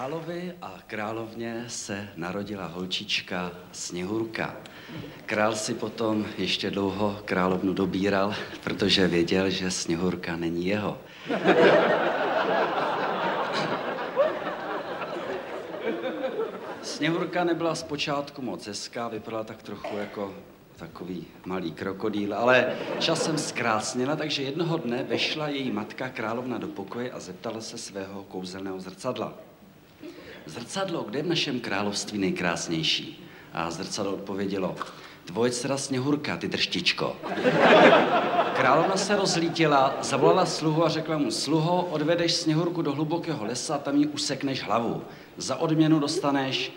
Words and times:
Královi 0.00 0.52
a 0.62 0.78
královně 0.86 1.64
se 1.68 2.08
narodila 2.16 2.66
holčička 2.66 3.50
Sněhurka. 3.72 4.56
Král 5.26 5.56
si 5.56 5.74
potom 5.74 6.26
ještě 6.38 6.70
dlouho 6.70 7.20
královnu 7.24 7.72
dobíral, 7.72 8.34
protože 8.64 9.08
věděl, 9.08 9.50
že 9.50 9.70
Sněhurka 9.70 10.36
není 10.36 10.66
jeho. 10.66 10.98
Sněhurka 16.82 17.44
nebyla 17.44 17.74
zpočátku 17.74 18.42
moc 18.42 18.66
hezká, 18.66 19.08
vypadala 19.08 19.44
tak 19.44 19.62
trochu 19.62 19.96
jako 19.96 20.34
takový 20.76 21.26
malý 21.44 21.72
krokodýl, 21.72 22.34
ale 22.34 22.76
časem 22.98 23.38
zkrásněla, 23.38 24.16
takže 24.16 24.42
jednoho 24.42 24.76
dne 24.76 25.02
vešla 25.02 25.48
její 25.48 25.70
matka 25.70 26.08
královna 26.08 26.58
do 26.58 26.68
pokoje 26.68 27.10
a 27.10 27.20
zeptala 27.20 27.60
se 27.60 27.78
svého 27.78 28.22
kouzelného 28.22 28.80
zrcadla. 28.80 29.49
Zrcadlo, 30.50 31.02
kde 31.02 31.18
je 31.18 31.22
v 31.22 31.28
našem 31.28 31.60
království 31.60 32.18
nejkrásnější? 32.18 33.24
A 33.52 33.70
zrcadlo 33.70 34.12
odpovědělo, 34.12 34.76
tvoje 35.24 35.50
dcera 35.50 35.76
Sněhurka, 35.76 36.36
ty 36.36 36.48
drštičko. 36.48 37.16
Královna 38.56 38.96
se 38.96 39.16
rozlítila, 39.16 39.98
zavolala 40.02 40.46
sluhu 40.46 40.84
a 40.84 40.88
řekla 40.88 41.18
mu, 41.18 41.30
sluho, 41.30 41.88
odvedeš 41.90 42.32
Sněhurku 42.32 42.82
do 42.82 42.92
hlubokého 42.92 43.44
lesa 43.44 43.78
tam 43.78 43.96
jí 43.96 44.06
usekneš 44.06 44.62
hlavu. 44.62 45.02
Za 45.36 45.56
odměnu 45.56 45.98
dostaneš 45.98 46.72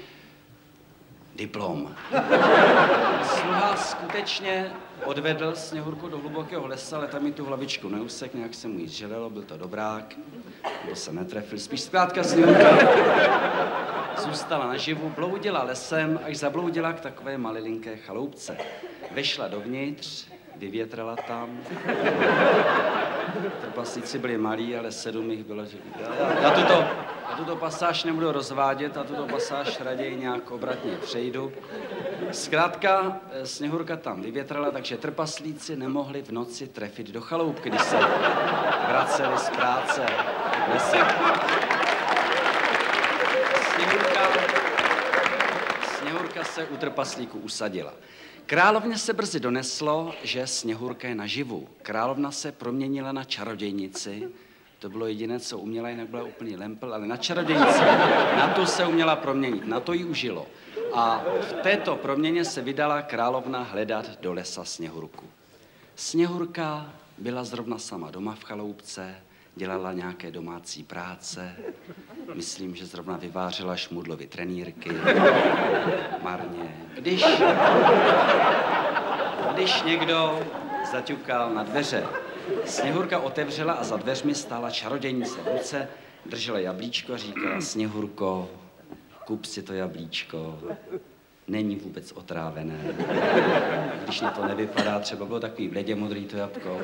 diplom. 1.35 1.95
Sluha 3.23 3.75
skutečně 3.75 4.71
odvedl 5.05 5.55
Sněhurku 5.55 6.07
do 6.07 6.17
hlubokého 6.17 6.67
lesa, 6.67 6.97
ale 6.97 7.07
tam 7.07 7.23
mi 7.23 7.31
tu 7.31 7.45
hlavičku 7.45 7.89
neusek, 7.89 8.33
nějak 8.33 8.53
se 8.53 8.67
mu 8.67 8.79
jí 8.79 8.87
želelo, 8.87 9.29
byl 9.29 9.43
to 9.43 9.57
dobrák, 9.57 10.15
nebo 10.83 10.95
se 10.95 11.13
netrefil. 11.13 11.59
Spíš 11.59 11.81
zkrátka 11.81 12.23
Sněhurka 12.23 12.77
zůstala 14.17 14.67
naživu, 14.67 15.09
bloudila 15.09 15.63
lesem, 15.63 16.19
až 16.25 16.37
zabloudila 16.37 16.93
k 16.93 17.01
takové 17.01 17.37
malilinké 17.37 17.97
chaloupce. 17.97 18.57
Vešla 19.11 19.47
dovnitř, 19.47 20.27
vyvětrala 20.63 21.15
tam. 21.15 21.59
Trpaslíci 23.61 24.19
byli 24.19 24.37
malí, 24.37 24.77
ale 24.77 24.91
sedm 24.91 25.31
jich 25.31 25.43
bylo. 25.43 25.65
Že... 25.65 25.77
Já, 25.99 26.41
já, 26.41 26.51
tuto, 26.51 26.73
já 27.29 27.35
tuto 27.37 27.55
pasáž 27.55 28.03
nebudu 28.03 28.31
rozvádět, 28.31 28.97
a 28.97 29.03
tuto 29.03 29.27
pasáž 29.27 29.79
raději 29.81 30.15
nějak 30.15 30.51
obratně 30.51 30.91
přejdu. 31.01 31.51
Zkrátka, 32.31 33.19
eh, 33.31 33.45
Sněhurka 33.45 33.97
tam 33.97 34.21
vyvětrala, 34.21 34.71
takže 34.71 34.97
trpaslíci 34.97 35.75
nemohli 35.75 36.21
v 36.21 36.31
noci 36.31 36.67
trefit 36.67 37.09
do 37.11 37.21
chaloupky, 37.21 37.69
když 37.69 37.81
se 37.81 37.97
vraceli 38.87 39.37
z 39.37 39.49
práce. 39.49 40.05
Sněhurka, 43.75 44.27
Sněhurka 45.97 46.43
se 46.43 46.65
u 46.65 46.77
trpaslíku 46.77 47.39
usadila. 47.39 47.93
Královně 48.45 48.97
se 48.97 49.13
brzy 49.13 49.39
doneslo, 49.39 50.13
že 50.23 50.47
Sněhurka 50.47 51.07
je 51.07 51.15
naživu. 51.15 51.67
Královna 51.81 52.31
se 52.31 52.51
proměnila 52.51 53.11
na 53.11 53.23
čarodějnici. 53.23 54.29
To 54.79 54.89
bylo 54.89 55.07
jediné, 55.07 55.39
co 55.39 55.57
uměla, 55.57 55.89
jinak 55.89 56.07
byla 56.07 56.23
úplně 56.23 56.57
lempel, 56.57 56.93
ale 56.93 57.07
na 57.07 57.17
čarodějnici. 57.17 57.79
Na 58.37 58.53
tu 58.55 58.65
se 58.65 58.85
uměla 58.85 59.15
proměnit, 59.15 59.67
na 59.67 59.79
to 59.79 59.93
jí 59.93 60.05
užilo. 60.05 60.47
A 60.93 61.23
v 61.41 61.53
této 61.53 61.95
proměně 61.95 62.45
se 62.45 62.61
vydala 62.61 63.01
královna 63.01 63.63
hledat 63.63 64.21
do 64.21 64.33
lesa 64.33 64.63
Sněhurku. 64.63 65.25
Sněhurka 65.95 66.93
byla 67.17 67.43
zrovna 67.43 67.77
sama 67.77 68.11
doma 68.11 68.35
v 68.35 68.43
chaloupce, 68.43 69.15
dělala 69.55 69.93
nějaké 69.93 70.31
domácí 70.31 70.83
práce. 70.83 71.55
Myslím, 72.33 72.75
že 72.75 72.85
zrovna 72.85 73.17
vyvářela 73.17 73.75
šmudlovy 73.75 74.27
trenýrky. 74.27 74.89
Marně. 76.21 76.75
Když, 76.99 77.25
když 79.53 79.83
někdo 79.83 80.39
zaťukal 80.91 81.53
na 81.53 81.63
dveře, 81.63 82.03
Sněhurka 82.65 83.19
otevřela 83.19 83.73
a 83.73 83.83
za 83.83 83.97
dveřmi 83.97 84.35
stála 84.35 84.69
čarodějnice 84.69 85.39
v 85.41 85.47
ruce, 85.47 85.87
držela 86.25 86.59
jablíčko 86.59 87.13
a 87.13 87.17
říkala, 87.17 87.61
Sněhurko, 87.61 88.49
kup 89.25 89.45
si 89.45 89.63
to 89.63 89.73
jablíčko, 89.73 90.59
není 91.47 91.75
vůbec 91.75 92.11
otrávené. 92.11 92.79
Když 94.03 94.21
na 94.21 94.31
to 94.31 94.45
nevypadá, 94.45 94.99
třeba 94.99 95.25
bylo 95.25 95.39
takový 95.39 95.67
bledě 95.67 95.95
modrý 95.95 96.25
to 96.25 96.37
jabko. 96.37 96.79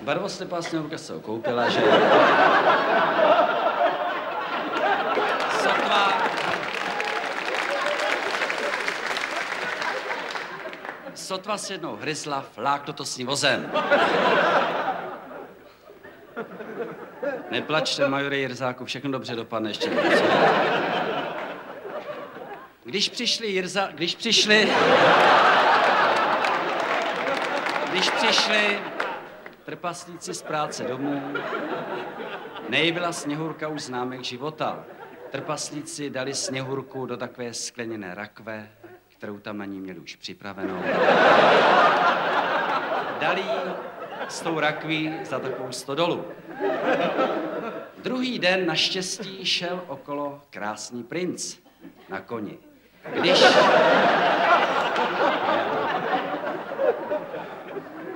Barvoslepá 0.00 0.62
sněhurka 0.62 0.98
se 0.98 1.14
okoupila, 1.14 1.68
že... 1.68 1.80
Sotva... 5.62 6.12
Sotva 11.14 11.58
si 11.58 11.72
jednou 11.72 11.96
hryzla, 11.96 12.44
fláklo 12.54 12.92
to 12.92 13.04
s 13.04 13.16
ní 13.18 13.24
vozem. 13.24 13.72
Neplačte, 17.50 18.08
majore 18.08 18.36
Jirzáku, 18.36 18.84
všechno 18.84 19.10
dobře 19.10 19.36
dopadne 19.36 19.70
ještě. 19.70 19.90
Když 22.84 23.08
přišli 23.08 23.46
Jirza, 23.46 23.88
když 23.92 24.14
přišli... 24.14 24.72
Když 27.90 28.10
přišli 28.10 28.78
trpaslíci 29.64 30.34
z 30.34 30.42
práce 30.42 30.84
domů, 30.84 31.34
nejbyla 32.68 33.12
Sněhurka 33.12 33.68
už 33.68 33.82
známek 33.82 34.24
života. 34.24 34.84
Trpaslíci 35.30 36.10
dali 36.10 36.34
Sněhurku 36.34 37.06
do 37.06 37.16
takové 37.16 37.54
skleněné 37.54 38.14
rakve, 38.14 38.68
kterou 39.08 39.38
tam 39.38 39.58
na 39.58 39.64
ní 39.64 39.80
měli 39.80 39.98
už 39.98 40.16
připravenou. 40.16 40.82
Dali 43.20 43.42
s 44.28 44.40
tou 44.40 44.60
rakví 44.60 45.14
za 45.24 45.38
takovou 45.38 45.72
stodolu. 45.72 46.24
Druhý 48.02 48.38
den 48.38 48.66
naštěstí 48.66 49.44
šel 49.44 49.84
okolo 49.86 50.40
krásný 50.50 51.02
princ 51.02 51.56
na 52.08 52.20
koni. 52.20 52.58
Když... 53.20 53.44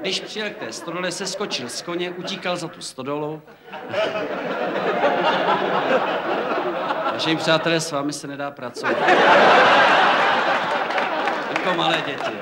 Když 0.04 0.20
přijel 0.20 0.50
k 0.50 0.56
té 0.56 0.72
stodole, 0.72 1.12
se 1.12 1.26
skočil 1.26 1.68
z 1.68 1.82
koně, 1.82 2.10
utíkal 2.10 2.56
za 2.56 2.68
tu 2.68 2.80
stodolu. 2.80 3.42
Vážení 7.12 7.36
přátelé, 7.36 7.80
s 7.80 7.92
vámi 7.92 8.12
se 8.12 8.26
nedá 8.26 8.50
pracovat. 8.50 8.96
Jako 11.48 11.74
malé 11.76 12.02
děti. 12.06 12.32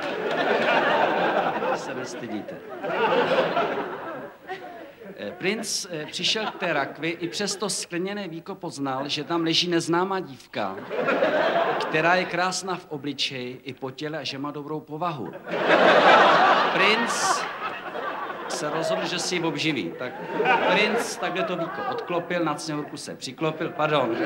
Se 1.75 1.95
nestydíte. 1.95 2.55
Eh, 5.17 5.31
princ 5.39 5.87
eh, 5.91 6.07
přišel 6.07 6.47
k 6.47 6.59
té 6.59 6.73
rakvi 6.73 7.09
i 7.09 7.29
přes 7.29 7.57
to 7.57 7.71
skleněné 7.71 8.29
víko 8.29 8.55
poznal, 8.55 9.09
že 9.09 9.25
tam 9.25 9.43
leží 9.43 9.69
neznámá 9.69 10.21
dívka, 10.21 10.77
která 11.81 12.15
je 12.15 12.25
krásná 12.25 12.77
v 12.77 12.87
obličeji 12.89 13.61
i 13.65 13.75
po 13.75 13.91
těle 13.91 14.19
a 14.19 14.25
že 14.25 14.39
má 14.39 14.51
dobrou 14.51 14.81
povahu. 14.81 15.33
Princ 16.73 17.43
se 18.63 18.71
rozhodl, 18.71 19.07
že 19.07 19.19
si 19.19 19.35
ji 19.35 19.43
obživí. 19.43 19.93
Tak 19.99 20.13
princ 20.71 21.17
takhle 21.17 21.45
to 21.45 21.57
víko 21.57 21.81
odklopil, 21.91 22.45
nad 22.45 22.61
sněhurku 22.61 22.97
se 22.97 23.15
přiklopil, 23.15 23.69
pardon, 23.69 24.17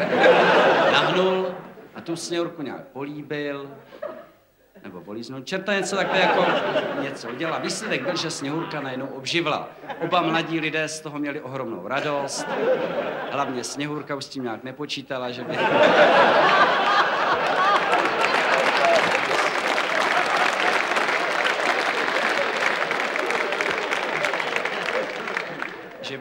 nahnul 0.92 1.46
a 1.94 2.00
tu 2.00 2.16
sněhurku 2.16 2.62
nějak 2.62 2.80
políbil, 2.80 3.70
nebo 4.84 5.00
políznul. 5.00 5.40
Čerta 5.40 5.74
něco 5.74 5.96
takhle 5.96 6.18
jako 6.18 6.46
něco 7.02 7.28
udělala. 7.28 7.58
Výsledek 7.58 8.02
byl, 8.02 8.16
že 8.16 8.30
Sněhurka 8.30 8.80
najednou 8.80 9.06
obživla. 9.06 9.68
Oba 10.00 10.22
mladí 10.22 10.60
lidé 10.60 10.88
z 10.88 11.00
toho 11.00 11.18
měli 11.18 11.40
ohromnou 11.40 11.88
radost. 11.88 12.46
Hlavně 13.30 13.64
Sněhurka 13.64 14.14
už 14.14 14.24
s 14.24 14.28
tím 14.28 14.42
nějak 14.42 14.64
nepočítala, 14.64 15.30
že 15.30 15.44
by... 15.44 15.58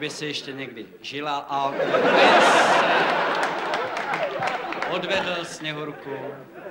že 0.06 0.10
by 0.10 0.16
se 0.16 0.26
ještě 0.26 0.52
někdy 0.52 0.86
žila 1.00 1.46
a 1.48 1.72
odvedl 4.90 5.44
Sněhurku 5.44 6.10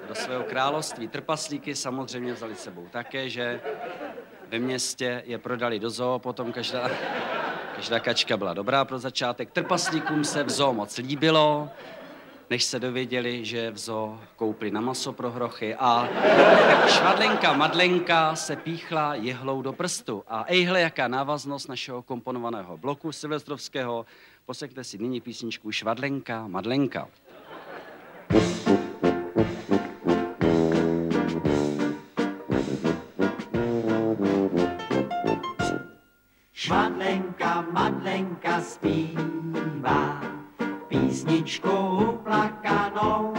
do 0.07 0.15
svého 0.15 0.43
království. 0.43 1.07
Trpaslíky 1.07 1.75
samozřejmě 1.75 2.33
vzali 2.33 2.55
sebou 2.55 2.87
také, 2.91 3.29
že 3.29 3.61
ve 4.47 4.59
městě 4.59 5.23
je 5.25 5.37
prodali 5.37 5.79
do 5.79 5.89
zoo, 5.89 6.19
potom 6.19 6.53
každá, 6.53 6.89
každá 7.75 7.99
kačka 7.99 8.37
byla 8.37 8.53
dobrá 8.53 8.85
pro 8.85 8.99
začátek. 8.99 9.51
Trpaslíkům 9.51 10.23
se 10.23 10.43
v 10.43 10.49
zoo 10.49 10.73
moc 10.73 10.97
líbilo, 10.97 11.69
než 12.49 12.63
se 12.63 12.79
dověděli, 12.79 13.45
že 13.45 13.71
v 13.71 13.77
zoo 13.77 14.19
koupili 14.35 14.71
na 14.71 14.81
maso 14.81 15.13
pro 15.13 15.31
hrochy 15.31 15.75
a 15.75 16.09
švadlenka 16.87 17.53
Madlenka 17.53 18.35
se 18.35 18.55
píchla 18.55 19.15
jehlou 19.15 19.61
do 19.61 19.73
prstu. 19.73 20.23
A 20.27 20.45
ejhle, 20.47 20.81
jaká 20.81 21.07
návaznost 21.07 21.69
našeho 21.69 22.01
komponovaného 22.01 22.77
bloku 22.77 23.11
silvestrovského 23.11 24.05
Posekte 24.45 24.83
si 24.83 24.97
nyní 24.97 25.21
písničku 25.21 25.71
Švadlenka, 25.71 26.47
Madlenka. 26.47 27.07
Švadlenka, 36.53 37.61
Madlenka 37.71 38.61
zpívá 38.61 40.14
písničku 41.05 41.69
uplakanou. 42.17 43.33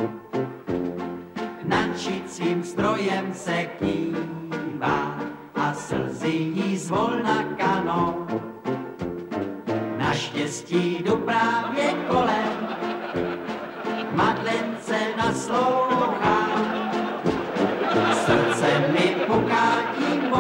Načicím 1.65 2.63
strojem 2.63 3.35
se 3.35 3.67
kývá 3.79 5.19
a 5.55 5.75
slzy 5.75 6.31
jí 6.31 6.77
zvolna 6.79 7.43
kanou. 7.59 8.27
Naštěstí 9.99 11.03
jdu 11.03 11.17
právě 11.17 11.93
kolem, 12.09 12.69
Madlence 14.15 14.99
naslouchá. 15.17 16.47
Srdce 18.13 18.93
mi 18.93 19.17
puká 19.27 19.83
tím 19.99 20.31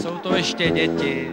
Jsou 0.00 0.18
to 0.18 0.36
ještě 0.36 0.70
děti. 0.70 1.32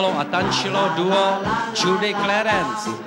Zpívalo 0.00 0.16
a 0.16 0.24
tančilo 0.24 0.80
duo 0.96 1.44
Judy 1.76 2.16
Clarence. 2.16 2.99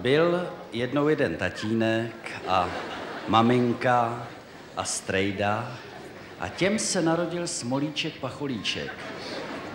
Byl 0.00 0.46
jednou 0.72 1.08
jeden 1.08 1.36
tatínek 1.36 2.32
a 2.48 2.68
maminka 3.28 4.26
a 4.76 4.84
strejda 4.84 5.78
a 6.40 6.48
těm 6.48 6.78
se 6.78 7.02
narodil 7.02 7.46
Smolíček 7.46 8.14
Pacholíček. 8.20 8.92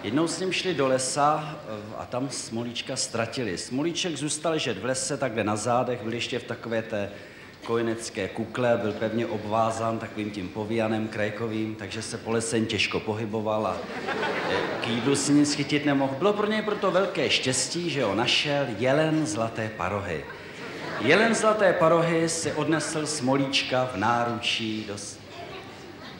Jednou 0.04 0.28
s 0.28 0.40
ním 0.40 0.52
šli 0.52 0.74
do 0.74 0.88
lesa 0.88 1.60
a 1.98 2.06
tam 2.06 2.30
Smolíčka 2.30 2.96
ztratili. 2.96 3.58
Smolíček 3.58 4.16
zůstal 4.16 4.52
ležet 4.52 4.78
v 4.78 4.86
lese 4.86 5.18
takhle 5.18 5.44
na 5.44 5.56
zádech, 5.56 6.02
byl 6.04 6.14
ještě 6.14 6.40
v 6.40 6.44
takové 6.44 6.82
té 6.82 7.10
kojenecké 7.64 8.28
kukle, 8.28 8.80
byl 8.82 8.92
pevně 8.92 9.28
obvázán 9.28 10.00
takovým 10.00 10.32
tím 10.32 10.50
povíjanem 10.50 11.08
krajkovým, 11.08 11.76
takže 11.76 12.02
se 12.02 12.18
po 12.18 12.32
lese 12.32 12.62
těžko 12.62 13.00
pohyboval 13.00 13.68
a 13.68 13.78
k 14.82 14.88
jídlu 14.88 15.16
si 15.16 15.34
nic 15.34 15.54
chytit 15.54 15.86
nemohl. 15.86 16.16
Bylo 16.18 16.34
pro 16.34 16.48
něj 16.48 16.62
proto 16.62 16.92
velké 16.92 17.30
štěstí, 17.30 17.90
že 17.90 18.04
ho 18.04 18.16
našel 18.16 18.66
jelen 18.78 19.26
zlaté 19.26 19.72
parohy. 19.78 20.26
Jelen 21.02 21.36
zlaté 21.36 21.74
parohy 21.74 22.30
si 22.30 22.52
odnesl 22.52 23.08
Smolíčka 23.08 23.90
v 23.94 23.98
náručí 23.98 24.86
do, 24.88 24.96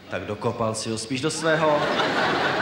tak 0.10 0.26
dokopal 0.26 0.76
si 0.76 0.90
ho 0.90 0.98
spíš 0.98 1.22
do 1.22 1.32
svého 1.32 1.82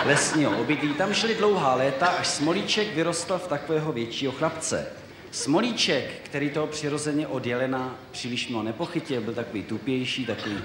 lesního 0.06 0.62
obydlí. 0.62 0.94
Tam 0.94 1.14
šli 1.14 1.36
dlouhá 1.36 1.76
léta, 1.76 2.08
až 2.08 2.28
Smolíček 2.28 2.96
vyrostl 2.96 3.38
v 3.38 3.48
takového 3.48 3.92
většího 3.92 4.32
chlapce. 4.32 4.88
Smolíček, 5.34 6.06
který 6.24 6.50
toho 6.50 6.68
přirozeně 6.68 7.28
od 7.28 7.46
jelena 7.46 7.96
příliš 8.12 8.48
mnoho 8.48 8.64
nepochytil, 8.64 9.22
byl 9.22 9.34
takový 9.34 9.64
tupější, 9.64 10.26
takový 10.26 10.58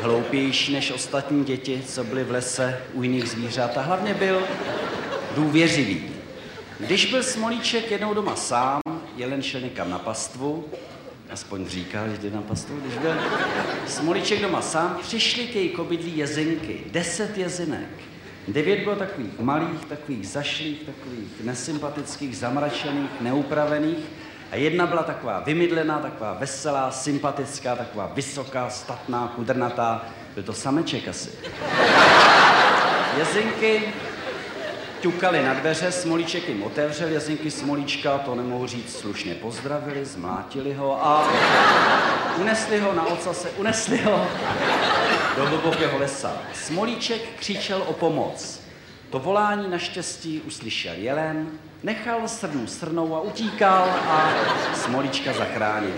hloupější 0.00 0.72
než 0.72 0.90
ostatní 0.90 1.44
děti, 1.44 1.82
co 1.86 2.04
byly 2.04 2.24
v 2.24 2.30
lese 2.30 2.80
u 2.92 3.02
jiných 3.02 3.28
zvířat 3.28 3.78
a 3.78 3.82
hlavně 3.82 4.14
byl 4.14 4.42
důvěřivý. 5.34 6.02
Když 6.78 7.06
byl 7.06 7.22
Smolíček 7.22 7.90
jednou 7.90 8.14
doma 8.14 8.36
sám, 8.36 8.80
jelen 9.16 9.42
šel 9.42 9.60
někam 9.60 9.90
na 9.90 9.98
pastvu, 9.98 10.64
aspoň 11.30 11.68
říkal, 11.68 12.08
že 12.08 12.18
jde 12.18 12.30
na 12.30 12.42
pastvu, 12.42 12.80
když 12.80 12.98
byl 12.98 13.14
Smolíček 13.86 14.42
doma 14.42 14.62
sám, 14.62 14.98
přišli 15.02 15.46
k 15.46 15.54
její 15.54 15.68
kobydlí 15.68 16.18
jezinky, 16.18 16.80
deset 16.86 17.38
jezinek. 17.38 18.09
Devět 18.48 18.80
bylo 18.80 18.96
takových 18.96 19.38
malých, 19.38 19.84
takových 19.88 20.28
zašlých, 20.28 20.82
takových 20.82 21.40
nesympatických, 21.44 22.36
zamračených, 22.36 23.10
neupravených. 23.20 24.04
A 24.52 24.56
jedna 24.56 24.86
byla 24.86 25.02
taková 25.02 25.40
vymydlená, 25.40 25.98
taková 25.98 26.32
veselá, 26.34 26.90
sympatická, 26.90 27.76
taková 27.76 28.12
vysoká, 28.14 28.70
statná, 28.70 29.32
kudrnatá. 29.36 30.04
Byl 30.34 30.42
to 30.42 30.52
sameček 30.52 31.08
asi. 31.08 31.30
Jezinky 33.18 33.82
ťukali 35.00 35.44
na 35.44 35.54
dveře, 35.54 35.92
Smolíček 35.92 36.48
jim 36.48 36.62
otevřel, 36.62 37.08
jezinky 37.08 37.50
Smolíčka, 37.50 38.18
to 38.18 38.34
nemohu 38.34 38.66
říct, 38.66 38.98
slušně 38.98 39.34
pozdravili, 39.34 40.04
zmlátili 40.04 40.74
ho 40.74 41.06
a 41.06 41.28
unesli 42.40 42.78
ho 42.78 42.92
na 42.92 43.06
ocase, 43.06 43.50
unesli 43.50 43.96
ho 43.96 44.26
do 45.36 45.46
hlubokého 45.46 45.98
lesa. 45.98 46.42
Smolíček 46.54 47.22
křičel 47.38 47.82
o 47.86 47.92
pomoc. 47.92 48.60
To 49.10 49.18
volání 49.18 49.70
naštěstí 49.70 50.40
uslyšel 50.40 50.94
jelen, 50.96 51.46
nechal 51.82 52.28
srnu 52.28 52.66
srnou 52.66 53.14
a 53.14 53.20
utíkal 53.20 53.88
a 53.88 54.32
Smolíčka 54.74 55.32
zachránil. 55.32 55.96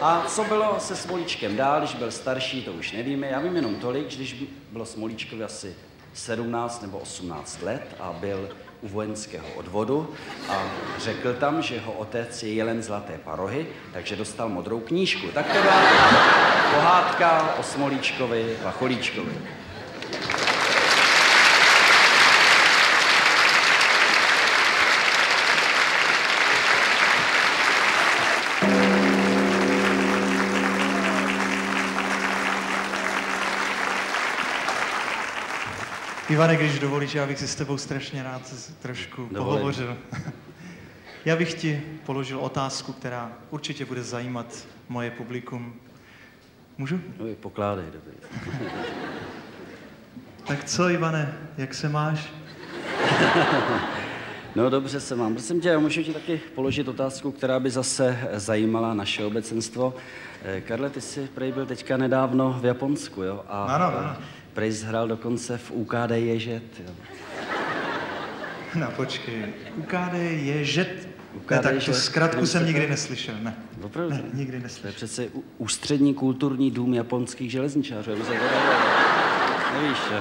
A 0.00 0.24
co 0.28 0.44
bylo 0.44 0.76
se 0.78 0.96
Smolíčkem 0.96 1.56
dál, 1.56 1.78
když 1.80 1.94
byl 1.94 2.10
starší, 2.10 2.62
to 2.62 2.72
už 2.72 2.92
nevíme. 2.92 3.26
Já 3.26 3.40
vím 3.40 3.56
jenom 3.56 3.74
tolik, 3.74 4.14
když 4.16 4.44
bylo 4.72 4.86
Smolíčkovi 4.86 5.44
asi 5.44 5.74
17 6.14 6.82
nebo 6.82 6.98
18 6.98 7.62
let 7.62 7.96
a 8.00 8.12
byl 8.12 8.48
u 8.82 8.88
vojenského 8.88 9.46
odvodu 9.56 10.14
a 10.48 10.62
řekl 10.98 11.34
tam, 11.34 11.62
že 11.62 11.74
jeho 11.74 11.92
otec 11.92 12.42
je 12.42 12.52
jelen 12.52 12.82
zlaté 12.82 13.18
parohy, 13.24 13.66
takže 13.92 14.16
dostal 14.16 14.48
modrou 14.48 14.80
knížku. 14.80 15.26
Tak 15.34 15.46
to 15.46 15.62
byla 15.62 15.82
pohádka 16.74 17.54
o 17.58 17.62
Smolíčkovi 17.62 18.56
a 18.64 18.70
Cholíčkovi. 18.70 19.32
Ivane, 36.36 36.56
když 36.56 36.78
dovolíš, 36.78 37.14
já 37.14 37.26
bych 37.26 37.38
si 37.38 37.48
s 37.48 37.54
tebou 37.54 37.78
strašně 37.78 38.22
rád 38.22 38.54
trošku 38.82 39.16
Dovolím. 39.32 39.44
pohovořil. 39.44 39.96
Já 41.24 41.36
bych 41.36 41.54
ti 41.54 41.82
položil 42.06 42.38
otázku, 42.38 42.92
která 42.92 43.32
určitě 43.50 43.84
bude 43.84 44.02
zajímat 44.02 44.46
moje 44.88 45.10
publikum. 45.10 45.74
Můžu? 46.78 47.00
No, 47.18 47.26
pokládej, 47.40 47.84
dobrý. 47.92 48.16
Tak 50.46 50.64
co, 50.64 50.88
Ivane, 50.90 51.38
jak 51.58 51.74
se 51.74 51.88
máš? 51.88 52.32
No 54.54 54.70
dobře 54.70 55.00
se 55.00 55.16
mám. 55.16 55.32
Prosím 55.32 55.60
tě, 55.60 55.68
já 55.68 55.78
můžu 55.78 56.02
ti 56.02 56.12
taky 56.12 56.40
položit 56.54 56.88
otázku, 56.88 57.32
která 57.32 57.60
by 57.60 57.70
zase 57.70 58.18
zajímala 58.32 58.94
naše 58.94 59.24
obecenstvo. 59.24 59.94
Eh, 60.44 60.60
Karle, 60.60 60.90
ty 60.90 61.00
jsi 61.00 61.28
prej 61.34 61.52
byl 61.52 61.66
teďka 61.66 61.96
nedávno 61.96 62.58
v 62.60 62.64
Japonsku, 62.64 63.22
jo? 63.22 63.44
A 63.48 63.64
Ano, 63.64 63.84
ano. 63.98 64.16
Prej 64.56 64.72
hrál 64.72 65.08
dokonce 65.08 65.58
v 65.58 65.70
UKD 65.70 66.10
Ježet, 66.10 66.62
jo? 66.86 66.92
No 68.74 68.90
počkej, 68.96 69.44
UKD 69.76 70.14
je 70.30 70.64
žet. 70.64 71.08
UKD 71.34 71.50
ne, 71.50 71.58
tak 71.58 71.74
je 71.74 71.80
tu 71.80 71.92
zkratku 71.92 72.46
jsem 72.46 72.66
nikdy 72.66 72.86
neslyšel, 72.86 73.34
ne. 73.42 73.56
Opravdu? 73.82 74.14
Ne, 74.16 74.22
nikdy 74.34 74.50
To 74.52 74.56
je 74.56 74.62
neslyšel. 74.62 74.92
přece 74.92 75.28
ústřední 75.58 76.14
kulturní 76.14 76.70
dům 76.70 76.94
japonských 76.94 77.50
železničářů. 77.50 78.10
Nevíš, 78.10 79.98
že? 80.10 80.18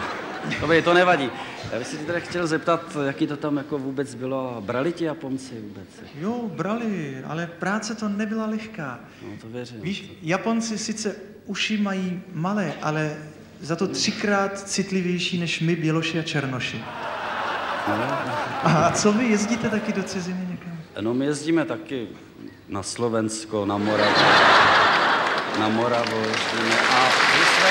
To, 0.60 0.68
by, 0.68 0.82
to 0.82 0.94
nevadí. 0.94 1.30
Já 1.72 1.78
bych 1.80 1.88
se 1.88 1.98
ti 1.98 2.06
teda 2.06 2.20
chtěl 2.20 2.48
zeptat, 2.48 2.98
jaký 3.06 3.28
to 3.28 3.38
tam 3.38 3.58
jako 3.58 3.78
vůbec 3.78 4.16
bylo. 4.16 4.62
Brali 4.66 4.94
ti 4.94 5.04
Japonci 5.04 5.62
vůbec? 5.62 5.88
Jo, 6.20 6.52
brali, 6.56 7.18
ale 7.28 7.48
práce 7.48 7.96
to 7.96 8.10
nebyla 8.10 8.46
lehká. 8.46 9.00
No 9.22 9.30
to 9.42 9.48
věřím. 9.48 9.82
Víš, 9.82 10.12
Japonci 10.22 10.78
sice 10.78 11.16
uši 11.46 11.78
mají 11.78 12.22
malé, 12.34 12.74
ale 12.82 13.18
za 13.62 13.76
to 13.76 13.88
třikrát 13.88 14.60
citlivější 14.60 15.40
než 15.40 15.60
my, 15.60 15.76
běloši 15.76 16.20
a 16.20 16.24
černoši. 16.24 16.84
A 18.64 18.92
co 18.92 19.12
vy, 19.12 19.26
jezdíte 19.26 19.70
taky 19.70 19.94
do 19.94 20.04
ciziny 20.04 20.48
někam? 20.50 20.78
No 21.02 21.14
my 21.14 21.26
jezdíme 21.26 21.66
taky 21.66 22.08
na 22.70 22.84
Slovensko, 22.84 23.66
na 23.66 23.78
Moravu. 23.78 24.16
Na 25.60 25.70
Moravu 25.70 26.18
jezdíme. 26.18 26.80
A 26.80 27.06
my 27.40 27.46
jsme... 27.46 27.70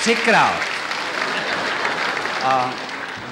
Třikrát. 0.00 0.60
A 2.44 2.74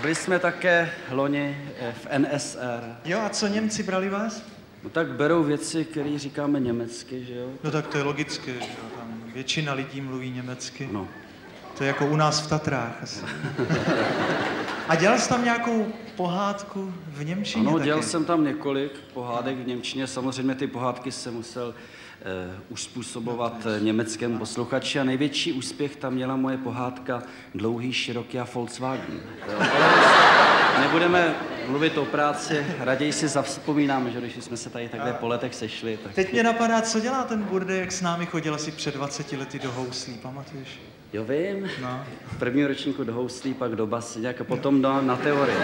byli 0.00 0.14
jsme 0.14 0.38
také 0.38 0.90
loni 1.10 1.72
eh, 1.80 1.92
v 1.92 2.18
NSR. 2.18 2.96
Jo, 3.04 3.20
a 3.26 3.28
co 3.28 3.46
Němci 3.46 3.82
brali 3.82 4.08
vás? 4.08 4.42
No 4.84 4.90
tak 4.90 5.06
berou 5.08 5.42
věci, 5.42 5.84
které 5.84 6.18
říkáme 6.18 6.60
německy, 6.60 7.24
že 7.24 7.34
jo? 7.34 7.48
No 7.64 7.70
tak 7.70 7.86
to 7.86 7.98
je 7.98 8.04
logické, 8.04 8.52
že 8.52 8.58
jo, 8.58 8.88
tam 8.98 9.22
většina 9.34 9.72
lidí 9.72 10.00
mluví 10.00 10.30
německy. 10.30 10.88
No. 10.92 11.08
To 11.78 11.84
je 11.84 11.88
jako 11.88 12.06
u 12.06 12.16
nás 12.16 12.40
v 12.40 12.48
Tatrách 12.48 13.02
asi. 13.02 13.24
A 14.88 14.94
dělal 14.96 15.18
jsi 15.18 15.28
tam 15.28 15.44
nějakou 15.44 15.86
pohádku 16.16 16.94
v 17.08 17.24
Němčině 17.24 17.66
Ano, 17.66 17.72
taky? 17.72 17.84
dělal 17.84 18.02
jsem 18.02 18.24
tam 18.24 18.44
několik 18.44 18.92
pohádek 19.14 19.56
v 19.58 19.66
Němčině. 19.66 20.06
Samozřejmě 20.06 20.54
ty 20.54 20.66
pohádky 20.66 21.12
jsem 21.12 21.34
musel 21.34 21.74
eh, 22.20 22.58
uspůsobovat 22.68 23.66
eh, 23.66 23.80
německému 23.80 24.38
posluchači 24.38 25.00
a 25.00 25.04
největší 25.04 25.52
úspěch 25.52 25.96
tam 25.96 26.14
měla 26.14 26.36
moje 26.36 26.56
pohádka 26.56 27.22
Dlouhý, 27.54 27.92
široký 27.92 28.38
a 28.38 28.46
Volkswagen. 28.54 29.20
Nebudeme 30.80 31.34
mluvit 31.68 31.98
o 31.98 32.04
práci, 32.04 32.66
raději 32.78 33.12
si 33.12 33.28
zavzpomínáme, 33.28 34.10
že 34.10 34.20
když 34.20 34.44
jsme 34.44 34.56
se 34.56 34.70
tady 34.70 34.88
takhle 34.88 35.12
po 35.12 35.28
letech 35.28 35.54
sešli, 35.54 35.98
tak 36.04 36.14
Teď 36.14 36.32
mě 36.32 36.42
napadá, 36.42 36.80
co 36.82 37.00
dělá 37.00 37.24
ten 37.24 37.42
burde, 37.42 37.76
jak 37.76 37.92
s 37.92 38.00
námi 38.00 38.26
chodil 38.26 38.54
asi 38.54 38.70
před 38.72 38.94
20 38.94 39.32
lety 39.32 39.58
do 39.58 39.72
Houslí, 39.72 40.14
pamatuješ? 40.14 40.80
jo 41.12 41.24
vím, 41.24 41.70
No. 41.82 42.04
v 42.26 42.38
prvním 42.38 42.66
ročníku 42.66 43.04
do 43.04 43.14
houslí, 43.14 43.54
pak 43.54 43.76
do 43.76 43.86
basy, 43.86 44.28
a 44.28 44.44
potom 44.44 44.82
do, 44.82 45.02
na 45.02 45.16
teorii. 45.16 45.56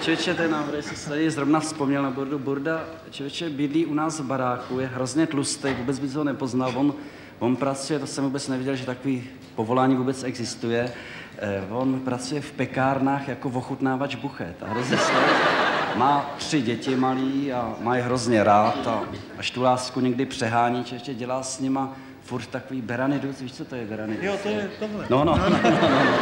Čeče, 0.00 0.34
ten 0.34 0.50
návrh, 0.50 0.84
jsem 0.84 0.96
se 0.96 1.08
tady 1.08 1.30
zrovna 1.30 1.60
vzpomněl 1.60 2.02
na 2.02 2.10
Burdu. 2.10 2.38
Burda, 2.38 2.84
čeče, 3.10 3.50
bydlí 3.50 3.86
u 3.86 3.94
nás 3.94 4.20
v 4.20 4.24
baráku, 4.24 4.80
je 4.80 4.86
hrozně 4.86 5.26
tlustý, 5.26 5.68
vůbec 5.74 5.98
by 5.98 6.08
ho 6.08 6.24
nepoznal. 6.24 6.72
On, 6.76 6.94
on 7.38 7.56
pracuje, 7.56 7.98
to 7.98 8.06
jsem 8.06 8.24
vůbec 8.24 8.48
nevěděl, 8.48 8.76
že 8.76 8.86
takový 8.86 9.24
povolání 9.54 9.94
vůbec 9.96 10.24
existuje. 10.24 10.92
Eh, 11.42 11.62
on 11.70 12.00
pracuje 12.00 12.40
v 12.40 12.52
pekárnách 12.52 13.28
jako 13.28 13.48
ochutnávač 13.48 14.14
buchet. 14.14 14.62
A 14.62 14.66
hrozně. 14.66 14.96
Má 15.96 16.30
tři 16.38 16.62
děti 16.62 16.96
malý 16.96 17.52
a 17.52 17.74
má 17.80 17.96
je 17.96 18.02
hrozně 18.02 18.44
rád 18.44 18.86
a 18.86 19.00
až 19.38 19.50
tu 19.50 19.62
lásku 19.62 20.00
někdy 20.00 20.26
přehání, 20.26 20.84
ještě 20.92 21.14
dělá 21.14 21.42
s 21.42 21.60
nima 21.60 21.96
furt 22.22 22.46
takový 22.46 22.82
beranidus, 22.82 23.40
víš, 23.40 23.52
co 23.52 23.64
to 23.64 23.74
je 23.74 23.86
beranidus? 23.86 24.24
Jo, 24.24 24.38
to 24.42 24.48
je 24.48 24.70
tohle. 24.78 25.06
No, 25.10 25.24
no, 25.24 25.36
no, 25.36 25.48
no, 25.48 25.70
no, 25.70 26.04
no. 26.04 26.18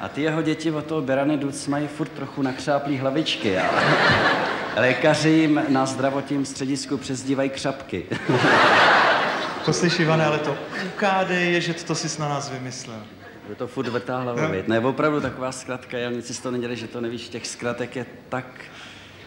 A 0.00 0.08
ty 0.08 0.22
jeho 0.22 0.42
děti 0.42 0.70
od 0.70 0.84
toho 0.84 1.02
Berany 1.02 1.36
Duc 1.36 1.66
mají 1.66 1.86
furt 1.86 2.08
trochu 2.08 2.42
nakřáplý 2.42 2.98
hlavičky. 2.98 3.58
A 3.58 3.70
lékaři 4.76 5.28
jim 5.28 5.62
na 5.68 5.86
zdravotním 5.86 6.44
středisku 6.44 6.96
přezdívají 6.96 7.50
křapky. 7.50 8.06
Poslyš, 9.64 9.98
Ivane, 9.98 10.24
ale 10.24 10.38
to 10.38 10.56
UKD 10.86 11.30
je, 11.30 11.60
že 11.60 11.74
to 11.74 11.94
jsi 11.94 12.20
na 12.20 12.28
nás 12.28 12.50
vymyslel. 12.50 13.00
Je 13.50 13.56
to 13.56 13.66
furt 13.66 13.88
vrtá 13.88 14.20
hlava, 14.20 14.46
viď? 14.46 14.68
Ne, 14.68 14.80
opravdu 14.80 15.20
taková 15.20 15.52
zkratka, 15.52 15.98
já 15.98 16.10
nic 16.10 16.26
si 16.26 16.34
z 16.34 16.40
toho 16.40 16.52
nedělej, 16.52 16.76
že 16.76 16.86
to 16.86 17.00
nevíš, 17.00 17.28
těch 17.28 17.46
zkratek 17.46 17.96
je 17.96 18.06
tak 18.28 18.60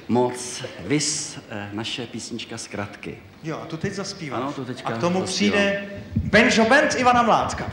moc. 0.07 0.63
Vys 0.79 1.39
eh, 1.49 1.69
naše 1.73 2.07
písnička 2.07 2.57
zkratky. 2.57 3.17
Jo, 3.43 3.59
a 3.63 3.65
tu 3.65 3.77
teď 3.77 3.93
zaspíváš. 3.93 4.41
Ano, 4.41 4.53
tu 4.53 4.65
teďka 4.65 4.89
A 4.89 4.97
k 4.97 5.01
tomu 5.01 5.19
zaspívám. 5.19 5.35
přijde 5.35 5.85
Benjo 6.15 6.65
Band 6.65 6.95
Ivana 6.95 7.21
Mládka. 7.21 7.71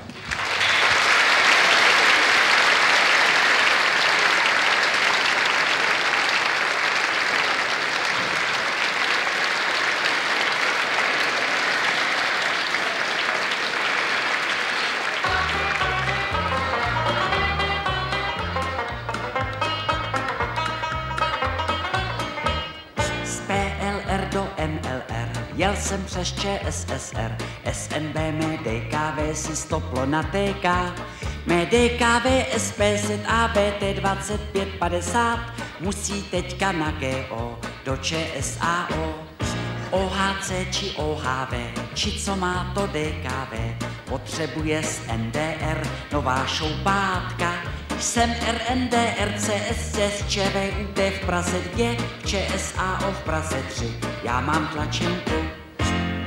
Jsem 25.91 26.05
přes 26.05 26.33
ČSSR 26.33 27.37
SNB 27.73 28.15
mé 28.15 28.59
DKV 28.63 29.37
si 29.37 29.57
stoplo 29.57 30.07
na 30.07 30.23
TK 30.23 30.67
Mé 31.47 31.67
DKV 31.67 32.27
SPZ 32.57 33.11
ABT 33.27 33.83
2550 33.95 35.41
Musí 35.81 36.23
teďka 36.23 36.73
na 36.73 36.91
GO 36.91 37.59
do 37.85 37.97
ČSAO 37.97 39.15
OHC 39.91 40.53
či 40.71 40.91
OHV, 40.91 41.55
či 41.95 42.21
co 42.21 42.37
má 42.37 42.73
to 42.75 42.87
DKV 42.87 43.85
Potřebuje 44.09 44.83
z 44.83 45.01
NDR 45.17 45.87
nová 46.13 46.47
šoupátka. 46.47 47.55
Jsem 47.99 48.31
RND, 48.31 48.95
RCS, 49.25 50.27
ČVUT 50.29 50.99
v 50.99 51.27
Praze 51.27 51.61
2, 51.75 51.97
ČSAO 52.27 53.13
v 53.13 53.23
Praze 53.25 53.63
3. 53.69 53.99
Já 54.25 54.41
mám 54.41 54.69
tlačenku, 54.69 55.60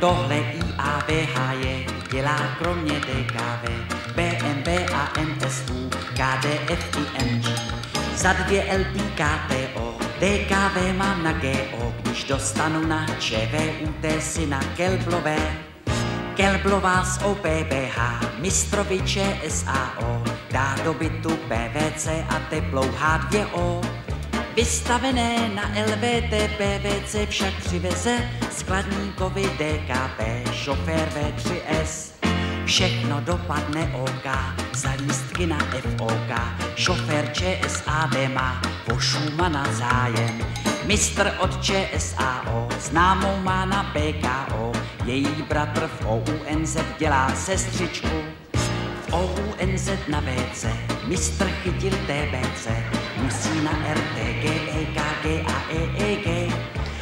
tohle 0.03 0.36
IABH 0.36 1.65
je, 1.65 1.86
dělá 2.12 2.38
kromě 2.57 3.00
DKV, 3.00 3.63
BMB 4.15 4.67
a 4.93 5.12
NSU, 5.22 5.89
KDF 5.89 6.98
i 6.98 7.24
MG. 7.24 7.45
Za 8.15 8.33
dvě 8.33 8.63
LP 8.77 9.01
KTO, 9.15 9.98
DKV 10.19 10.98
mám 10.98 11.24
na 11.24 11.31
GO, 11.31 11.93
když 12.01 12.24
dostanu 12.24 12.88
na 12.88 13.05
ČVUT 13.19 14.22
si 14.22 14.45
na 14.45 14.60
Kelblové. 14.77 15.38
Kelblová 16.36 17.05
z 17.05 17.24
OPBH, 17.24 18.00
mistroviče 18.39 19.38
SAO, 19.48 20.24
dá 20.51 20.75
do 20.83 20.93
bytu 20.93 21.29
PVC 21.29 22.07
a 22.07 22.39
teplou 22.50 22.86
H2O. 22.86 24.02
Vystavené 24.55 25.50
na 25.50 25.63
LVT 25.63 26.33
PVC 26.57 27.15
však 27.29 27.53
přiveze 27.53 28.29
skladníkovi 28.51 29.43
DKP, 29.43 30.53
šofér 30.53 31.10
V3S. 31.10 32.12
Všechno 32.65 33.22
dopadne 33.22 33.95
OK, 33.95 34.25
za 34.74 34.89
lístky 35.01 35.45
na 35.45 35.57
FOK, 35.98 36.31
šofér 36.75 37.33
ČSAD 37.33 38.29
má 38.33 38.62
o 38.93 39.00
Schumana 39.00 39.65
zájem. 39.74 40.45
Mistr 40.86 41.33
od 41.39 41.63
ČSAO, 41.63 42.69
známou 42.79 43.38
má 43.38 43.65
na 43.65 43.83
PKO, 43.83 44.72
její 45.05 45.43
bratr 45.50 45.89
v 46.00 46.05
OUNZ 46.05 46.77
dělá 47.00 47.36
sestřičku. 47.36 48.22
V 49.07 49.13
OUNZ 49.13 49.89
na 50.07 50.22
WC, 50.22 50.65
mistr 51.07 51.48
chytil 51.48 51.91
TBC, 51.91 52.67
musí 53.23 53.61
na 53.63 53.71
RTG, 53.71 54.45
EKG 54.81 55.47
a 55.47 55.57
EEG. 55.71 56.53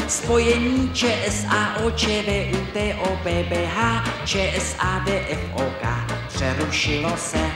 Spojení 0.07 0.89
ČSAO, 0.93 1.91
ČVUT, 1.95 2.77
OBBH, 2.99 3.77
ČSADFOK 4.25 5.83
přerušilo 6.27 7.17
se. 7.17 7.51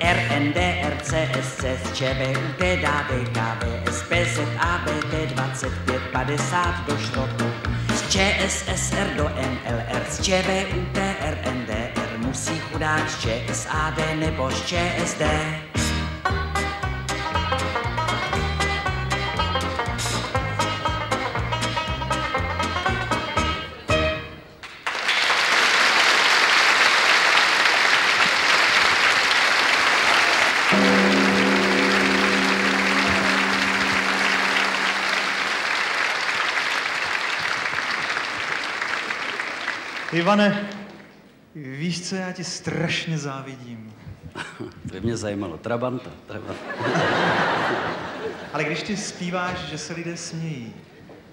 RND, 0.00 0.56
RCSC, 0.88 1.64
ČVUT, 1.94 2.60
DAD, 2.82 3.10
KVSP, 3.32 4.12
ZABT 4.34 5.12
2550 5.34 6.86
do 6.88 6.98
šrotu. 6.98 7.44
Z 7.94 8.08
ČSSR 8.08 9.06
do 9.16 9.24
NLR, 9.24 10.02
z 10.10 10.22
ČVUT, 10.22 10.98
RNDR 11.20 12.18
musí 12.18 12.58
chudák 12.58 13.10
z 13.10 13.20
ČSAD 13.20 13.98
nebo 14.18 14.50
z 14.50 14.66
ČSD. 14.66 15.22
Ivane, 40.16 40.68
víš, 41.54 42.08
co 42.08 42.16
já 42.16 42.32
ti 42.32 42.44
strašně 42.44 43.18
závidím. 43.18 43.94
To 44.58 44.92
by 44.92 45.00
mě 45.00 45.16
zajímalo. 45.16 45.58
Trabanta, 45.58 46.10
Trabanta. 46.26 46.62
Ale 48.52 48.64
když 48.64 48.82
ty 48.82 48.96
zpíváš, 48.96 49.58
že 49.58 49.78
se 49.78 49.92
lidé 49.92 50.16
smějí, 50.16 50.74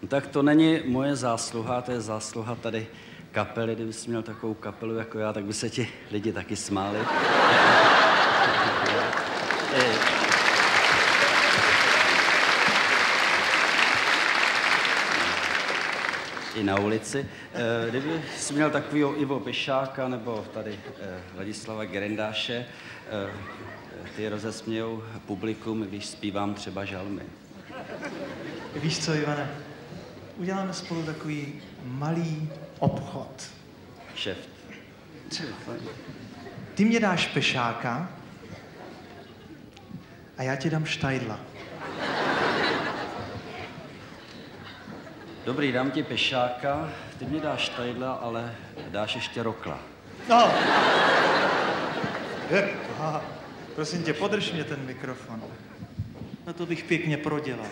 No 0.01 0.07
tak 0.07 0.27
to 0.27 0.41
není 0.41 0.79
moje 0.85 1.15
zásluha, 1.15 1.81
to 1.81 1.91
je 1.91 2.01
zásluha 2.01 2.55
tady 2.55 2.87
kapely. 3.31 3.75
Kdybys 3.75 4.07
měl 4.07 4.23
takovou 4.23 4.53
kapelu 4.53 4.95
jako 4.95 5.19
já, 5.19 5.33
tak 5.33 5.43
by 5.43 5.53
se 5.53 5.69
ti 5.69 5.89
lidi 6.11 6.33
taky 6.33 6.55
smáli. 6.55 6.99
I 16.55 16.63
na 16.63 16.79
ulici. 16.79 17.25
Eh, 17.53 17.89
Kdyby 17.89 18.21
jsi 18.37 18.53
měl 18.53 18.69
takového 18.71 19.21
Ivo 19.21 19.39
Pešáka 19.39 20.07
nebo 20.07 20.45
tady 20.53 20.79
eh, 21.01 21.19
Ladislava 21.37 21.85
Gerendáše, 21.85 22.65
eh, 23.11 23.31
ty 24.15 24.29
rozesmějou 24.29 25.03
publikum, 25.25 25.81
když 25.81 26.05
zpívám 26.05 26.53
třeba 26.53 26.85
žalmy. 26.85 27.23
víš 28.75 28.99
co, 28.99 29.13
Ivane, 29.13 29.49
uděláme 30.37 30.73
spolu 30.73 31.03
takový 31.03 31.61
malý 31.83 32.49
obchod. 32.79 33.49
Šeft. 34.15 34.49
Ty 36.75 36.85
mě 36.85 36.99
dáš 36.99 37.27
pešáka 37.27 38.11
a 40.37 40.43
já 40.43 40.55
ti 40.55 40.69
dám 40.69 40.85
štajdla. 40.85 41.39
Dobrý, 45.45 45.71
dám 45.71 45.91
ti 45.91 46.03
pešáka, 46.03 46.89
ty 47.19 47.25
mi 47.25 47.39
dáš 47.39 47.69
tajdla, 47.69 48.13
ale 48.13 48.55
dáš 48.89 49.15
ještě 49.15 49.43
rokla. 49.43 49.79
No. 50.29 50.51
Aha. 52.99 53.21
Prosím 53.75 54.03
tě, 54.03 54.13
podrž 54.13 54.51
mě 54.51 54.63
ten 54.63 54.79
mikrofon. 54.85 55.43
No 56.47 56.53
to 56.53 56.65
bych 56.65 56.83
pěkně 56.83 57.17
prodělal. 57.17 57.65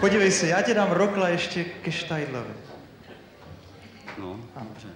Podívej 0.00 0.32
se, 0.32 0.46
já 0.46 0.62
ti 0.62 0.74
dám 0.74 0.90
rokla 0.90 1.28
ještě 1.28 1.64
ke 1.64 1.92
Štajdlovi. 1.92 2.54
No, 4.18 4.40
dobře. 4.58 4.88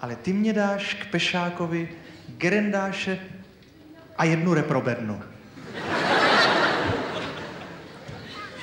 Ale 0.00 0.16
ty 0.16 0.32
mě 0.32 0.52
dáš 0.52 0.94
k 0.94 1.10
Pešákovi 1.10 1.88
gerendáše 2.28 3.18
a 4.18 4.24
jednu 4.24 4.54
reprobednu. 4.54 5.22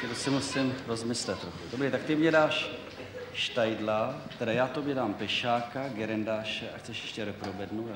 Že 0.01 0.07
to 0.07 0.15
si 0.15 0.29
musím 0.29 0.75
rozmyslet 0.87 1.39
trochu. 1.39 1.57
Dobrý, 1.71 1.91
tak 1.91 2.03
ty 2.03 2.15
mě 2.15 2.31
dáš 2.31 2.69
štajdla, 3.33 4.15
teda 4.39 4.51
já 4.51 4.67
tobě 4.67 4.95
dám 4.95 5.13
pešáka, 5.13 5.83
gerendáše 5.87 6.65
a 6.75 6.77
chceš 6.77 7.01
ještě 7.01 7.25
reprobednu, 7.25 7.87
jo? 7.87 7.95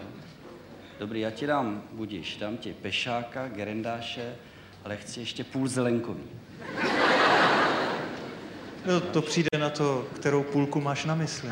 Dobrý, 0.99 1.19
já 1.19 1.31
ti 1.31 1.47
dám, 1.47 1.83
budíš, 1.91 2.37
dám 2.37 2.57
ti 2.57 2.73
pešáka, 2.81 3.47
gerendáše, 3.47 4.35
ale 4.85 4.97
chci 4.97 5.19
ještě 5.19 5.43
půl 5.43 5.67
zelenkový. 5.67 6.23
No, 8.85 8.99
to 8.99 9.21
přijde 9.21 9.49
na 9.59 9.69
to, 9.69 10.07
kterou 10.15 10.43
půlku 10.43 10.81
máš 10.81 11.05
na 11.05 11.15
mysli. 11.15 11.49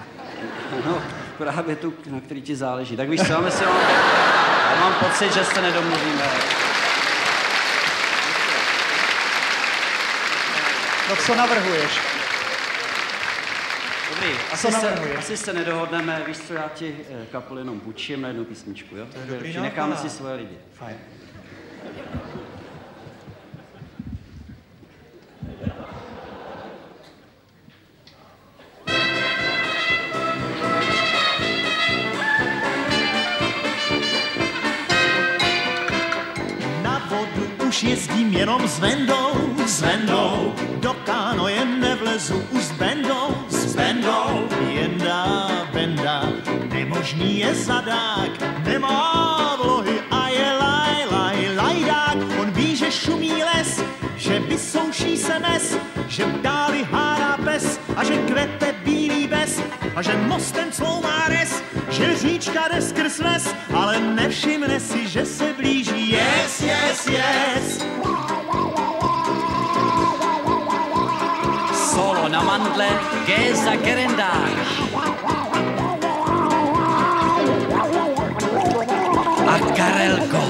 No, 0.86 1.02
právě 1.38 1.76
tu, 1.76 1.94
na 2.10 2.20
který 2.20 2.42
ti 2.42 2.56
záleží. 2.56 2.98
Tak 2.98 3.10
víš 3.10 3.22
co, 3.28 3.42
my 3.42 3.52
si 3.52 3.66
mám, 3.66 3.82
já 4.72 4.78
mám 4.80 4.94
pocit, 4.94 5.34
že 5.34 5.46
se 5.46 5.62
nedomluvíme. 5.62 6.71
No 11.12 11.18
co 11.18 11.36
navrhuješ? 11.36 12.00
Dobrý, 14.10 14.30
asi 14.52 14.68
Co 14.68 14.72
se, 14.72 14.86
navrhuješ? 14.86 15.18
asi 15.18 15.38
se 15.38 15.54
nedohodneme, 15.54 16.24
víš 16.28 16.38
co, 16.38 16.54
já 16.54 16.70
ti 16.76 16.96
eh, 17.10 17.26
kapelu 17.32 17.60
jenom 17.60 17.80
půjčím 17.80 18.22
na 18.22 18.28
jednu 18.28 18.46
písničku, 18.46 18.96
jo? 18.96 19.08
je 19.20 19.26
dobrý 19.34 19.52
Že 19.54 19.62
necháme 19.62 19.98
si 19.98 20.10
svoje 20.10 20.36
lidi. 20.36 20.58
Fajn. 20.74 20.96
Je 47.22 47.56
zadák, 47.56 48.32
nemá 48.66 49.56
vlohy 49.62 50.00
a 50.12 50.28
je 50.30 50.50
laj, 50.60 50.98
laj, 51.12 51.38
lajdák. 51.56 52.18
On 52.42 52.52
ví, 52.52 52.76
že 52.76 52.92
šumí 52.92 53.44
les, 53.44 53.84
že 54.16 54.40
vysouší 54.40 55.18
se 55.18 55.40
mes, 55.40 55.78
že 56.08 56.26
v 56.26 56.42
dáli 56.42 56.84
hádá 56.84 57.38
pes 57.44 57.80
a 57.96 58.04
že 58.04 58.18
kvete 58.26 58.76
bílý 58.84 59.28
bez 59.28 59.62
a 59.96 60.02
že 60.02 60.18
mostem 60.28 60.72
cloumá 60.72 61.28
res, 61.28 61.64
že 61.90 62.16
říčka 62.16 62.68
jde 62.68 62.82
skrz 62.82 63.20
les, 63.20 63.46
ale 63.74 64.00
nevšimne 64.00 64.80
si, 64.80 65.08
že 65.08 65.26
se 65.26 65.54
blíží. 65.54 66.12
Yes, 66.12 66.62
yes, 66.62 67.00
yes. 67.08 67.68
Solo 71.74 72.30
na 72.30 72.42
mandle, 72.44 72.88
G 73.26 73.56
za. 73.56 73.72
Karelko. 79.82 80.44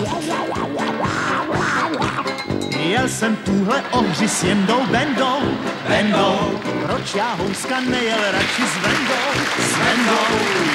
Jel 2.79 3.09
jsem 3.09 3.35
tuhle 3.35 3.83
ohři 3.91 4.27
s 4.27 4.43
jendou 4.43 4.85
Bendou, 4.91 5.39
Bendou. 5.87 6.59
Proč 6.85 7.15
já 7.15 7.33
houska 7.33 7.79
nejel 7.79 8.19
radši 8.31 8.63
s 8.73 8.75
Vendou, 8.83 9.31
s 9.59 9.77
Vendou. 9.77 10.27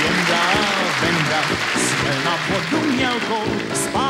Jenda, 0.04 0.42
Benda, 1.00 1.40
směl 1.76 2.14
na 2.24 2.38
vodu 2.48 2.92
mělkou, 2.92 3.44
spáchal 3.74 4.05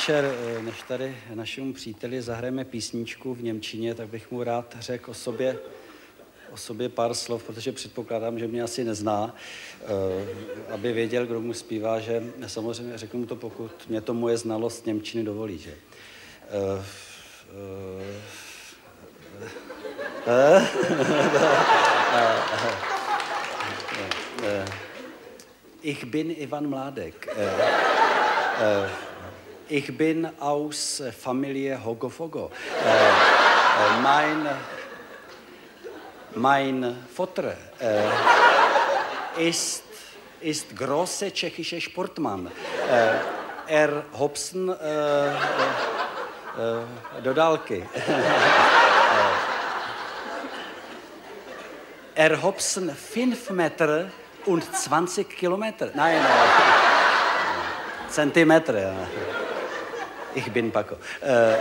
večer, 0.00 0.24
Eh, 0.24 0.62
než 0.62 0.82
tady 0.88 1.16
našemu 1.34 1.72
příteli 1.72 2.22
zahrajeme 2.22 2.64
písničku 2.64 3.34
v 3.34 3.42
Němčině, 3.42 3.94
tak 3.94 4.08
bych 4.08 4.30
mu 4.30 4.42
rád 4.42 4.76
řekl 4.80 5.10
o 5.10 5.14
sobě 5.14 5.58
o 6.50 6.56
sobě 6.56 6.88
pár 6.88 7.14
slov, 7.14 7.44
protože 7.44 7.72
předpokládám, 7.72 8.38
že 8.38 8.46
mě 8.46 8.62
asi 8.62 8.84
nezná, 8.84 9.34
eh, 9.82 9.86
aby 10.72 10.92
věděl, 10.92 11.26
kdo 11.26 11.40
mu 11.40 11.54
zpívá, 11.54 12.00
že 12.00 12.22
samozřejmě 12.46 12.98
řeknu 12.98 13.20
mu 13.20 13.26
to, 13.26 13.36
pokud 13.36 13.88
mě 13.88 14.00
to 14.00 14.14
moje 14.14 14.36
znalost 14.36 14.86
Němčiny 14.86 15.24
dovolí, 15.24 15.58
že. 15.58 15.74
Eh, 16.50 16.84
eh, 24.42 24.64
Ich 25.82 26.04
bin 26.04 26.30
Ivan 26.30 26.68
Mládek. 26.68 27.28
Ich 29.72 29.96
bin 29.96 30.28
aus 30.40 31.00
Familie 31.16 31.78
Hogofogo. 31.82 32.50
Mein 34.02 34.48
Mein 36.34 36.96
Vater 37.12 37.56
äh, 37.80 39.48
ist, 39.48 39.82
ist 40.40 40.76
großer 40.76 41.32
tschechischer 41.32 41.80
Sportmann. 41.80 42.46
Äh, 42.46 43.72
er 43.72 44.04
Hobson 44.18 44.68
äh, 44.68 45.28
äh, 45.28 45.32
äh, 45.32 47.22
dodálky. 47.22 47.82
er 52.14 52.42
Hobson 52.42 52.90
5 52.90 53.50
Meter 53.50 54.10
und 54.46 54.64
20 54.76 55.28
Kilometer. 55.30 55.90
Nein, 55.94 56.16
äh, 56.16 58.08
Zentimeter. 58.08 58.80
Ja. 58.80 58.94
Ich 60.34 60.50
bin 60.52 60.70
Paco. 60.70 60.96
Äh, 61.20 61.56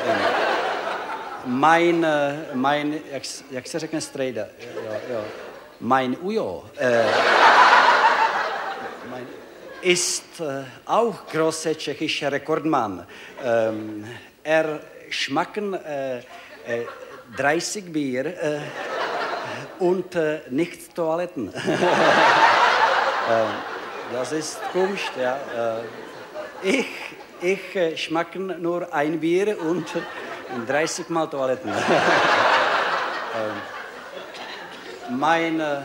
mein, 1.45 2.05
mein 2.53 2.99
jak, 3.11 3.23
jak 3.51 3.67
se 3.67 3.79
řekne 3.79 4.01
strejda? 4.01 4.45
Jo, 4.75 4.93
jo. 5.13 5.23
Mein 5.79 6.17
Ujo 6.21 6.65
äh, 6.77 7.05
mein, 9.09 9.27
ist 9.81 10.39
äh, 10.39 10.65
auch 10.85 11.15
großer 11.31 11.75
tschechischer 11.77 12.31
Rekordmann. 12.31 13.05
Ähm, 13.43 14.05
er 14.43 14.79
schmacken 15.09 15.73
äh, 15.73 16.17
äh, 16.17 16.23
30 17.37 17.93
Bier 17.93 18.25
äh, 18.25 18.59
und 19.79 20.15
äh, 20.15 20.41
nicht 20.49 20.93
Toiletten. 20.93 21.53
äh, 21.55 21.61
das 24.11 24.31
ist 24.31 24.59
Kunst, 24.73 25.11
ja. 25.19 25.37
Äh, 25.55 26.69
ich 26.69 26.87
ich 27.41 27.75
äh, 27.75 27.97
schmacken 27.97 28.61
nur 28.61 28.93
ein 28.93 29.19
Bier 29.19 29.59
und 29.61 29.87
30 30.67 31.09
Mal 31.09 31.27
Toiletten. 31.27 31.71
ähm, 31.71 31.77
mein, 35.17 35.59
äh, 35.59 35.81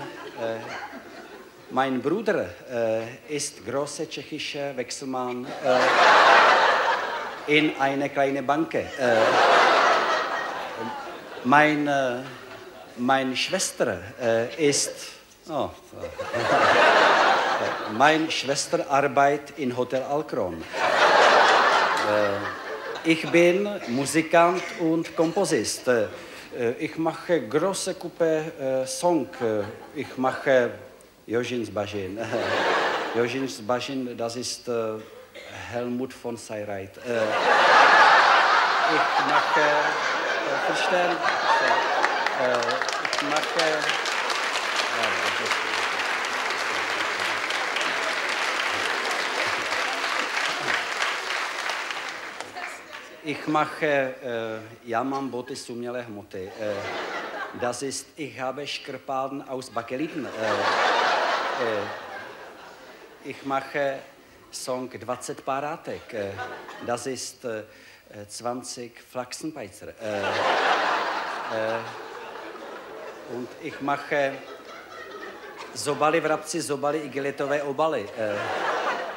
mein 1.71 2.03
Bruder 2.03 2.47
äh, 2.71 3.35
ist 3.35 3.67
großer 3.67 4.07
tschechischer 4.09 4.77
Wechselmann 4.77 5.47
äh, 5.47 5.79
in 7.59 7.77
einer 7.79 8.09
kleinen 8.09 8.47
Bank. 8.47 8.75
Äh, 8.75 8.87
mein, 11.45 11.87
äh, 11.87 12.23
meine 12.97 13.37
Schwester 13.37 13.99
äh, 14.21 14.69
ist... 14.69 15.13
Oh, 15.49 15.69
meine 17.99 18.31
Schwester 18.31 18.87
arbeitet 18.89 19.59
in 19.59 19.77
Hotel 19.77 20.03
Alcron. 20.03 20.63
Ich 23.05 23.31
bin 23.31 23.69
Musikant 23.89 24.63
und 24.81 25.15
Komposist. 25.15 25.91
Ich 26.79 26.97
mache 26.97 27.41
große 27.49 27.95
Kuppe 27.95 28.85
Song. 28.87 29.29
Ich 29.95 30.17
mache 30.17 30.71
Jožin 31.27 31.65
Zbažin. 31.67 32.19
Jožin 33.15 33.49
Zbažin, 33.49 34.17
das 34.17 34.37
ist 34.37 34.71
Helmut 35.71 36.13
von 36.13 36.37
Seyreit. 36.37 36.97
Ich 36.97 37.05
mache, 39.29 39.67
verstehen? 40.67 41.17
Ich 43.13 43.23
mache, 43.23 43.65
ja, 43.65 45.07
das 45.25 45.41
ist, 45.41 45.55
Ich 53.27 53.47
mache, 53.47 53.87
äh, 53.87 54.61
ja 54.85 55.03
mám 55.03 55.29
boty 55.31 55.57
z 55.57 55.71
umělé 55.71 56.03
hmoty. 56.03 56.53
Äh, 56.61 56.75
das 57.61 57.83
ist, 57.83 58.07
ich 58.17 58.41
habe 58.41 58.67
Škrpalden 58.67 59.43
aus 59.49 59.71
Bakeliten. 59.71 60.27
Äh, 60.27 60.31
ich 63.25 63.45
mache 63.45 63.99
Song 64.51 64.91
20 64.91 65.45
Parátek. 65.45 66.15
Äh, 66.15 66.33
das 66.87 67.07
ist 67.07 67.45
äh, 67.45 67.63
20 68.29 69.01
Flachsenpeizer. 69.01 69.87
Und 73.35 73.49
ich 73.63 73.81
mache 73.81 74.33
Zobaly 75.75 76.21
vrabci, 76.21 76.63
zobaly 76.63 76.99
igelitové 77.07 77.65
obaly. 77.65 78.03
Äh, 78.03 78.35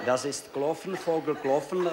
das 0.05 0.25
ist 0.25 0.53
Klofen, 0.53 0.95
Vogel, 0.95 1.35
Klofen. 1.35 1.87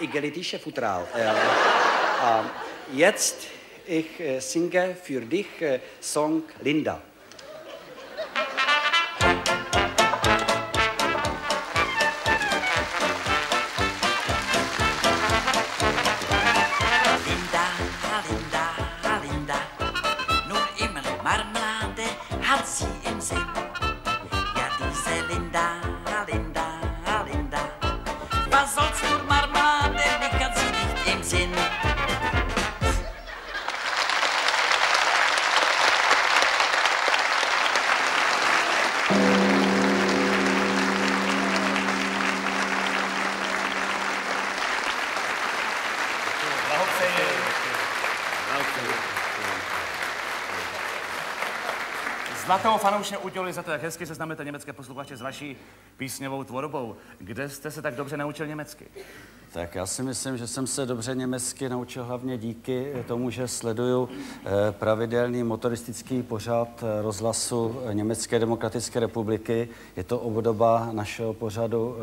Äh, 0.00 0.04
igelitische 0.04 0.58
Futral. 0.58 1.06
Ja. 1.16 2.40
Ähm, 2.40 2.50
jetzt 2.96 3.46
ich 3.86 4.20
äh, 4.20 4.40
singe 4.40 4.96
für 5.02 5.20
dich 5.20 5.60
äh, 5.60 5.80
Song 6.00 6.44
Linda. 6.62 6.62
Linda, 6.62 7.02
Zlatou 52.50 52.78
fanoušně 52.78 53.18
udělali 53.18 53.52
za 53.52 53.62
to, 53.62 53.70
jak 53.70 53.82
hezky 53.82 54.06
seznámíte 54.06 54.44
německé 54.44 54.72
posluchače 54.72 55.16
s 55.16 55.20
vaší 55.20 55.56
písňovou 55.96 56.44
tvorbou. 56.44 56.96
Kde 57.18 57.48
jste 57.48 57.70
se 57.70 57.82
tak 57.82 57.94
dobře 57.94 58.16
naučil 58.16 58.46
německy? 58.46 58.86
Tak 59.52 59.74
já 59.74 59.86
si 59.86 60.02
myslím, 60.02 60.38
že 60.38 60.46
jsem 60.46 60.66
se 60.66 60.86
dobře 60.86 61.14
německy 61.14 61.68
naučil 61.68 62.04
hlavně 62.04 62.38
díky 62.38 62.92
tomu, 63.06 63.30
že 63.30 63.48
sleduju 63.48 64.08
eh, 64.12 64.72
pravidelný 64.72 65.42
motoristický 65.42 66.22
pořad 66.22 66.68
eh, 66.82 67.02
rozhlasu 67.02 67.82
eh, 67.86 67.94
Německé 67.94 68.38
demokratické 68.38 69.00
republiky. 69.00 69.68
Je 69.96 70.04
to 70.04 70.18
obdoba 70.18 70.88
našeho 70.92 71.34
pořadu 71.34 71.96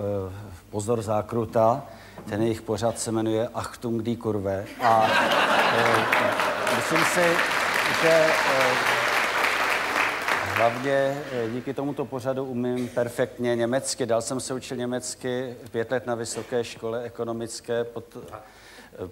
Pozor 0.69 1.01
zákruta. 1.01 1.85
Ten 2.29 2.41
jejich 2.41 2.61
pořad 2.61 2.99
se 2.99 3.11
jmenuje 3.11 3.47
Achtung 3.53 4.01
die 4.01 4.17
Kurve. 4.17 4.65
A 4.81 5.07
myslím 6.77 7.05
si, 7.05 7.35
že 8.01 8.25
Hlavně 10.57 11.17
eh, 11.31 11.49
díky 11.49 11.73
tomuto 11.73 12.05
pořadu 12.05 12.45
umím 12.45 12.89
perfektně 12.89 13.55
německy. 13.55 14.05
Dal 14.05 14.21
jsem 14.21 14.39
se 14.39 14.53
učil 14.53 14.77
německy 14.77 15.55
pět 15.71 15.91
let 15.91 16.05
na 16.05 16.15
vysoké 16.15 16.63
škole 16.63 17.03
ekonomické. 17.03 17.83
Pod, 17.83 18.17
eh, 19.01 19.09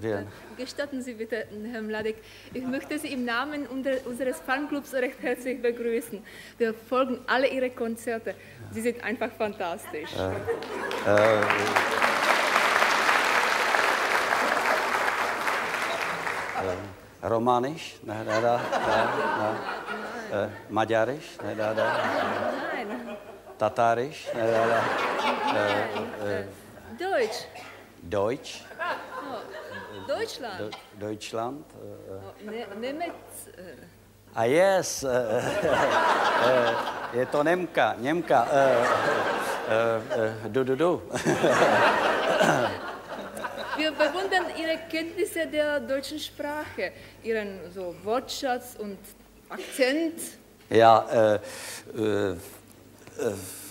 Jen. 0.00 0.28
Gestatten 0.56 1.02
Sie 1.02 1.14
bitte, 1.14 1.44
Herr 1.72 1.82
Mladek, 1.82 2.16
ich 2.54 2.64
möchte 2.64 2.98
Sie 2.98 3.08
im 3.08 3.24
Namen 3.24 3.66
unseres 4.04 4.36
Fanclubs 4.36 4.92
recht 4.94 5.22
herzlich 5.22 5.62
begrüßen. 5.68 6.22
Wir 6.58 6.74
folgen 6.74 7.18
alle 7.26 7.46
Ihre 7.46 7.70
Konzerte. 7.70 8.34
Sie 8.72 8.80
sind 8.80 9.04
einfach 9.04 9.30
fantastisch. 9.38 10.10
Romanisch? 17.22 17.96
Ne, 18.02 18.14
ne, 18.14 18.24
ne, 18.24 18.40
ne, 18.40 18.58
ne. 19.38 19.97
Eh, 20.32 20.48
Maďarisch? 20.68 21.38
Ne, 21.42 21.54
ne, 21.54 21.74
ne. 21.74 21.84
Nein, 22.74 23.16
Tatárisch? 23.58 24.28
Ne, 24.34 24.42
ne, 24.42 24.50
ne. 24.50 24.80
Eh, 26.24 26.44
Deutsch. 26.98 27.46
Deutsch? 28.02 28.62
Deutschland. 30.08 30.58
Do, 30.58 30.70
Deutschland? 31.06 31.64
Eh, 31.74 32.46
eh, 32.46 32.50
Ne 32.50 32.66
Nemetz. 32.80 33.48
äh, 33.56 33.76
A 34.34 34.44
yes, 34.44 35.02
eh, 35.04 35.08
eh, 35.08 36.74
je 37.18 37.26
to 37.26 37.42
Němka, 37.42 37.94
Němka. 37.98 38.48
eh, 38.52 38.86
eh, 39.68 40.02
eh, 40.44 40.48
Du, 40.48 40.64
du, 40.64 40.76
du. 40.76 41.02
Wir 43.76 43.92
bewundern 43.92 44.44
Ihre 44.56 44.76
Kenntnisse 44.90 45.46
der 45.46 45.80
deutschen 45.80 46.18
Sprache, 46.18 46.92
Ihren 47.22 47.60
so 47.72 47.94
Wortschatz 48.04 48.74
und 48.78 48.98
Akzent. 49.50 50.20
Já, 50.70 51.06
eh, 51.10 51.40
eh, 51.98 52.36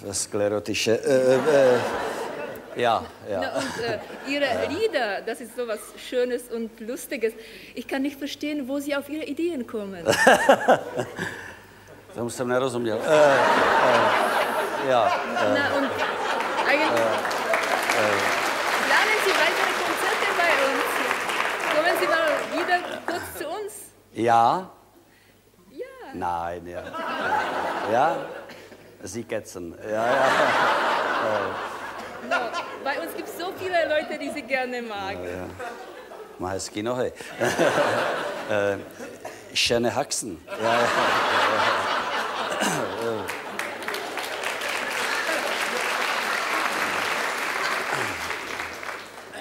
eh, 0.08 0.14
sklerotische, 0.14 0.92
eh, 0.92 1.36
eh, 1.36 1.80
ja, 2.76 3.04
ja. 3.30 3.40
Na, 3.42 3.56
und 3.58 3.80
äh, 3.84 4.00
Ihre 4.28 4.68
Lieder, 4.70 5.22
das 5.22 5.42
ist 5.42 5.56
so 5.56 5.68
was 5.68 5.80
Schönes 6.10 6.44
und 6.52 6.80
Lustiges. 6.80 7.34
Ich 7.76 7.88
kann 7.88 8.02
nicht 8.02 8.18
verstehen, 8.18 8.68
wo 8.68 8.80
Sie 8.80 8.96
auf 8.96 9.10
Ihre 9.10 9.26
Ideen 9.26 9.66
kommen. 9.68 10.04
Tomu 12.16 12.30
jsem 12.30 12.48
nerozuměl. 12.48 13.00
Eh, 13.06 13.38
eh, 13.84 14.90
já, 14.90 15.22
Na, 15.54 15.76
und 15.78 15.90
eigentlich 16.66 16.92
planen 18.88 19.18
Sie 19.26 19.32
weitere 19.32 19.72
Konzerte 19.84 20.28
bei 20.38 20.52
uns. 20.68 20.86
Kommen 21.76 21.96
Sie 22.00 22.08
mal 22.08 22.30
wieder 22.58 22.80
kurz 23.06 23.38
zu 23.38 23.48
uns. 23.48 23.74
Ja. 24.14 24.70
Nein, 26.14 26.68
ja. 26.68 26.84
Ja? 27.92 28.16
Sie 29.04 29.24
ketzen. 29.24 29.78
Ja, 29.84 30.06
ja. 30.08 30.26
No, 32.30 32.36
bei 32.84 33.00
uns 33.00 33.16
gibt 33.16 33.30
es 33.30 33.38
so 33.38 33.54
viele 33.60 33.88
Leute, 33.88 34.18
die 34.18 34.30
Sie 34.32 34.42
gerne 34.42 34.82
mag. 34.82 35.18
Má 36.40 36.52
hezký 36.52 36.84
nohy. 36.84 37.12
Eh, 38.50 38.78
Schöne 39.54 39.90
Haxen. 39.96 40.38
Ja, 40.62 40.74
ja. 40.74 40.80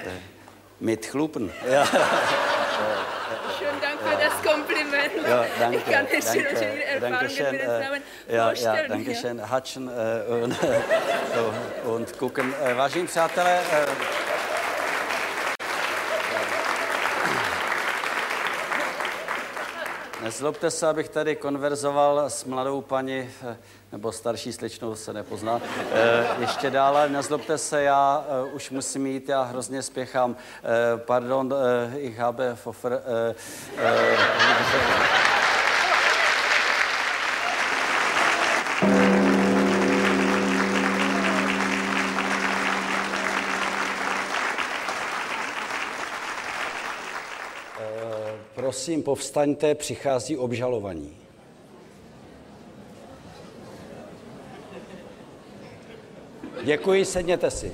Eh, 0.05 0.20
Mit 0.81 1.11
Chlupen. 1.11 1.52
Ja, 1.70 1.85
ja, 5.28 5.44
danke. 5.58 5.76
ich 5.76 5.84
kann 5.84 6.06
danke, 6.06 6.16
Ihre 6.38 6.82
Erfahrungen 6.84 7.36
den 7.38 7.60
äh, 7.60 8.36
ja, 8.36 8.52
ja, 8.52 8.88
danke 8.88 9.14
schön. 9.14 9.50
Hatschen 9.50 9.88
äh, 9.88 9.92
und, 10.42 10.56
und 11.84 12.18
gucken. 12.18 12.54
Äh, 12.64 12.74
vážení 12.74 13.06
přátelé, 13.06 13.60
äh, 13.72 13.86
Nezlobte 20.22 20.70
se, 20.70 20.86
abych 20.86 21.08
tady 21.08 21.36
konverzoval 21.36 22.30
s 22.30 22.44
mladou 22.44 22.80
paní, 22.80 23.30
eh, 23.50 23.56
nebo 23.96 24.12
starší 24.12 24.52
slečnou 24.52 24.94
se 24.94 25.12
nepozná. 25.12 25.61
Eh, 25.92 26.26
ještě 26.40 26.70
dále, 26.70 27.09
nezlobte 27.09 27.59
se, 27.59 27.82
já 27.82 28.24
eh, 28.28 28.52
už 28.52 28.70
musím 28.70 29.06
jít, 29.06 29.28
já 29.28 29.42
hrozně 29.42 29.82
spěchám. 29.82 30.37
Eh, 30.37 30.98
Pardon, 30.98 31.54
eh, 31.94 31.98
ich 31.98 32.18
habe 32.18 32.54
Fofer. 32.54 32.92
eh, 32.92 33.35
eh, 33.78 34.16
Prosím, 48.54 49.02
povstaňte, 49.02 49.74
přichází 49.74 50.37
obžalovaní. 50.37 51.25
Děkuji, 56.66 57.05
sedněte 57.05 57.50
si. 57.50 57.72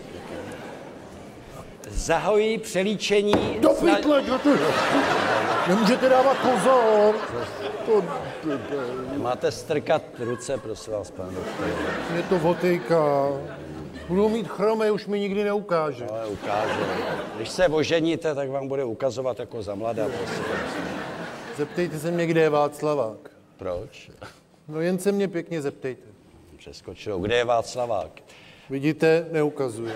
Zahojí 1.90 2.58
přelíčení... 2.58 3.32
Do 3.60 3.68
pytle, 3.68 4.22
do 4.22 4.38
pytle. 4.38 4.68
Nemůžete 5.68 6.08
dávat 6.08 6.36
pozor. 6.36 7.14
To, 7.86 8.02
Máte 9.16 9.50
strkat 9.52 10.02
ruce, 10.18 10.58
prosím 10.58 10.92
vás, 10.92 11.10
pane 11.10 11.30
doktore. 11.32 11.70
je 12.16 12.22
to 12.22 12.38
votejka. 12.38 13.28
Budu 14.08 14.28
mít 14.28 14.48
chromé, 14.48 14.90
už 14.90 15.06
mi 15.06 15.20
nikdy 15.20 15.44
neukáže. 15.44 16.06
Ale 16.06 16.26
ukáže. 16.26 16.80
Když 17.36 17.48
se 17.48 17.68
oženíte, 17.68 18.34
tak 18.34 18.48
vám 18.50 18.68
bude 18.68 18.84
ukazovat 18.84 19.40
jako 19.40 19.62
za 19.62 19.74
mladá, 19.74 20.04
prosím. 20.08 20.44
Zeptejte 21.56 21.98
se 21.98 22.10
mě, 22.10 22.26
kde 22.26 22.40
je 22.40 22.50
Václavák. 22.50 23.30
Proč? 23.56 24.10
No 24.68 24.80
jen 24.80 24.98
se 24.98 25.12
mě 25.12 25.28
pěkně 25.28 25.62
zeptejte. 25.62 26.02
Přeskočilo. 26.56 27.18
Kde 27.18 27.36
je 27.36 27.44
Václavák? 27.44 28.10
Vidíte, 28.70 29.26
neukazuje. 29.30 29.92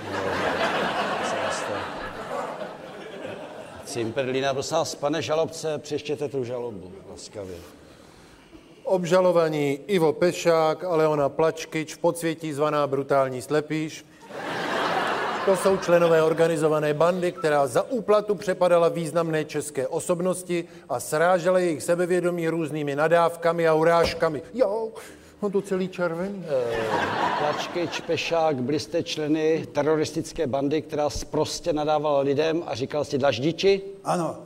Cimperlína, 3.85 4.55
prosím 4.55 4.77
vás, 4.77 4.95
pane 4.95 5.23
žalobce, 5.23 5.79
přeštěte 5.79 6.29
tu 6.29 6.45
žalobu, 6.45 6.93
laskavě. 7.11 7.57
Obžalovaní 8.85 9.81
Ivo 9.87 10.13
Pešák, 10.13 10.85
Aleona 10.85 11.29
Plačkyč, 11.29 11.95
v 11.95 11.99
podsvětí 11.99 12.53
zvaná 12.53 12.87
Brutální 12.87 13.43
slepíš. 13.43 14.07
To 15.45 15.57
jsou 15.57 15.77
členové 15.77 16.23
organizované 16.23 16.95
bandy, 16.95 17.33
která 17.33 17.67
za 17.67 17.83
úplatu 17.83 18.35
přepadala 18.35 18.89
významné 18.89 19.45
české 19.45 19.89
osobnosti 19.89 20.65
a 20.89 21.01
srážela 21.01 21.59
jejich 21.59 21.83
sebevědomí 21.83 22.49
různými 22.49 22.97
nadávkami 22.97 23.69
a 23.69 23.75
urážkami. 23.75 24.43
Jo, 24.55 24.93
on 25.41 25.53
to 25.53 25.63
celý 25.63 25.89
červený. 25.89 26.45
Plačkyč, 27.39 28.01
Pešák, 28.01 28.57
byli 28.63 28.81
jste 28.81 29.03
členy 29.03 29.67
teroristické 29.73 30.47
bandy, 30.47 30.83
která 30.83 31.09
prostě 31.31 31.73
nadávala 31.73 32.21
lidem 32.21 32.63
a 32.67 32.75
říkal 32.75 33.05
si 33.05 33.19
dlaždiči? 33.19 33.83
Ano. 34.05 34.37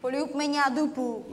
Poljup 0.00 0.34
mě 0.34 0.62
a 0.62 0.68
dupu. 0.68 1.26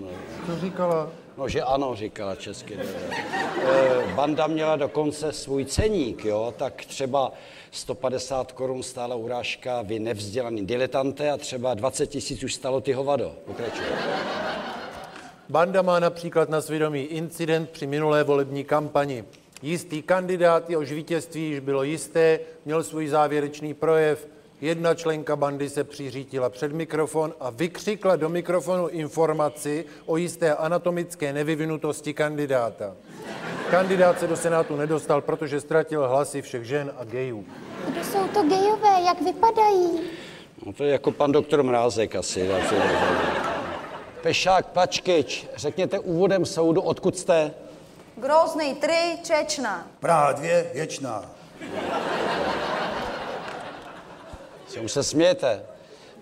Co 0.45 0.59
říkala? 0.59 1.09
No, 1.37 1.49
že 1.49 1.61
ano, 1.61 1.95
říkala 1.95 2.35
česky. 2.35 2.77
E, 2.77 4.15
banda 4.15 4.47
měla 4.47 4.75
dokonce 4.75 5.33
svůj 5.33 5.65
ceník, 5.65 6.25
jo, 6.25 6.53
tak 6.57 6.85
třeba 6.85 7.31
150 7.71 8.51
korun 8.51 8.83
stála 8.83 9.15
urážka 9.15 9.81
vy 9.81 9.99
nevzdělaný 9.99 10.65
diletante 10.65 11.31
a 11.31 11.37
třeba 11.37 11.73
20 11.73 12.07
tisíc 12.07 12.43
už 12.43 12.53
stalo 12.53 12.81
ty 12.81 12.93
hovado. 12.93 13.35
Pokračuj. 13.45 13.85
Banda 15.49 15.81
má 15.81 15.99
například 15.99 16.49
na 16.49 16.61
svědomí 16.61 17.01
incident 17.01 17.69
při 17.69 17.87
minulé 17.87 18.23
volební 18.23 18.63
kampani. 18.63 19.23
Jistý 19.61 20.01
kandidát, 20.01 20.69
jehož 20.69 20.91
vítězství 20.91 21.41
již 21.49 21.59
bylo 21.59 21.83
jisté, 21.83 22.39
měl 22.65 22.83
svůj 22.83 23.07
závěrečný 23.07 23.73
projev. 23.73 24.27
Jedna 24.61 24.93
členka 24.93 25.35
bandy 25.35 25.69
se 25.69 25.83
přiřítila 25.83 26.49
před 26.49 26.73
mikrofon 26.73 27.33
a 27.39 27.49
vykřikla 27.49 28.15
do 28.15 28.29
mikrofonu 28.29 28.87
informaci 28.87 29.85
o 30.05 30.17
jisté 30.17 30.55
anatomické 30.55 31.33
nevyvinutosti 31.33 32.13
kandidáta. 32.13 32.95
Kandidát 33.71 34.19
se 34.19 34.27
do 34.27 34.35
Senátu 34.35 34.75
nedostal, 34.75 35.21
protože 35.21 35.61
ztratil 35.61 36.07
hlasy 36.07 36.41
všech 36.41 36.63
žen 36.63 36.91
a 36.97 37.03
gejů. 37.03 37.45
Kdo 37.89 38.03
jsou 38.03 38.27
to 38.27 38.43
gejové, 38.43 39.01
jak 39.05 39.21
vypadají? 39.21 39.99
No, 40.65 40.73
to 40.73 40.83
je 40.83 40.91
jako 40.91 41.11
pan 41.11 41.31
doktor 41.31 41.63
Mrázek 41.63 42.15
asi. 42.15 42.39
já. 42.39 43.36
Pešák, 44.22 44.66
Plačkyč, 44.66 45.46
řekněte 45.56 45.98
úvodem 45.98 46.46
soudu, 46.46 46.80
odkud 46.80 47.18
jste? 47.18 47.54
Grozný 48.16 48.74
3, 48.74 48.92
Čečna. 49.22 49.86
Praha 50.00 50.32
2, 50.32 50.46
Ječná. 50.72 51.30
Se 54.68 54.80
už 54.80 54.92
se 54.92 55.02
smějete. 55.02 55.62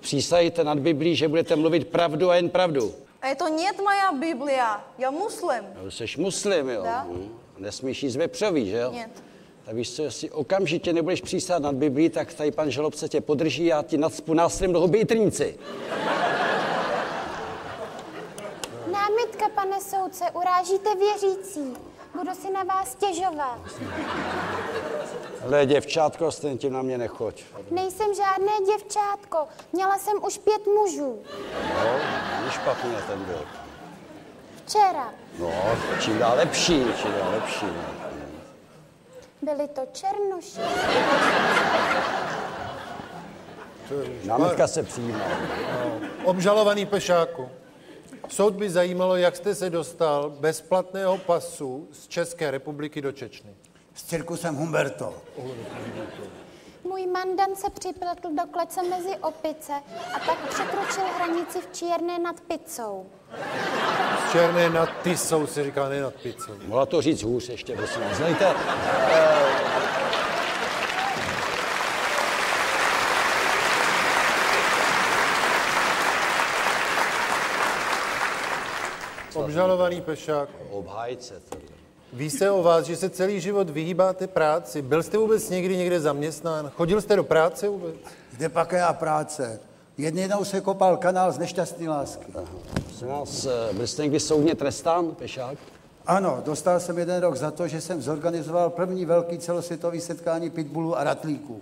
Přísahejte 0.00 0.64
nad 0.64 0.78
Biblí, 0.78 1.16
že 1.16 1.28
budete 1.28 1.56
mluvit 1.56 1.88
pravdu 1.88 2.30
a 2.30 2.36
jen 2.36 2.48
pravdu. 2.48 2.94
Это 3.22 3.48
нет 3.50 3.78
моя 3.78 4.12
Библия. 4.12 4.80
Я 4.98 5.10
муслим. 5.10 5.64
No, 5.82 5.90
jsi 5.90 6.04
muslim, 6.16 6.68
jo. 6.68 6.82
Da. 6.82 7.06
Hm. 7.10 7.28
Nesmíš 7.58 8.02
jíst 8.02 8.16
vepřový, 8.16 8.70
že 8.70 8.76
jo? 8.76 8.92
Нет. 8.92 9.10
Tak 9.64 9.74
víš 9.74 9.90
co, 9.90 10.02
jestli 10.02 10.30
okamžitě 10.30 10.92
nebudeš 10.92 11.20
přísát 11.20 11.62
nad 11.62 11.74
Biblí, 11.74 12.08
tak 12.08 12.34
tady 12.34 12.50
pan 12.50 12.70
žalobce 12.70 13.08
tě 13.08 13.20
podrží 13.20 13.72
a 13.72 13.82
ti 13.82 13.98
nadspu 13.98 14.34
nástrem 14.34 14.72
do 14.72 14.80
huby 14.80 14.98
i 14.98 15.04
trníci. 15.04 15.58
Námitka, 19.15 19.49
pane 19.49 19.81
soudce, 19.81 20.25
urážíte 20.33 20.89
věřící. 20.95 21.73
Budu 22.17 22.35
si 22.35 22.51
na 22.51 22.63
vás 22.63 22.91
stěžovat. 22.91 23.59
Ale 25.45 25.65
děvčátko, 25.65 26.31
stejně 26.31 26.57
tím 26.57 26.73
na 26.73 26.81
mě 26.81 26.97
nechoď. 26.97 27.43
Nejsem 27.71 28.13
žádné 28.13 28.51
děvčátko. 28.65 29.37
Měla 29.73 29.97
jsem 29.97 30.13
už 30.23 30.37
pět 30.37 30.67
mužů. 30.67 31.23
No, 31.73 31.83
není 32.39 32.51
špatný 32.51 32.95
ten 33.07 33.23
byl. 33.23 33.41
Včera. 34.65 35.13
No, 35.39 35.51
čím 36.01 36.19
dál 36.19 36.37
lepší, 36.37 36.85
čím 37.01 37.11
dál 37.11 37.31
lepší. 37.31 37.65
no. 37.65 37.83
Byli 39.41 39.67
to 39.67 39.81
černoši. 39.91 40.59
Námitka 44.23 44.67
se 44.67 44.83
přijímá. 44.83 45.19
Obžalovaný 46.23 46.85
Pešáku. 46.85 47.49
Soud 48.29 48.53
by 48.53 48.69
zajímalo, 48.69 49.15
jak 49.15 49.35
jste 49.35 49.55
se 49.55 49.69
dostal 49.69 50.29
bez 50.29 50.61
platného 50.61 51.17
pasu 51.17 51.87
z 51.91 52.07
České 52.07 52.51
republiky 52.51 53.01
do 53.01 53.11
Čečny. 53.11 53.49
S 53.93 54.03
cirkusem 54.03 54.55
Humberto. 54.55 55.13
Můj 56.83 57.07
mandan 57.07 57.55
se 57.55 57.69
připletl 57.69 58.29
do 58.29 58.43
klece 58.51 58.83
mezi 58.83 59.17
opice 59.21 59.73
a 60.15 60.19
tak 60.19 60.49
překročil 60.49 61.03
hranici 61.17 61.59
v 61.61 61.67
Čierné 61.77 62.19
nad 62.19 62.41
Picou. 62.41 63.05
Z 64.27 64.31
Černé 64.31 64.69
nad 64.69 64.89
Tisou 65.03 65.47
se 65.47 65.63
říká, 65.63 65.89
ne 65.89 66.01
nad 66.01 66.13
Picou. 66.13 66.51
Mohla 66.67 66.85
to 66.85 67.01
říct 67.01 67.23
hůř 67.23 67.49
ještě, 67.49 67.75
prosím 67.75 68.01
vás. 68.01 68.17
Znejte, 68.17 68.53
eh, 69.09 69.84
Obžalovaný 79.35 80.01
Pešák. 80.01 80.49
obhájce. 80.71 81.33
Ví 82.13 82.29
se 82.29 82.51
o 82.51 82.63
vás, 82.63 82.85
že 82.85 82.95
se 82.95 83.09
celý 83.09 83.41
život 83.41 83.69
vyhýbáte 83.69 84.27
práci. 84.27 84.81
Byl 84.81 85.03
jste 85.03 85.17
vůbec 85.17 85.49
někdy 85.49 85.77
někde 85.77 85.99
zaměstnán? 85.99 86.69
Chodil 86.75 87.01
jste 87.01 87.15
do 87.15 87.23
práce 87.23 87.69
vůbec? 87.69 87.95
Kde 88.37 88.49
pak 88.49 88.71
já 88.71 88.93
práce? 88.93 89.59
Jednou 89.97 90.43
se 90.43 90.61
kopal 90.61 90.97
kanál 90.97 91.31
z 91.31 91.37
nešťastné 91.37 91.89
lásky. 91.89 92.25
Prosím 92.83 93.07
vás, 93.07 93.45
eh, 93.45 93.73
byl 93.73 93.87
jste 93.87 94.03
někdy 94.03 94.19
soudně 94.19 94.55
trestán, 94.55 95.15
Pešák? 95.15 95.57
Ano, 96.07 96.41
dostal 96.45 96.79
jsem 96.79 96.97
jeden 96.97 97.21
rok 97.21 97.35
za 97.35 97.51
to, 97.51 97.67
že 97.67 97.81
jsem 97.81 98.01
zorganizoval 98.01 98.69
první 98.69 99.05
velký 99.05 99.37
celosvětový 99.37 99.99
setkání 100.01 100.49
pitbullů 100.49 100.97
a 100.97 101.03
ratlíků. 101.03 101.61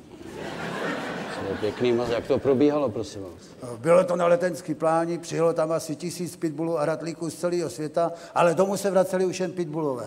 To 1.43 1.51
je 1.51 1.57
pěkný, 1.61 1.93
moc. 1.93 2.09
jak 2.09 2.27
to 2.27 2.39
probíhalo, 2.39 2.89
prosím 2.89 3.23
vás? 3.23 3.73
Bylo 3.79 4.05
to 4.05 4.17
na 4.17 4.27
letenský 4.27 4.75
pláni, 4.75 5.19
přijelo 5.19 5.53
tam 5.53 5.73
asi 5.73 5.97
tisíc 5.97 6.37
pitbullů 6.37 6.79
a 6.79 6.85
ratlíků 6.85 7.31
z 7.31 7.35
celého 7.35 7.71
světa, 7.71 8.13
ale 8.35 8.55
domů 8.55 8.77
se 8.77 8.91
vraceli 8.91 9.27
už 9.27 9.41
jen 9.41 9.53
pitbullové. 9.53 10.07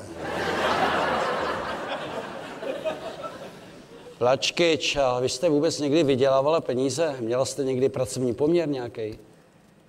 Plačkyč, 4.18 4.96
a 4.96 5.20
vy 5.20 5.30
jste 5.30 5.50
vůbec 5.50 5.80
někdy 5.80 6.04
vydělávala 6.04 6.62
peníze? 6.62 7.16
Měla 7.20 7.46
jste 7.46 7.64
někdy 7.64 7.90
pracovní 7.90 8.34
poměr 8.34 8.70
nějaký? 8.70 9.20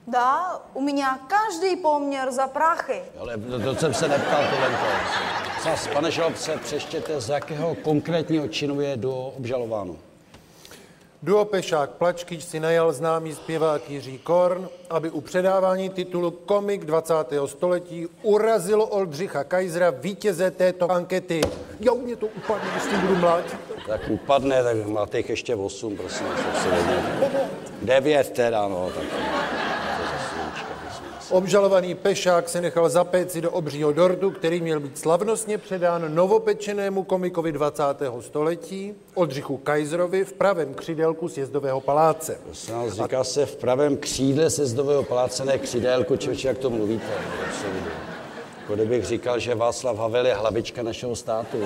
Да, 0.07 0.61
у 0.75 0.81
меня 0.81 1.19
каждый 1.29 1.77
поměr 1.77 2.33
za 2.33 2.47
prachy. 2.47 3.03
Ale 3.19 3.39
to, 3.39 3.61
to 3.61 3.75
jsem 3.75 3.95
se 3.95 4.09
neptal 4.09 4.43
tohle. 4.51 4.71
Zas, 5.65 5.87
pane 5.87 6.11
žalobce, 6.11 6.57
přeštěte, 6.65 7.21
z 7.21 7.29
jakého 7.29 7.75
konkrétního 7.75 8.49
činu 8.49 8.81
je 8.81 8.97
do 8.97 9.13
obžalováno. 9.15 9.97
Duo 11.24 11.46
Pešák 11.46 11.90
Plačkyč 11.98 12.44
si 12.44 12.60
najal 12.60 12.94
známý 12.94 13.36
zpěvák 13.36 13.90
Jiří 13.90 14.18
Korn, 14.18 14.70
aby 14.90 15.10
u 15.10 15.22
předávání 15.22 15.90
titulu 15.90 16.32
Komik 16.32 16.86
20. 16.86 17.14
století 17.46 18.08
urazilo 18.22 18.88
Oldřicha 18.88 19.44
Kajzra 19.44 19.90
vítěze 19.90 20.52
této 20.52 20.92
ankety. 20.92 21.42
Jo, 21.80 21.96
mě 21.96 22.16
to 22.16 22.28
upadne, 22.28 22.70
když 22.72 22.84
tím 22.84 23.00
budu 23.02 23.16
mlátit. 23.16 23.60
Tak 23.88 24.02
upadne, 24.10 24.64
tak 24.64 24.86
máte 24.86 25.18
jich 25.18 25.30
ještě 25.30 25.56
8, 25.56 25.98
prosím 25.98 26.28
vás, 26.28 26.40
jak 26.40 26.64
se 26.64 26.70
vezme. 26.70 27.20
Devět 27.82 28.30
teda, 28.30 28.68
no, 28.68 28.92
tak. 28.96 29.67
Obžalovaný 31.30 31.96
Pešák 31.96 32.50
se 32.50 32.62
nechal 32.62 32.90
zapéci 32.90 33.42
do 33.42 33.52
obřího 33.52 33.92
dortu, 33.92 34.32
který 34.32 34.62
měl 34.62 34.80
být 34.80 34.98
slavnostně 34.98 35.58
předán 35.58 36.16
novopečenému 36.16 37.04
komikovi 37.04 37.52
20. 37.52 37.84
století, 38.20 38.94
Oldřichu 39.14 39.58
Kajzrovi, 39.58 40.26
v 40.26 40.34
pravém 40.34 40.74
křidelku 40.74 41.30
sjezdového 41.30 41.82
paláce. 41.82 42.38
Prosím 42.44 42.76
říká 42.90 43.24
se 43.24 43.46
v 43.46 43.56
pravém 43.56 43.98
křídle 43.98 44.50
sezdového 44.50 45.04
paláce, 45.04 45.46
ne 45.46 45.58
křídelku, 45.58 46.18
člověče, 46.18 46.48
jak 46.48 46.58
to 46.58 46.70
mluvíte. 46.70 47.06
Jako 48.62 48.76
kdybych 48.76 49.06
říkal, 49.06 49.40
že 49.40 49.56
Václav 49.56 49.98
Havel 49.98 50.26
je 50.26 50.34
hlavička 50.34 50.84
našeho 50.84 51.16
státu. 51.16 51.58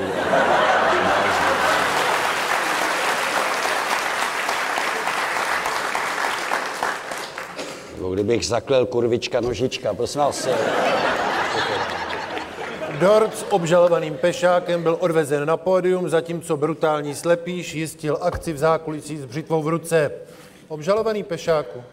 Nebo 8.02 8.14
kdybych 8.14 8.46
zaklel 8.46 8.86
kurvička 8.86 9.42
nožička, 9.42 9.94
prosím 9.94 10.22
vás. 10.22 10.48
eh, 10.48 10.56
Dort 13.00 13.38
s 13.38 13.46
obžalovaným 13.50 14.18
Pešákem 14.18 14.84
byl 14.84 14.98
odvezen 15.00 15.46
na 15.48 15.58
pódium, 15.58 16.10
zatímco 16.10 16.58
brutální 16.58 17.16
slepíš 17.16 17.74
jistil 17.74 18.18
akci 18.22 18.54
v 18.54 18.58
zákulisí 18.58 19.18
s 19.18 19.26
břitvou 19.26 19.62
v 19.62 19.68
ruce. 19.68 20.12
Obžalovaný 20.68 21.24
Pešáku, 21.24 21.84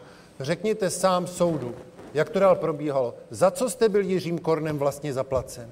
řekněte 0.41 0.91
sám 0.91 1.27
soudu, 1.27 1.75
jak 2.15 2.29
to 2.29 2.39
dál 2.39 2.57
probíhalo. 2.57 3.15
Za 3.31 3.51
co 3.51 3.71
jste 3.71 3.89
byl 3.89 4.01
Jiřím 4.01 4.39
Kornem 4.39 4.79
vlastně 4.79 5.13
zaplacen? 5.13 5.71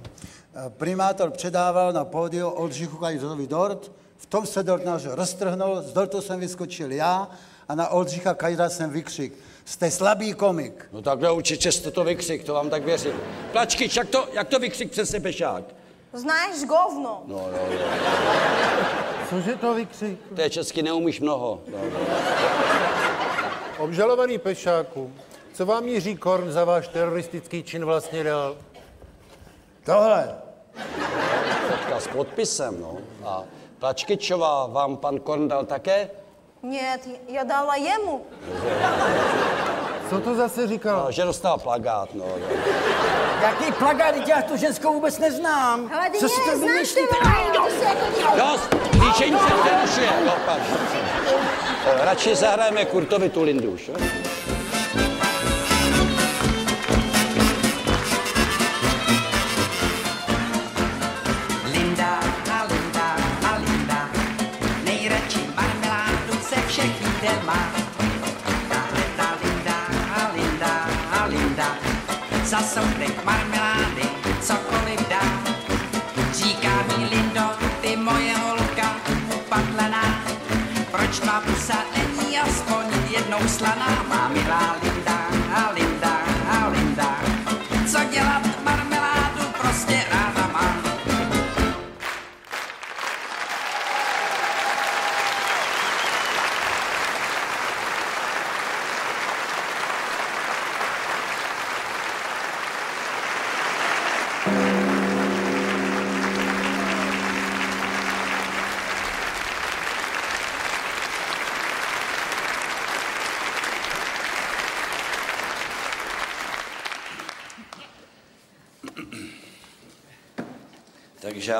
Primátor 0.68 1.30
předával 1.30 1.92
na 1.92 2.04
pódiu 2.04 2.48
Oldřichu 2.48 2.96
Kajzrovi 2.96 3.46
dort, 3.46 3.92
v 4.16 4.26
tom 4.26 4.46
se 4.46 4.62
dort 4.62 4.84
náš 4.84 5.06
roztrhnul, 5.06 5.82
z 5.82 5.92
dortu 5.92 6.20
jsem 6.20 6.40
vyskočil 6.40 6.92
já 6.92 7.28
a 7.68 7.74
na 7.74 7.88
Oldřicha 7.88 8.34
Kajzra 8.34 8.68
jsem 8.68 8.90
vykřik. 8.90 9.32
Jste 9.66 9.90
slabý 9.90 10.34
komik. 10.34 10.88
No 10.92 11.02
takhle 11.02 11.32
určitě 11.32 11.72
jste 11.72 11.90
to 11.90 12.04
vykřik, 12.04 12.44
to 12.44 12.54
vám 12.54 12.70
tak 12.70 12.84
věřím. 12.84 13.12
Plačkyč, 13.52 13.96
jak 13.96 14.08
to, 14.08 14.28
jak 14.32 14.48
to 14.48 14.58
vykřik 14.58 14.90
přes 14.90 15.14
pešák? 15.22 15.64
Znáš 16.12 16.64
govno. 16.66 17.22
No, 17.26 17.48
no, 17.52 17.58
no. 17.70 17.86
Cože 19.30 19.56
to 19.56 19.74
vykřik? 19.74 20.18
To 20.34 20.40
je 20.40 20.50
česky, 20.50 20.82
neumíš 20.82 21.20
mnoho. 21.20 21.60
No, 21.72 21.78
no. 21.92 22.06
Obžalovaný 23.78 24.38
pešáku, 24.38 25.12
co 25.52 25.66
vám 25.66 25.88
Jiří 25.88 26.16
Korn 26.16 26.52
za 26.52 26.64
váš 26.64 26.88
teroristický 26.88 27.62
čin 27.62 27.84
vlastně 27.84 28.24
dal? 28.24 28.56
Tohle. 29.84 30.34
Fotka 31.68 32.00
s 32.00 32.08
podpisem, 32.08 32.80
no. 32.80 32.98
A 33.24 33.42
Plačkyčová 33.78 34.66
vám 34.66 34.96
pan 34.96 35.20
Korn 35.20 35.48
dal 35.48 35.64
také 35.64 36.10
Нет, 36.63 37.01
я 37.27 37.43
дала 37.43 37.75
ему. 37.75 38.25
Co 40.09 40.19
to 40.19 40.35
zase 40.35 40.67
říkal? 40.67 41.03
No, 41.05 41.11
že 41.11 41.23
dostal 41.23 41.57
plagát, 41.59 42.13
no. 42.15 42.25
no. 42.25 42.55
Jaký 43.41 43.71
plagát, 43.71 44.15
já 44.27 44.41
tu 44.41 44.57
ženskou 44.57 44.93
vůbec 44.93 45.19
neznám. 45.19 45.87
Hele, 45.89 46.09
ty 46.09 46.17
Co 46.17 46.29
si 46.29 46.41
mě 46.41 46.51
to 46.51 46.57
znáš, 46.57 46.71
vymýšlíte? 46.73 47.07
ty 47.21 47.29
vole, 47.29 47.69
ty 47.69 48.21
se- 48.21 48.37
Dost, 48.37 48.75
líčení 49.05 49.37
se 49.39 49.53
přerušuje. 49.63 50.09
No, 50.25 50.33
pan. 50.45 50.59
Eh, 51.85 52.05
Radši 52.05 52.35
zahrajeme 52.35 52.85
Kurtovi 52.85 53.29
tu 53.29 53.43
lindu 53.43 53.71
už, 53.71 53.87
jo? 53.87 53.95
Za 72.46 72.62
soudek 72.62 73.24
marmelády 73.24 74.06
cokoliv 74.40 75.08
dá. 75.08 75.22
Říká 76.32 76.84
mi 76.88 77.04
Lindo, 77.04 77.50
ty 77.80 77.96
moje 77.96 78.36
holka 78.36 78.96
upatlená, 79.34 80.24
proč 80.90 81.20
má 81.20 81.40
pusa 81.40 81.78
není 81.96 82.38
aspoň 82.38 82.84
jednou 83.10 83.48
slaná? 83.48 84.06
Má 84.08 84.28
milá 84.28 84.85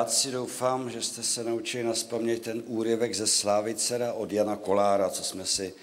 žáci 0.07 0.31
doufám, 0.31 0.91
že 0.91 1.03
jste 1.03 1.23
se 1.23 1.45
naučili 1.45 1.85
naspamět 1.85 2.43
ten 2.43 2.63
úryvek 2.67 3.15
ze 3.15 3.27
Slávicera 3.27 4.13
od 4.13 4.33
Jana 4.33 4.57
Kolára, 4.57 5.11
co 5.11 5.25
jsme 5.25 5.45
si 5.47 5.75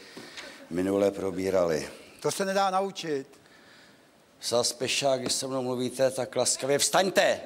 minule 0.69 1.11
probírali. 1.11 1.89
To 2.19 2.31
se 2.31 2.45
nedá 2.45 2.69
naučit. 2.69 3.27
Sas 4.39 4.73
Pešák, 4.73 5.21
když 5.21 5.33
se 5.33 5.47
mnou 5.47 5.61
mluvíte, 5.61 6.11
tak 6.11 6.35
laskavě 6.35 6.79
vstaňte. 6.79 7.39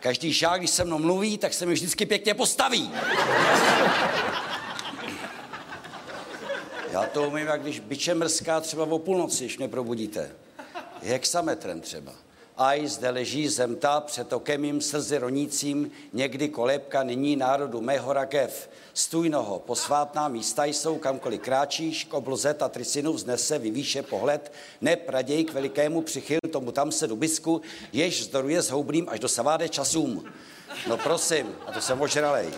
Každý 0.00 0.32
žák, 0.32 0.60
když 0.60 0.70
se 0.70 0.84
mnou 0.84 0.98
mluví, 0.98 1.38
tak 1.38 1.54
se 1.54 1.66
mi 1.66 1.72
vždycky 1.72 2.06
pěkně 2.06 2.34
postaví. 2.34 2.92
Já 6.90 7.06
to 7.12 7.22
umím, 7.28 7.46
jak 7.46 7.62
když 7.62 7.80
biče 7.80 8.14
mrská 8.14 8.60
třeba 8.60 8.84
o 8.84 8.98
půlnoci, 8.98 9.44
když 9.44 9.58
mě 9.58 9.68
probudíte. 9.68 10.30
Hexametrem 11.02 11.80
třeba. 11.80 12.25
Aj 12.56 12.86
zde 12.86 13.10
leží 13.10 13.48
zem 13.48 13.76
ta 13.76 14.00
před 14.00 14.32
okem 14.32 14.60
mým 14.60 14.80
slzy 14.80 15.18
ronícím, 15.18 15.90
někdy 16.12 16.48
kolébka, 16.48 17.02
nyní 17.02 17.36
národu 17.36 17.80
mého 17.80 18.12
rakev. 18.12 18.70
Stůjnoho, 18.94 19.58
posvátná 19.58 20.28
místa 20.28 20.64
jsou, 20.64 20.98
kamkoliv 20.98 21.40
kráčíš, 21.40 22.04
k 22.04 22.14
obloze 22.14 22.54
Tatricinu 22.54 23.12
vznese, 23.12 23.58
vyvýše 23.58 24.02
pohled, 24.02 24.52
ne 24.80 24.96
raději 25.08 25.44
k 25.44 25.52
velikému 25.52 26.02
přichyl 26.02 26.38
tomu 26.50 26.72
tam 26.72 26.92
se 26.92 27.06
dubisku, 27.06 27.60
jež 27.92 28.24
zdoruje 28.24 28.62
s 28.62 28.70
houblým 28.70 29.08
až 29.08 29.20
do 29.20 29.28
saváde 29.28 29.68
časům. 29.68 30.24
No 30.88 30.96
prosím, 30.96 31.46
a 31.66 31.72
to 31.72 31.80
jsem 31.80 32.00
ožralej. 32.00 32.48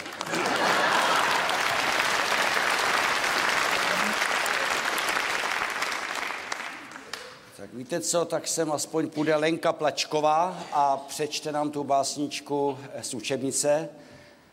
Tak 7.68 7.76
víte 7.76 8.00
co, 8.00 8.24
tak 8.24 8.48
sem 8.48 8.72
aspoň 8.72 9.10
půjde 9.10 9.36
Lenka 9.36 9.72
Plačková 9.72 10.56
a 10.72 10.96
přečte 10.96 11.52
nám 11.52 11.70
tu 11.70 11.84
básničku 11.84 12.78
z 13.02 13.14
učebnice. 13.14 13.88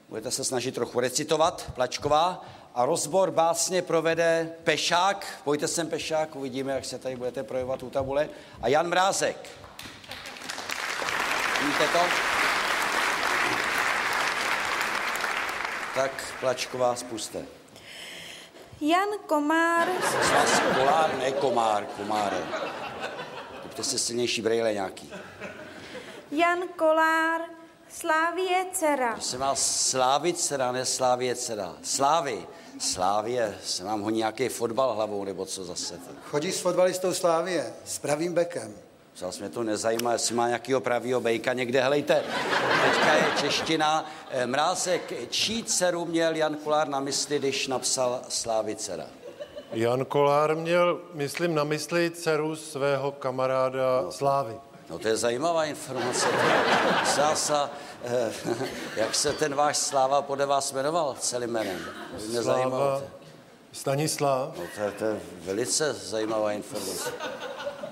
Budete 0.09 0.31
se 0.31 0.43
snažit 0.43 0.75
trochu 0.75 0.99
recitovat, 0.99 1.71
Plačková. 1.75 2.45
A 2.73 2.85
rozbor 2.85 3.31
básně 3.31 3.81
provede 3.81 4.53
Pešák. 4.63 5.27
Pojďte 5.43 5.67
sem 5.67 5.89
Pešák, 5.89 6.35
uvidíme, 6.35 6.73
jak 6.73 6.85
se 6.85 6.99
tady 6.99 7.15
budete 7.15 7.43
projevovat 7.43 7.83
u 7.83 7.89
tabule. 7.89 8.29
A 8.61 8.67
Jan 8.67 8.87
Mrázek. 8.87 9.49
Víte 11.65 11.87
to? 11.93 11.99
Tak 15.95 16.11
Plačková, 16.39 16.95
spuste. 16.95 17.45
Jan 18.81 19.09
Komár, 19.25 19.87
Zas 20.01 20.61
kolár, 20.75 21.17
ne 21.17 21.31
komár, 21.31 21.85
komáre. 21.85 22.37
Kupte 23.75 23.89
si 23.89 23.99
silnější 23.99 24.41
brejle 24.41 24.73
nějaký. 24.73 25.13
Jan 26.31 26.59
Kolár, 26.75 27.41
Slávie 27.89 28.65
dcera. 28.73 29.13
Prosím 29.13 29.39
vás, 29.39 29.89
Slávit 29.89 30.39
dcera, 30.39 30.71
ne 30.71 30.85
Slávě 30.85 31.35
dcera. 31.35 31.75
Slávy. 31.83 32.47
Slávě, 32.79 33.57
se 33.63 33.83
vám 33.83 34.01
honí 34.01 34.17
nějaký 34.17 34.49
fotbal 34.49 34.93
hlavou, 34.93 35.23
nebo 35.23 35.45
co 35.45 35.65
zase. 35.65 35.99
Chodí 36.23 36.51
s 36.51 36.59
fotbalistou 36.59 37.13
Slávie, 37.13 37.73
s 37.85 37.99
pravým 37.99 38.33
bekem. 38.33 38.73
Zase 39.17 39.39
mě 39.39 39.49
to 39.49 39.63
nezajímá, 39.63 40.13
jestli 40.13 40.35
má 40.35 40.47
nějakého 40.47 40.81
pravýho 40.81 41.21
bejka 41.21 41.53
někde. 41.53 41.81
Helejte, 41.81 42.23
teďka 42.83 43.13
je 43.13 43.25
čeština. 43.41 44.11
Eh, 44.29 44.47
Mrázek, 44.47 45.13
čí 45.29 45.63
dceru 45.63 46.05
měl 46.05 46.35
Jan 46.35 46.55
Kulár 46.55 46.87
na 46.87 46.99
mysli, 46.99 47.39
když 47.39 47.67
napsal 47.67 48.21
Slávy 48.29 48.75
dcera? 48.75 49.05
Jan 49.75 50.05
Kolár 50.05 50.55
měl, 50.55 50.99
myslím, 51.13 51.55
na 51.55 51.63
mysli 51.63 52.11
dceru 52.11 52.55
svého 52.55 53.11
kamaráda 53.11 54.11
Slávy. 54.11 54.55
No 54.89 54.99
to 54.99 55.07
je 55.07 55.17
zajímavá 55.17 55.65
informace. 55.65 56.27
Sása, 57.05 57.69
eh, 58.03 58.31
jak 58.95 59.15
se 59.15 59.33
ten 59.33 59.55
váš 59.55 59.77
Sláva 59.77 60.21
podle 60.21 60.45
vás 60.45 60.71
jmenoval 60.73 61.15
celým 61.19 61.49
jménem? 61.49 61.79
Zajímalo. 62.17 62.69
Sláva 62.69 63.01
Stanislav, 63.71 64.57
No 64.57 64.63
to, 64.75 64.81
je, 64.81 64.91
to 64.91 65.05
je 65.05 65.19
velice 65.45 65.93
zajímavá 65.93 66.51
informace. 66.51 67.11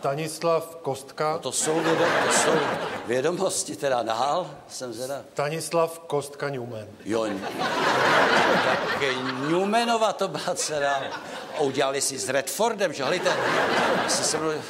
Stanislav 0.03 0.75
Kostka, 0.81 1.33
No 1.33 1.39
to 1.39 1.51
jsou, 1.51 1.73
vědom, 1.73 2.07
to 2.27 2.33
jsou 2.33 2.51
vědomosti 3.05 3.75
teda 3.75 4.03
dál, 4.03 4.51
jsem 4.67 4.93
zvědav. 4.93 5.21
Stanislav 5.33 5.99
Kostka 5.99 6.49
Newman. 6.49 6.87
Jo, 7.05 7.27
tak 8.65 9.01
Newmanova 9.47 10.13
to 10.13 10.27
byla 10.27 10.55
dcera. 10.55 11.03
Udělali 11.59 12.01
si 12.01 12.19
s 12.19 12.29
Redfordem, 12.29 12.93
že 12.93 13.03
hlejte, 13.03 13.37
si 14.07 14.23
se 14.23 14.37
mnou, 14.37 14.49
eh, 14.49 14.61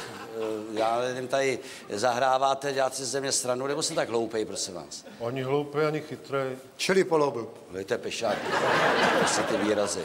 já 0.72 1.00
nevím, 1.00 1.28
tady 1.28 1.58
zahráváte, 1.90 2.72
děláte 2.72 2.96
si 2.96 3.04
ze 3.04 3.20
mě 3.20 3.32
stranu, 3.32 3.66
nebo 3.66 3.82
jsem 3.82 3.96
tak 3.96 4.08
hloupej, 4.08 4.44
prosím 4.44 4.74
vás. 4.74 5.04
Ani 5.26 5.42
hloupý, 5.42 5.78
ani 5.78 6.00
chytrý. 6.00 6.38
Čili 6.76 7.04
poloblb. 7.04 7.48
Hlejte, 7.70 7.98
pešák, 7.98 8.38
to 9.20 9.28
jsou 9.28 9.42
ty 9.42 9.56
výrazy. 9.56 10.02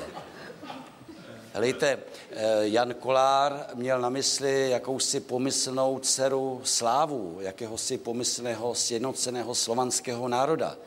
Hlejte, 1.53 1.99
eh, 2.31 2.57
Jan 2.61 2.93
Kolár 2.93 3.65
měl 3.73 4.01
na 4.01 4.09
mysli 4.09 4.69
jakousi 4.69 5.19
pomyslnou 5.19 5.99
dceru 5.99 6.61
Slávu, 6.63 7.37
jakéhosi 7.41 7.97
pomyslného 7.97 8.75
sjednoceného 8.75 9.55
slovanského 9.55 10.27
národa. 10.27 10.77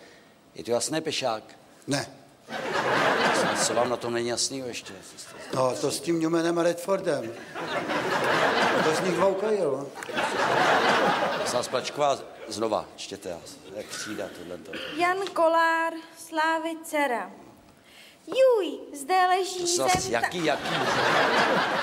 Je 0.55 0.65
to 0.65 0.71
jasné, 0.71 1.01
Pešák? 1.01 1.43
Ne. 1.87 2.07
Co 3.65 3.75
vám 3.75 3.89
na 3.89 3.97
tom 3.97 4.13
není 4.13 4.29
jasný 4.29 4.59
ještě? 4.67 4.93
No, 5.55 5.75
to 5.81 5.91
s 5.91 6.01
tím 6.01 6.21
Newmanem 6.21 6.59
a 6.59 6.63
Redfordem. 6.63 7.33
To 8.85 8.95
z 8.95 9.01
nich 9.01 9.19
voukajil. 9.19 9.89
Sás 11.47 11.69
Plačková 11.69 12.19
znova, 12.49 12.87
čtěte, 12.97 13.37
jak 13.77 13.87
třída 13.87 14.29
tohle. 14.39 14.59
Jan 14.97 15.19
Kolár, 15.33 15.93
Slávy 16.19 16.77
dcera. 16.85 17.31
Juj, 18.27 18.79
zde 18.93 19.27
leží 19.27 19.59
Prosím 19.59 19.83
vás, 19.83 20.03
zem... 20.03 20.13
jaký, 20.13 20.45
jaký, 20.45 20.75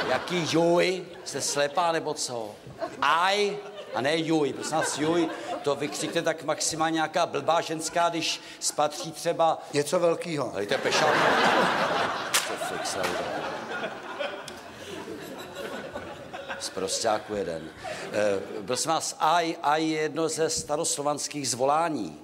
jaký 0.10 0.48
juj? 0.52 1.06
Jste 1.26 1.42
slepá 1.42 1.92
nebo 1.92 2.14
co? 2.14 2.56
Aj 3.02 3.58
a 3.94 4.02
ne 4.02 4.18
juj. 4.18 4.54
Prosím 4.54 4.78
vás, 4.78 4.98
juj, 4.98 5.30
to 5.62 5.76
vykřikne 5.76 6.22
tak 6.22 6.44
maximálně 6.44 6.96
nějaká 6.96 7.26
blbá 7.26 7.62
ženská, 7.62 8.10
když 8.10 8.42
spatří 8.60 9.12
třeba... 9.12 9.58
Něco 9.74 10.00
velkýho. 10.00 10.52
Dejte 10.56 10.78
pešák. 10.78 11.14
Co 12.48 12.54
fix, 12.54 12.96
Laura. 12.96 13.50
Z 16.60 16.70
prostáku 16.70 17.36
jeden. 17.36 17.70
E, 18.12 18.62
prosím 18.62 18.92
vás, 18.92 19.16
aj, 19.20 19.56
aj 19.64 19.84
je 19.84 20.02
jedno 20.02 20.30
ze 20.30 20.50
staroslovanských 20.50 21.50
zvolání. 21.50 22.20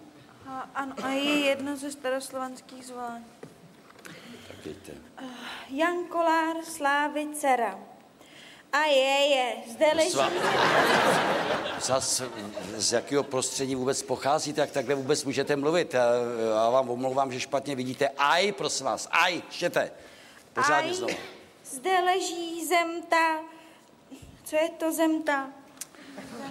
A, 0.48 0.70
ano, 0.76 0.96
a 1.04 1.10
je 1.10 1.40
jedno 1.40 1.78
ze 1.78 1.92
staroslovanských 1.92 2.86
zvolání. 2.86 3.26
Tak 4.66 4.74
víte. 4.74 4.92
Jan 5.70 6.04
Kolár, 6.10 6.56
Slávy 6.64 7.28
dcera. 7.34 7.80
A 8.74 8.84
je, 8.86 9.28
je, 9.28 9.56
zde 9.72 9.86
leží... 9.96 10.10
Sva- 10.12 10.32
Zas, 11.82 12.22
z 12.76 12.94
jakého 12.94 13.24
prostředí 13.24 13.76
vůbec 13.76 14.02
pocházíte, 14.04 14.62
jak 14.62 14.72
takhle 14.72 14.96
vůbec 14.96 15.24
můžete 15.24 15.56
mluvit? 15.56 15.94
Já, 15.94 16.06
já 16.56 16.70
vám 16.70 16.90
omlouvám, 16.90 17.32
že 17.32 17.40
špatně 17.40 17.76
vidíte. 17.76 18.10
Aj, 18.18 18.52
prosím 18.52 18.86
vás, 18.86 19.08
aj, 19.12 19.42
štěte. 19.50 19.92
Pořádně 20.54 20.90
Aj, 20.90 20.96
znovu. 20.96 21.14
Zde 21.66 22.00
leží 22.00 22.66
zemta. 22.66 23.40
Co 24.44 24.56
je 24.56 24.70
to 24.70 24.92
zemta? 24.92 25.50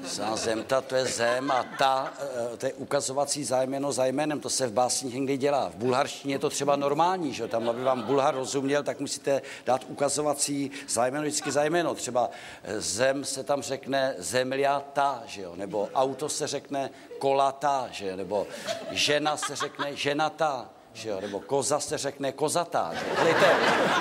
Za 0.04 0.36
zemta 0.36 0.80
to 0.80 0.96
je 0.96 1.06
zem 1.06 1.50
a 1.50 1.64
ta, 1.78 2.12
eh, 2.52 2.56
to 2.56 2.66
je 2.66 2.72
ukazovací 2.72 3.44
zájmeno 3.44 3.92
za 3.92 4.06
jménem, 4.06 4.40
to 4.40 4.50
se 4.50 4.66
v 4.66 4.72
básních 4.72 5.14
někdy 5.14 5.36
dělá. 5.36 5.68
V 5.68 5.74
bulharštině 5.74 6.34
je 6.34 6.38
to 6.38 6.50
třeba 6.50 6.76
normální, 6.76 7.34
že 7.34 7.48
tam, 7.48 7.68
aby 7.68 7.82
vám 7.82 8.02
bulhar 8.02 8.34
rozuměl, 8.34 8.82
tak 8.82 9.00
musíte 9.00 9.42
dát 9.66 9.84
ukazovací 9.88 10.70
zájmeno 10.88 11.22
vždycky 11.22 11.52
za 11.52 11.64
jméno. 11.64 11.94
Třeba 11.94 12.30
eh, 12.62 12.80
zem 12.80 13.24
se 13.24 13.44
tam 13.44 13.62
řekne 13.62 14.14
zemliata, 14.18 15.22
že 15.26 15.42
jo? 15.42 15.52
nebo 15.56 15.88
auto 15.94 16.28
se 16.28 16.46
řekne 16.46 16.90
kolata, 17.18 17.88
že 17.90 18.08
jo? 18.08 18.16
nebo 18.16 18.46
žena 18.90 19.36
se 19.36 19.56
řekne 19.56 19.96
ženata, 19.96 20.70
že 20.92 21.08
jo? 21.08 21.20
nebo 21.20 21.40
koza 21.40 21.80
se 21.80 21.98
řekne 21.98 22.32
kozatá. 22.32 22.90
Že? 22.94 23.04
Hlejte, 23.16 23.46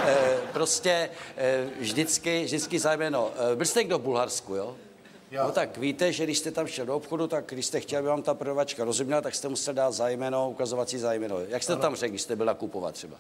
eh, 0.06 0.38
prostě 0.54 1.10
vždycky, 1.80 2.44
vždycky 2.44 2.80
zájmeno. 2.80 3.32
Byl 3.56 3.66
jste 3.66 3.80
někdo 3.80 3.98
v 3.98 4.02
Bulharsku, 4.02 4.56
jo? 4.56 4.76
No 5.42 5.52
tak 5.52 5.78
víte, 5.78 6.12
že 6.12 6.24
když 6.24 6.38
jste 6.38 6.52
tam 6.52 6.68
šel 6.68 6.86
do 6.86 6.96
obchodu, 6.96 7.28
tak 7.28 7.46
když 7.48 7.66
jste 7.66 7.80
chtěl, 7.80 8.00
aby 8.00 8.08
vám 8.08 8.22
ta 8.22 8.34
prodavačka 8.34 8.84
rozuměla, 8.84 9.22
tak 9.22 9.36
jste 9.36 9.48
musel 9.48 9.74
dát 9.74 9.92
zájmeno, 9.92 10.50
ukazovací 10.50 10.98
zájmeno. 10.98 11.40
Jak 11.40 11.64
jste 11.64 11.76
to 11.76 11.82
tam 11.82 11.96
řekl, 11.96 12.10
když 12.10 12.22
jste 12.22 12.36
byl 12.36 12.46
nakupovat 12.46 12.96
třeba? 12.96 13.18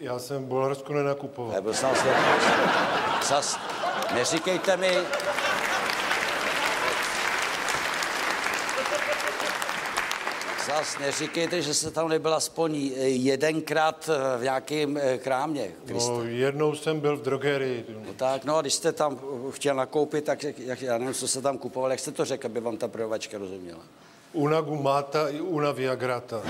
Já 0.00 0.18
jsem 0.18 0.44
v 0.44 0.46
Bulharsku 0.46 0.92
nenakupoval. 0.92 1.52
Nebo 1.52 1.74
sám 1.74 1.96
jste... 1.96 2.14
Zas, 3.28 3.58
neříkejte 4.14 4.76
mi... 4.76 4.98
Zas 10.78 10.98
neříkejte, 10.98 11.62
že 11.62 11.74
se 11.74 11.90
tam 11.90 12.08
nebyl 12.08 12.34
aspoň 12.34 12.74
jedenkrát 13.02 14.10
v 14.38 14.42
nějakém 14.42 14.96
eh, 14.96 15.18
krámě. 15.18 15.72
Kriste. 15.86 16.10
No, 16.10 16.24
jednou 16.24 16.74
jsem 16.74 17.00
byl 17.00 17.16
v 17.16 17.22
drogerii. 17.22 17.84
No 18.06 18.14
tak, 18.14 18.44
no 18.44 18.56
a 18.56 18.60
když 18.60 18.74
jste 18.74 18.92
tam 18.92 19.20
eh, 19.22 19.52
chtěl 19.52 19.74
nakoupit, 19.74 20.24
tak 20.24 20.42
jak, 20.42 20.82
já 20.82 20.98
nevím, 20.98 21.14
co 21.14 21.28
se 21.28 21.42
tam 21.42 21.58
kupoval, 21.58 21.90
jak 21.90 22.00
jste 22.00 22.12
to 22.12 22.24
řekl, 22.24 22.46
aby 22.46 22.60
vám 22.60 22.76
ta 22.76 22.88
prodavačka 22.88 23.38
rozuměla? 23.38 23.80
Una 24.32 24.60
gumata 24.60 25.28
i 25.28 25.40
una 25.40 25.72
viagrata. 25.72 26.42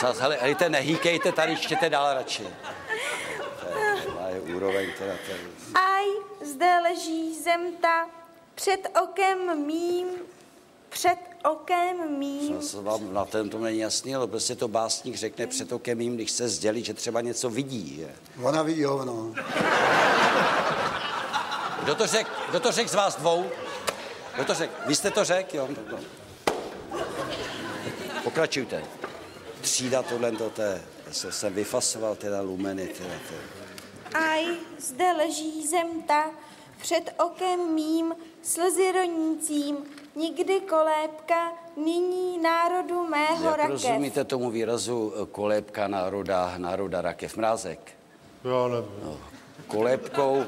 Zas, 0.00 0.18
hele, 0.18 0.38
hejte, 0.40 0.68
nehýkejte, 0.68 1.32
tady 1.32 1.56
čtěte 1.56 1.90
dál 1.90 2.14
radši. 2.14 2.42
To 2.42 3.68
je, 3.78 4.02
to 4.02 4.48
je 4.48 4.54
úroveň 4.54 4.90
teda. 4.98 5.12
To 5.26 5.32
je... 5.32 5.38
Aj, 5.74 6.04
zde 6.52 6.80
leží 6.82 7.42
zemta. 7.42 8.06
Před 8.54 8.88
okem 9.02 9.66
mým, 9.66 10.06
před 10.88 11.31
okem 11.50 12.18
mým. 12.18 12.62
Zas 12.62 12.74
vám 12.74 13.14
na 13.14 13.24
ten 13.24 13.48
to 13.50 13.58
není 13.58 13.78
jasný, 13.78 14.14
ale 14.14 14.26
prostě 14.26 14.54
to 14.54 14.68
básník 14.68 15.16
řekne 15.16 15.46
před 15.46 15.72
okem 15.72 16.00
jim, 16.00 16.14
když 16.14 16.30
se 16.30 16.48
sdělí, 16.48 16.84
že 16.84 16.94
třeba 16.94 17.20
něco 17.20 17.50
vidí. 17.50 17.98
Je. 17.98 18.14
Ona 18.42 18.62
vidí 18.62 18.84
hovno. 18.84 19.34
Kdo 21.82 21.94
to 21.94 22.06
řekl? 22.06 22.30
Kdo 22.50 22.60
to 22.60 22.72
řekl 22.72 22.88
z 22.90 22.94
vás 22.94 23.16
dvou? 23.16 23.46
Kdo 24.34 24.44
to 24.44 24.54
řekl? 24.54 24.72
Vy 24.86 24.94
jste 24.94 25.10
to 25.10 25.24
řekl, 25.24 25.56
jo? 25.56 25.68
No. 25.92 25.98
Pokračujte. 28.24 28.84
Třída 29.60 30.02
tohle, 30.02 30.32
to 30.32 30.62
je, 30.62 30.82
se, 31.12 31.32
jsem 31.32 31.54
vyfasoval 31.54 32.16
teda 32.16 32.40
lumeny, 32.40 32.86
teda, 32.86 33.14
teda. 33.28 34.26
Aj, 34.28 34.46
zde 34.78 35.12
leží 35.12 35.66
zemta, 35.66 36.30
před 36.80 37.14
okem 37.18 37.74
mým, 37.74 38.14
slzy 38.42 38.92
ronícím, 38.92 39.76
nikdy 40.16 40.60
kolébka, 40.60 41.52
nyní 41.76 42.38
národu 42.38 43.06
mého 43.06 43.44
Jak 43.44 43.56
rakev. 43.56 43.70
rozumíte 43.70 44.24
tomu 44.24 44.50
výrazu 44.50 45.12
eh, 45.22 45.26
kolébka 45.32 45.88
národa, 45.88 46.54
národa 46.58 47.00
rakev? 47.00 47.36
Mrázek. 47.36 47.78
Já 48.44 48.68
nevím. 48.68 48.90
No, 49.04 49.16
kolébkou 49.66 50.44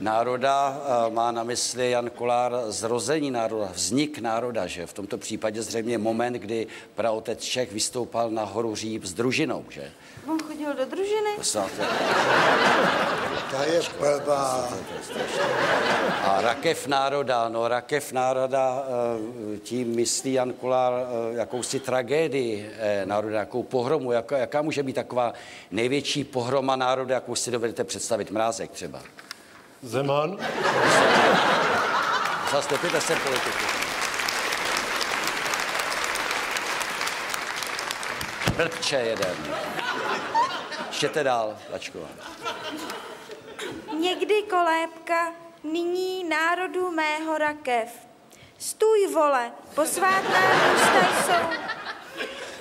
národa 0.00 0.82
má 1.08 1.32
na 1.32 1.42
mysli 1.42 1.90
Jan 1.90 2.10
Kolár 2.10 2.52
zrození 2.68 3.30
národa, 3.30 3.70
vznik 3.72 4.18
národa, 4.18 4.66
že 4.66 4.86
v 4.86 4.92
tomto 4.92 5.18
případě 5.18 5.62
zřejmě 5.62 5.98
moment, 5.98 6.32
kdy 6.32 6.66
praotec 6.94 7.40
Čech 7.40 7.72
vystoupal 7.72 8.30
na 8.30 8.44
horu 8.44 8.74
Říp 8.74 9.04
s 9.04 9.12
družinou, 9.12 9.64
že? 9.68 9.90
On 10.28 10.38
chodil 10.38 10.74
do 10.74 10.84
družiny? 10.84 11.30
Posláte. 11.36 11.86
To 13.50 13.62
je 13.62 13.80
blbá. 13.98 14.68
A 16.24 16.40
rakev 16.40 16.86
národa, 16.86 17.48
no 17.48 17.68
rakev 17.68 18.12
národa, 18.12 18.84
eh, 18.84 19.58
tím 19.58 19.96
myslí 19.96 20.32
Jan 20.32 20.52
Kolár 20.52 20.92
eh, 20.92 21.38
jakousi 21.38 21.80
tragédii 21.80 22.70
eh, 22.78 23.06
národa, 23.06 23.38
jakou 23.38 23.62
pohromu, 23.62 24.12
jaká, 24.12 24.38
jaká 24.38 24.62
může 24.62 24.82
být 24.82 24.92
taková 24.92 25.32
největší 25.70 26.24
pohroma 26.24 26.76
národa, 26.76 27.14
jakou 27.14 27.34
si 27.34 27.50
dovedete 27.50 27.84
představit, 27.84 28.30
mrázek 28.58 28.70
třeba. 28.70 29.02
Zeman? 29.82 30.38
Zastupujte 32.52 33.00
se 33.00 33.16
politiku. 33.16 33.64
Blbče 38.56 38.96
jeden. 38.96 39.36
Čtěte 40.90 41.24
dál, 41.24 41.58
Lačková. 41.72 42.08
Někdy 43.98 44.42
kolébka, 44.42 45.32
nyní 45.64 46.24
národu 46.24 46.90
mého 46.90 47.38
rakev. 47.38 47.88
Stůj 48.58 49.06
vole, 49.14 49.52
posvátná 49.74 50.40
místa 50.70 51.22
jsou. 51.24 51.48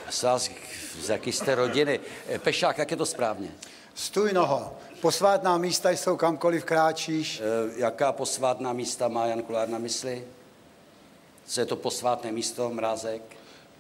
Sás, 0.10 0.50
z 1.00 1.10
jaký 1.10 1.32
jste 1.32 1.56
rodiny? 1.56 2.00
Pešák, 2.38 2.78
jak 2.78 2.92
je 2.92 2.98
to 2.98 3.06
správně? 3.06 3.52
Stůj 3.96 4.34
noho. 4.34 4.78
Posvátná 5.02 5.58
místa 5.58 5.90
jsou 5.92 6.18
kamkoliv 6.18 6.66
kráčíš. 6.66 7.42
Eh, 7.42 7.72
Jaká 7.80 8.12
posvátná 8.12 8.74
místa 8.74 9.08
má 9.08 9.26
Jan 9.26 9.42
Kulár 9.42 9.70
na 9.70 9.78
mysli? 9.78 10.24
Co 11.46 11.60
je 11.60 11.66
to 11.66 11.76
posvátné 11.76 12.32
místo, 12.32 12.70
mrázek? 12.70 13.22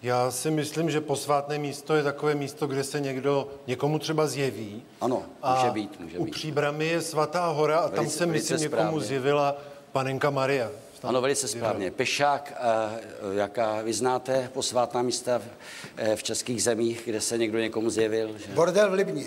Já 0.02 0.32
si 0.32 0.52
myslím, 0.52 0.90
že 0.92 1.02
posvátné 1.02 1.58
místo 1.60 1.96
je 1.96 2.04
takové 2.04 2.36
místo, 2.36 2.68
kde 2.68 2.84
se 2.84 3.00
někdo, 3.00 3.48
někomu 3.68 4.00
třeba 4.00 4.28
zjeví. 4.28 4.84
Ano, 5.02 5.24
může 5.56 5.72
být, 5.72 6.00
může 6.00 6.18
u 6.18 6.26
být. 6.26 6.32
Příbramy 6.32 6.86
je 6.88 7.02
svatá 7.02 7.48
hora 7.48 7.78
a 7.80 7.82
tam 7.90 7.96
Velice- 7.96 8.18
se, 8.18 8.26
velice 8.26 8.54
myslím, 8.54 8.72
někomu 8.72 8.82
správně. 8.90 9.08
zjevila 9.08 9.56
panenka 9.92 10.30
Maria. 10.30 10.70
Tam 11.02 11.10
Ano, 11.10 11.22
velice 11.22 11.48
zjevila. 11.48 11.70
správně. 11.70 11.92
Pešák, 11.92 12.54
eh, 12.56 13.36
jaká 13.38 13.82
vy 13.82 13.94
znáte 13.94 14.50
posvátná 14.54 15.02
místa 15.02 15.40
v, 15.40 15.44
eh, 15.98 16.16
v 16.16 16.24
českých 16.24 16.64
zemích, 16.64 17.02
kde 17.06 17.22
se 17.22 17.38
někdo 17.38 17.60
někomu 17.60 17.90
zjevil? 17.90 18.38
Že? 18.38 18.54
Bordel 18.54 18.90
v 18.90 18.94
Libni. 18.94 19.26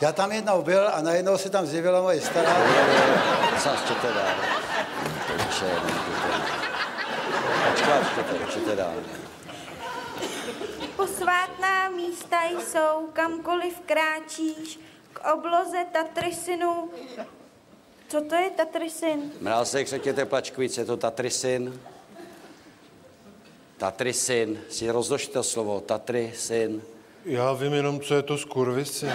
Já 0.00 0.12
tam 0.12 0.32
jednou 0.32 0.62
byl 0.62 0.88
a 0.88 1.02
najednou 1.02 1.38
se 1.38 1.50
tam 1.50 1.66
zjevila 1.66 2.02
moje 2.02 2.20
stará. 2.20 2.56
Sás, 3.58 3.84
čtěte 3.84 4.06
dál. 4.14 4.34
Pojďte, 5.26 5.80
Počkat, 7.70 8.12
čtěte, 8.12 8.46
čtěte 8.50 8.76
dál. 8.76 8.94
Posvátná 10.96 11.88
místa 11.88 12.36
jsou, 12.44 13.08
kamkoliv 13.12 13.80
kráčíš, 13.86 14.80
k 15.12 15.32
obloze 15.34 15.86
Tatrysinu. 15.92 16.90
Co 18.08 18.20
to 18.20 18.34
je 18.34 18.50
Tatrysin? 18.50 19.32
Mrázek, 19.40 19.88
řekněte 19.88 20.24
Plačkovic, 20.24 20.78
je 20.78 20.84
to 20.84 20.96
Tatrysin? 20.96 21.80
Tatrysin, 23.76 24.60
si 24.70 24.90
rozložte 24.90 25.32
to 25.32 25.42
slovo, 25.42 25.80
Tatrysin. 25.80 26.82
Já 27.24 27.52
vím 27.52 27.72
jenom, 27.72 28.00
co 28.00 28.14
je 28.14 28.22
to 28.22 28.38
skurvisy. 28.38 29.06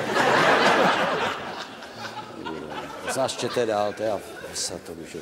Znáš, 3.13 3.31
čtěte 3.31 3.65
dál, 3.65 3.93
to 3.93 4.03
já 4.03 4.19
se 4.53 4.79
to 4.79 4.95
můžu. 4.95 5.17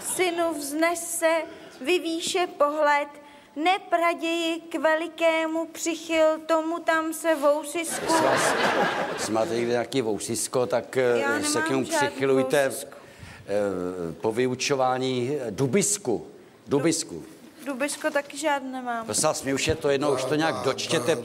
Synu 0.00 0.54
vznes 0.54 1.18
se, 1.18 1.32
vyvýše 1.80 2.46
pohled, 2.58 3.08
nepraději 3.56 4.60
k 4.60 4.74
velikému 4.74 5.66
přichyl, 5.66 6.38
tomu 6.46 6.78
tam 6.78 7.12
se 7.12 7.34
vousisku. 7.34 8.04
Jestli 8.04 8.26
vás, 8.26 8.54
jestli 9.12 9.32
máte 9.32 9.54
někde 9.54 9.72
nějaký 9.72 10.02
vousisko, 10.02 10.66
tak 10.66 10.96
Já 10.96 11.04
Já 11.04 11.42
se 11.42 11.62
k 11.62 11.70
němu 11.70 11.84
přichylujte 11.84 12.58
eh, 12.62 12.72
po 14.20 14.32
vyučování 14.32 15.38
dubisku. 15.50 16.26
Dubisku. 16.66 17.24
Dubisko 17.64 18.10
taky 18.10 18.38
žádné 18.38 18.72
nemám. 18.72 19.04
Prosím 19.04 19.24
vás, 19.24 19.42
mě 19.42 19.54
už 19.54 19.68
je 19.68 19.74
to 19.74 19.88
jedno, 19.88 20.12
už 20.12 20.24
to 20.24 20.34
nějak 20.34 20.54
dočtěte. 20.54 21.18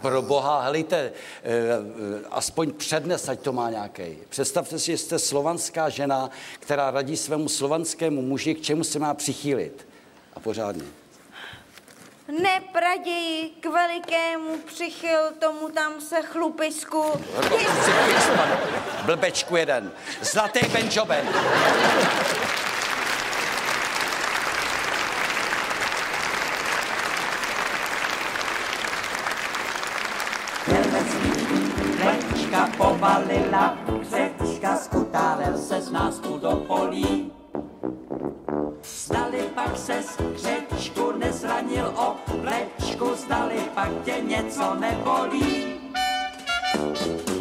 Pro 0.00 0.22
boha, 0.22 0.62
helejte, 0.62 0.96
eh, 0.96 1.12
eh, 1.44 2.24
aspoň 2.30 2.72
přednes, 2.72 3.28
ať 3.28 3.40
to 3.40 3.52
má 3.52 3.70
nějaký. 3.70 4.18
Představte 4.28 4.78
si, 4.78 4.86
že 4.86 4.98
jste 4.98 5.18
slovanská 5.18 5.88
žena, 5.88 6.30
která 6.60 6.90
radí 6.90 7.16
svému 7.16 7.48
slovanskému 7.48 8.22
muži, 8.22 8.54
k 8.54 8.62
čemu 8.62 8.84
se 8.84 8.98
má 8.98 9.14
přichýlit. 9.14 9.88
A 10.34 10.40
pořádně. 10.40 10.84
Nepraději 12.42 13.50
k 13.60 13.66
velikému 13.66 14.58
přichyl, 14.58 15.18
tomu 15.38 15.68
tam 15.68 16.00
se 16.00 16.22
chlupisku. 16.22 17.04
Blbečku 19.04 19.56
jeden. 19.56 19.92
Zlatý 20.22 20.60
Benjoben. 20.68 21.28
Povalila, 33.00 33.76
křečka 34.00 34.76
skutálel 34.76 35.58
se 35.58 35.80
z 35.80 35.90
nás 35.90 36.18
tu 36.18 36.38
do 36.38 36.50
polí. 36.50 37.32
Zdali 38.84 39.42
pak 39.54 39.76
se 39.76 40.02
z 40.02 40.16
křečku 40.36 41.12
nezranil 41.12 41.86
o 41.96 42.16
plečku, 42.40 43.14
zdali 43.14 43.60
pak 43.74 43.88
tě 44.04 44.14
něco 44.20 44.74
nebolí. 44.74 45.80
Dopadlo 46.74 47.39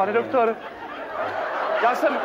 pane 0.00 0.12
doktor. 0.12 0.56
Já 1.82 1.94
jsem 1.94 2.18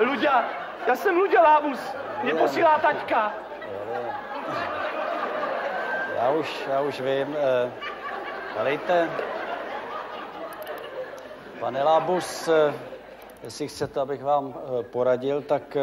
Luďa, 0.00 0.44
já 0.86 0.96
jsem 0.96 1.16
Luďa 1.16 1.42
Lábus. 1.42 1.80
Mě 2.22 2.34
posílá 2.34 2.78
taťka. 2.78 3.34
Já 6.16 6.30
už, 6.30 6.64
já 6.70 6.80
už 6.80 7.00
vím. 7.00 7.36
Eh, 7.38 7.70
helejte, 8.56 9.10
pane 11.60 11.82
Lábus, 11.82 12.48
eh, 12.48 12.74
jestli 13.42 13.68
chcete, 13.68 14.00
abych 14.00 14.22
vám 14.22 14.54
eh, 14.54 14.82
poradil, 14.82 15.42
tak 15.42 15.76
eh, 15.76 15.82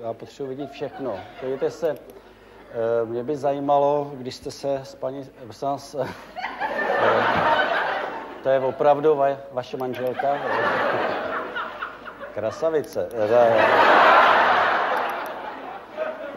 já 0.00 0.12
potřebuji 0.12 0.48
vidět 0.48 0.70
všechno. 0.70 1.20
Podívejte 1.40 1.70
se, 1.70 1.90
eh, 1.90 3.04
mě 3.04 3.22
by 3.22 3.36
zajímalo, 3.36 4.10
když 4.14 4.34
jste 4.34 4.50
se 4.50 4.80
s 4.82 4.94
paní, 4.94 5.30
eh, 5.98 6.06
to 8.46 8.50
je 8.50 8.60
opravdu 8.60 9.16
va, 9.16 9.26
vaše 9.52 9.76
manželka? 9.76 10.38
Krasavice. 12.34 13.08
Eh, 13.12 13.66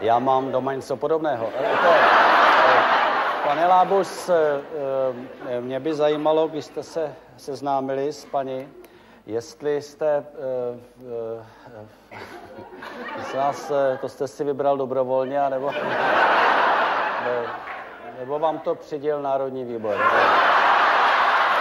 Já 0.00 0.18
mám 0.18 0.52
doma 0.52 0.74
něco 0.74 0.96
podobného. 0.96 1.48
Eh, 1.58 1.66
eh, 1.84 1.98
Pane 3.46 3.66
Lábus, 3.66 4.28
eh, 4.28 4.34
eh, 5.48 5.60
mě 5.60 5.80
by 5.80 5.94
zajímalo, 5.94 6.48
když 6.48 6.64
jste 6.64 6.82
se 6.82 7.14
seznámili 7.36 8.12
s 8.12 8.24
paní, 8.24 8.68
jestli 9.26 9.82
jste, 9.82 10.16
eh, 10.16 10.24
eh, 12.12 12.18
jestli 13.18 13.38
vás, 13.38 13.70
eh, 13.70 13.98
to 14.00 14.08
jste 14.08 14.28
si 14.28 14.44
vybral 14.44 14.76
dobrovolně, 14.76 15.40
anebo, 15.40 15.70
ne, 15.72 15.98
nebo 18.18 18.38
vám 18.38 18.58
to 18.58 18.74
přiděl 18.74 19.22
Národní 19.22 19.64
výbor. 19.64 19.96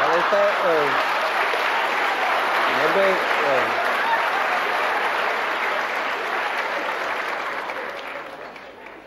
To, 0.09 0.35
eh, 0.35 0.89
mě 2.75 2.87
by, 2.93 3.15
eh, 3.47 3.61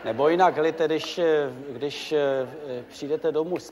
Nebo 0.05 0.29
jinak, 0.29 0.55
helejte, 0.55 0.85
když, 0.87 1.17
eh, 1.19 1.49
když 1.69 2.13
přijdete 2.89 3.31
domů, 3.31 3.59
s- 3.59 3.71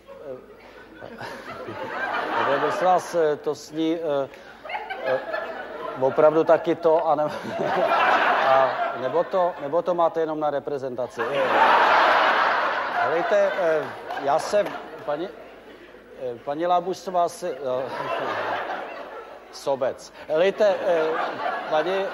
nebo 2.50 2.60
prosím 2.62 2.86
vás, 2.88 3.16
to 3.42 3.56
sní 3.56 3.98
opravdu 6.02 6.44
taky 6.44 6.76
to, 6.76 7.08
a, 7.08 7.16
ne, 7.16 7.24
a 8.48 8.70
nebo, 9.02 9.24
to, 9.24 9.54
nebo 9.62 9.82
to 9.82 9.94
máte 9.94 10.20
jenom 10.20 10.40
na 10.40 10.50
reprezentaci. 10.50 11.22
Helejte, 13.02 13.52
eh, 13.62 13.84
já 14.24 14.40
jsem, 14.40 14.68
paní, 15.06 15.30
paní 16.45 16.67
Lábusová 16.67 17.30
si, 17.30 17.47
eh, 17.47 17.89
sobec. 19.51 20.13
Helejte, 20.28 20.76
eh, 20.88 21.05
paní 21.69 22.05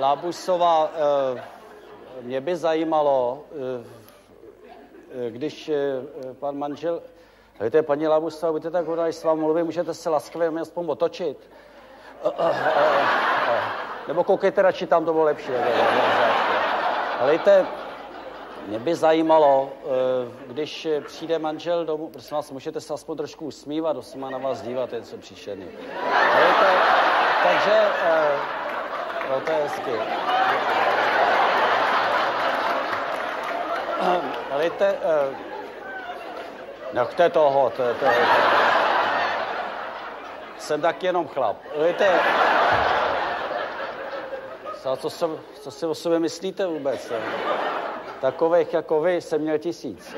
Lábusová, 0.00 0.90
eh, 1.36 1.42
mě 2.22 2.40
by 2.40 2.56
zajímalo, 2.56 3.44
eh, 3.52 3.84
eh, 5.26 5.30
když 5.30 5.68
eh, 5.68 5.74
pan 6.40 6.58
manžel... 6.58 7.02
Víte, 7.60 7.82
paní 7.82 8.06
Labusová, 8.08 8.52
buďte 8.52 8.70
tak 8.70 8.86
hodná, 8.86 9.04
když 9.04 9.16
s 9.16 9.24
vámi 9.24 9.40
mluvím, 9.40 9.64
můžete 9.64 9.94
se 9.94 10.10
laskavě 10.10 10.50
mě 10.50 10.60
aspoň 10.60 10.86
otočit. 10.88 11.50
Eh, 12.24 12.30
eh, 12.38 12.50
eh, 12.66 12.72
eh. 13.48 13.60
Nebo 14.08 14.24
koukejte 14.24 14.62
radši, 14.62 14.86
tam 14.86 15.04
to 15.04 15.12
bylo 15.12 15.24
lepší. 15.24 15.52
Víte, 17.30 17.66
mě 18.66 18.78
by 18.78 18.94
zajímalo, 18.94 19.72
eh, 19.82 19.88
když 20.46 20.88
přijde 21.06 21.38
manžel 21.38 21.84
domů, 21.84 22.08
prosím 22.08 22.34
vás, 22.34 22.50
můžete 22.50 22.80
se 22.80 22.94
aspoň 22.94 23.16
trošku 23.16 23.46
usmívat, 23.46 24.06
se 24.06 24.18
má 24.18 24.30
na 24.30 24.38
vás 24.38 24.62
dívat, 24.62 24.92
je 24.92 25.00
něco 25.00 25.16
příšerný. 25.16 25.64
Víte, 25.64 26.72
takže, 27.42 27.88
eh, 28.04 28.36
no 29.30 29.40
to 29.40 29.52
je 29.52 29.58
hezky. 29.58 29.90
Helejte, 34.50 34.96
eh, 35.02 35.34
nechte 36.92 37.30
toho, 37.30 37.70
to, 37.70 37.82
to, 37.94 38.04
to, 38.04 38.06
jsem 40.58 40.80
tak 40.80 41.02
jenom 41.02 41.28
chlap. 41.28 41.56
Helejte, 41.76 42.20
co, 44.82 44.96
co, 44.96 45.38
co 45.60 45.70
si 45.70 45.86
o 45.86 45.94
sobě 45.94 46.18
myslíte 46.18 46.66
vůbec? 46.66 47.10
eh? 47.10 47.63
Takových 48.24 48.74
jako 48.74 49.00
vy 49.00 49.20
jsem 49.20 49.40
měl 49.40 49.58
tisíc. 49.58 50.16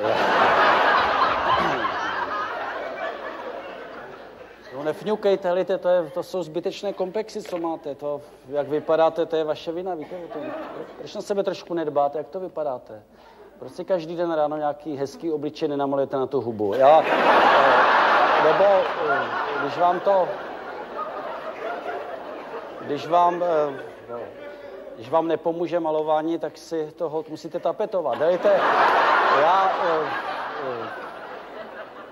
No 4.75 4.83
nefňukejte, 4.83 5.49
helejte, 5.49 5.79
to, 5.79 5.89
je, 5.89 6.11
to 6.15 6.23
jsou 6.23 6.43
zbytečné 6.43 6.93
komplexy, 6.93 7.43
co 7.43 7.59
máte. 7.59 7.95
To, 7.95 8.21
jak 8.49 8.69
vypadáte, 8.69 9.27
to 9.27 9.37
je 9.37 9.45
vaše 9.45 9.73
vina, 9.73 9.95
víte? 9.95 10.17
To, 10.33 10.39
proč 10.99 11.15
na 11.15 11.21
sebe 11.21 11.43
trošku 11.43 11.75
nedbáte, 11.75 12.19
jak 12.19 12.29
to 12.29 12.41
vypadáte? 12.41 13.03
Proč 13.59 13.73
si 13.73 13.85
každý 13.85 14.17
den 14.17 14.33
ráno 14.33 14.57
nějaký 14.57 14.97
hezký 14.97 15.33
obličej 15.33 15.69
nenamalujete 15.69 16.17
na 16.17 16.27
tu 16.27 16.41
hubu? 16.41 16.75
Já, 16.75 17.03
nebo 18.45 18.65
eh, 18.65 19.25
když 19.61 19.79
vám 19.79 20.01
to, 20.01 20.29
když 22.81 23.07
vám, 23.07 23.43
eh, 23.43 23.81
no, 24.11 24.19
když 24.97 25.11
vám 25.11 25.29
nepomůže 25.29 25.81
malování, 25.81 26.39
tak 26.39 26.59
si 26.59 26.93
toho 26.97 27.25
musíte 27.29 27.61
tapetovat. 27.61 28.19
Dejte, 28.19 28.49
já, 29.41 29.79
eh, 29.85 30.09
eh, 30.63 30.89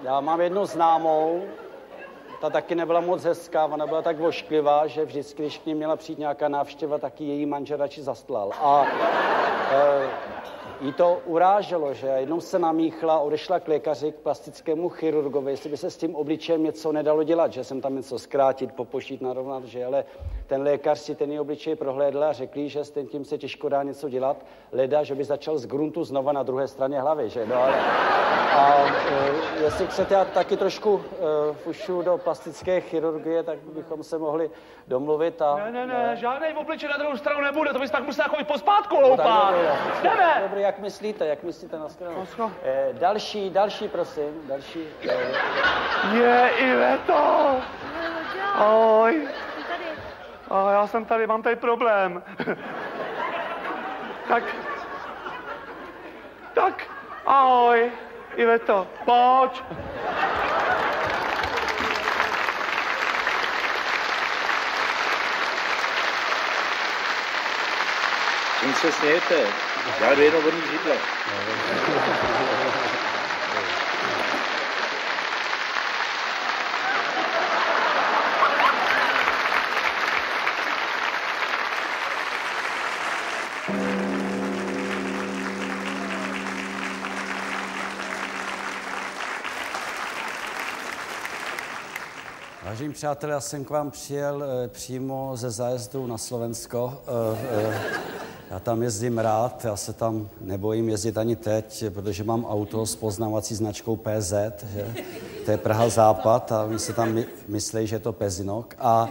já 0.03 0.20
mám 0.20 0.41
jednu 0.41 0.66
známou, 0.66 1.43
ta 2.41 2.51
taky 2.51 2.74
nebyla 2.74 3.01
moc 3.01 3.24
hezká, 3.24 3.66
ona 3.66 3.87
byla 3.87 4.03
tak 4.03 4.18
vošklivá, 4.18 4.87
že 4.87 5.05
vždycky, 5.05 5.43
když 5.43 5.59
k 5.59 5.66
ní 5.66 5.74
měla 5.74 5.97
přijít 5.97 6.18
nějaká 6.18 6.49
návštěva, 6.49 6.99
taky 6.99 7.24
její 7.24 7.47
manžel 7.47 7.78
radši 7.78 8.03
zastlal. 8.03 8.51
A 8.61 8.87
e, 9.70 10.09
jí 10.80 10.93
to 10.93 11.20
uráželo, 11.26 11.95
že 11.95 12.07
jednou 12.07 12.41
se 12.41 12.59
namíchla, 12.59 13.18
odešla 13.18 13.61
k 13.61 13.68
lékaři, 13.68 14.12
k 14.12 14.14
plastickému 14.14 14.89
chirurgovi, 14.89 15.51
jestli 15.51 15.70
by 15.70 15.76
se 15.76 15.91
s 15.91 15.97
tím 15.97 16.16
obličejem 16.16 16.62
něco 16.62 16.93
nedalo 16.93 17.22
dělat, 17.22 17.53
že 17.53 17.64
jsem 17.64 17.80
tam 17.80 17.97
něco 17.97 18.18
zkrátit, 18.18 18.72
popošít, 18.72 19.22
narovnat, 19.22 19.64
že 19.64 19.85
ale 19.85 20.05
ten 20.55 20.62
lékař 20.62 20.98
si 20.98 21.14
ten 21.14 21.30
její 21.30 21.40
obličej 21.40 21.76
prohlédl 21.76 22.24
a 22.24 22.32
řekl 22.32 22.61
že 22.66 22.84
s 22.84 22.90
tím, 22.90 23.07
tím 23.07 23.24
se 23.24 23.38
těžko 23.38 23.68
dá 23.68 23.82
něco 23.82 24.09
dělat, 24.09 24.36
leda, 24.72 25.02
že 25.02 25.14
by 25.14 25.24
začal 25.24 25.59
z 25.59 25.66
gruntu 25.66 26.05
znova 26.05 26.32
na 26.32 26.42
druhé 26.42 26.68
straně 26.68 27.00
hlavy, 27.00 27.30
že 27.30 27.46
no, 27.46 27.62
ale, 27.62 27.74
a 28.55 28.84
e, 29.59 29.62
jestli 29.64 29.86
chcete 29.86 30.14
já 30.14 30.24
taky 30.24 30.57
trošku 30.57 31.05
e, 31.50 31.55
fušu 31.55 32.02
do 32.02 32.18
plastické 32.18 32.80
chirurgie, 32.80 33.42
tak 33.42 33.59
bychom 33.59 34.02
se 34.05 34.18
mohli 34.18 34.50
domluvit 34.88 35.42
a... 35.42 35.57
Ne, 35.57 35.72
ne, 35.72 35.86
ne, 35.86 36.16
žádný 36.16 36.46
obličej 36.55 36.88
na 36.88 36.96
druhou 36.96 37.16
stranu 37.16 37.40
nebude, 37.40 37.72
to 37.72 37.78
bys 37.78 37.90
tak 37.90 38.07
musel 38.07 38.24
jako 38.24 38.36
i 38.40 38.44
pospátku 38.44 38.94
No, 39.00 39.09
dobrý, 39.11 39.24
já- 39.26 39.76
Jdeme! 40.02 40.40
Dobrý, 40.42 40.62
jak 40.62 40.78
myslíte, 40.78 41.26
jak 41.26 41.42
myslíte 41.42 41.78
na 41.78 41.88
stranu? 41.88 42.26
Eh, 42.62 42.88
další, 42.92 43.50
další, 43.50 43.88
prosím, 43.88 44.42
další. 44.48 44.84
Eh, 45.09 45.16
Je, 46.16 46.50
Iveto! 46.59 47.57
Ahoj. 48.55 49.28
A 50.55 50.72
já 50.72 50.86
jsem 50.86 51.05
tady, 51.05 51.26
mám 51.26 51.42
tady 51.42 51.57
problém. 51.57 52.22
tak, 54.28 54.44
tak, 56.55 56.82
ahoj, 57.26 57.92
Iveto, 58.36 58.86
pojď. 59.05 59.62
Čím 68.61 68.74
se 68.74 68.92
smějete? 68.92 69.46
Já 70.00 70.14
jdu 70.14 70.22
jenom 70.22 70.42
vodní 70.42 70.62
židle. 70.70 70.96
Vážení 92.75 92.93
přátelé, 92.93 93.33
já 93.33 93.41
jsem 93.41 93.64
k 93.64 93.70
vám 93.70 93.91
přijel 93.91 94.45
eh, 94.45 94.68
přímo 94.68 95.33
ze 95.35 95.51
zájezdu 95.51 96.07
na 96.07 96.18
Slovensko. 96.18 97.03
Eh, 97.07 97.39
eh, 97.51 97.81
Já 98.51 98.59
tam 98.59 98.83
jezdím 98.83 99.18
rád, 99.18 99.64
já 99.64 99.77
se 99.77 99.93
tam 99.93 100.29
nebojím 100.41 100.89
jezdit 100.89 101.18
ani 101.18 101.37
teď, 101.37 101.85
protože 101.91 102.25
mám 102.25 102.45
auto 102.45 102.87
s 102.87 102.97
poznávací 102.97 103.55
značkou 103.55 103.97
PZ, 103.97 104.33
že? 104.75 104.95
to 105.45 105.51
je 105.51 105.57
Praha 105.57 105.89
Západ 105.89 106.53
a 106.53 106.64
oni 106.64 106.79
si 106.79 106.93
tam 106.93 107.12
my, 107.12 107.27
myslí, 107.49 107.87
že 107.87 107.97
je 107.97 108.01
to 108.01 108.12
Pezinok. 108.12 108.75
A 108.79 109.09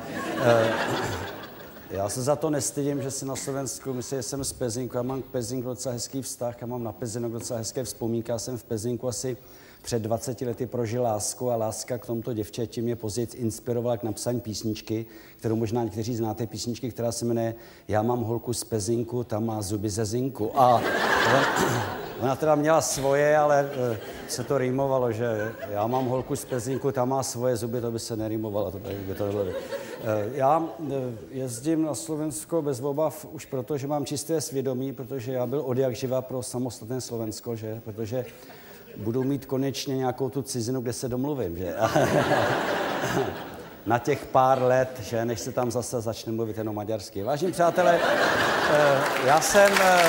já 1.89 2.09
se 2.09 2.21
za 2.21 2.35
to 2.35 2.49
nestydím, 2.49 3.01
že 3.01 3.11
si 3.11 3.25
na 3.25 3.35
Slovensku 3.35 3.93
myslím, 3.93 4.19
že 4.19 4.23
jsem 4.23 4.43
z 4.43 4.53
Pezinku. 4.53 4.97
Já 4.97 5.03
mám 5.03 5.21
k 5.21 5.25
Pezinku 5.25 5.67
docela 5.67 5.93
hezký 5.93 6.21
vztah, 6.21 6.61
já 6.61 6.67
mám 6.67 6.83
na 6.83 6.91
Pezinok 6.91 7.31
docela 7.31 7.59
hezké 7.59 7.83
vzpomínky. 7.83 8.31
Já 8.31 8.39
jsem 8.39 8.57
v 8.57 8.63
Pezinku 8.63 9.07
asi 9.07 9.37
před 9.83 10.01
20 10.01 10.41
lety 10.41 10.65
prožil 10.65 11.03
lásku 11.03 11.51
a 11.51 11.55
láska 11.55 11.97
k 11.97 12.05
tomuto 12.05 12.33
děvčeti 12.33 12.81
mě 12.81 12.95
později 12.95 13.27
inspirovala 13.35 13.97
k 13.97 14.03
napsání 14.03 14.41
písničky, 14.41 15.05
kterou 15.37 15.55
možná 15.55 15.83
někteří 15.83 16.15
znáte, 16.15 16.47
písničky, 16.47 16.91
která 16.91 17.11
se 17.11 17.25
jmenuje 17.25 17.55
Já 17.87 18.01
mám 18.01 18.23
holku 18.23 18.53
z 18.53 18.63
Pezinku, 18.63 19.23
tam 19.23 19.45
má 19.45 19.61
zuby 19.61 19.89
ze 19.89 20.05
zinku. 20.05 20.59
A 20.59 20.81
Ona 22.21 22.35
teda 22.35 22.55
měla 22.55 22.81
svoje, 22.81 23.37
ale 23.37 23.69
eh, 23.91 23.97
se 24.27 24.43
to 24.43 24.57
rýmovalo, 24.57 25.11
že 25.11 25.51
já 25.69 25.87
mám 25.87 26.05
holku 26.05 26.35
z 26.35 26.45
Pezinku, 26.45 26.91
ta 26.91 27.05
má 27.05 27.23
svoje 27.23 27.55
zuby, 27.55 27.81
to 27.81 27.91
by 27.91 27.99
se 27.99 28.17
nerýmovalo, 28.17 28.71
to 28.71 28.79
by, 28.79 29.15
to 29.17 29.25
nebylo. 29.25 29.45
Eh, 29.45 29.53
Já 30.33 30.63
eh, 30.79 30.93
jezdím 31.31 31.81
na 31.81 31.95
Slovensko 31.95 32.61
bez 32.61 32.79
obav 32.79 33.25
už 33.31 33.45
proto, 33.45 33.77
že 33.77 33.87
mám 33.87 34.05
čisté 34.05 34.41
svědomí, 34.41 34.93
protože 34.93 35.33
já 35.33 35.45
byl 35.47 35.61
od 35.61 35.77
jak 35.77 35.95
živa 35.95 36.21
pro 36.21 36.43
samostatné 36.43 37.01
Slovensko, 37.01 37.55
že? 37.55 37.81
Protože 37.85 38.25
budu 38.97 39.23
mít 39.23 39.45
konečně 39.45 39.97
nějakou 39.97 40.29
tu 40.29 40.41
cizinu, 40.41 40.81
kde 40.81 40.93
se 40.93 41.09
domluvím, 41.09 41.57
že? 41.57 41.75
na 43.85 43.99
těch 43.99 44.25
pár 44.25 44.61
let, 44.61 44.99
že 45.01 45.25
než 45.25 45.39
se 45.39 45.51
tam 45.51 45.71
zase 45.71 46.01
začne 46.01 46.31
mluvit 46.31 46.57
jenom 46.57 46.75
maďarsky. 46.75 47.23
Vážení 47.23 47.51
přátelé, 47.51 47.99
eh, 48.03 49.01
já 49.25 49.41
jsem... 49.41 49.71
eh, 49.81 50.03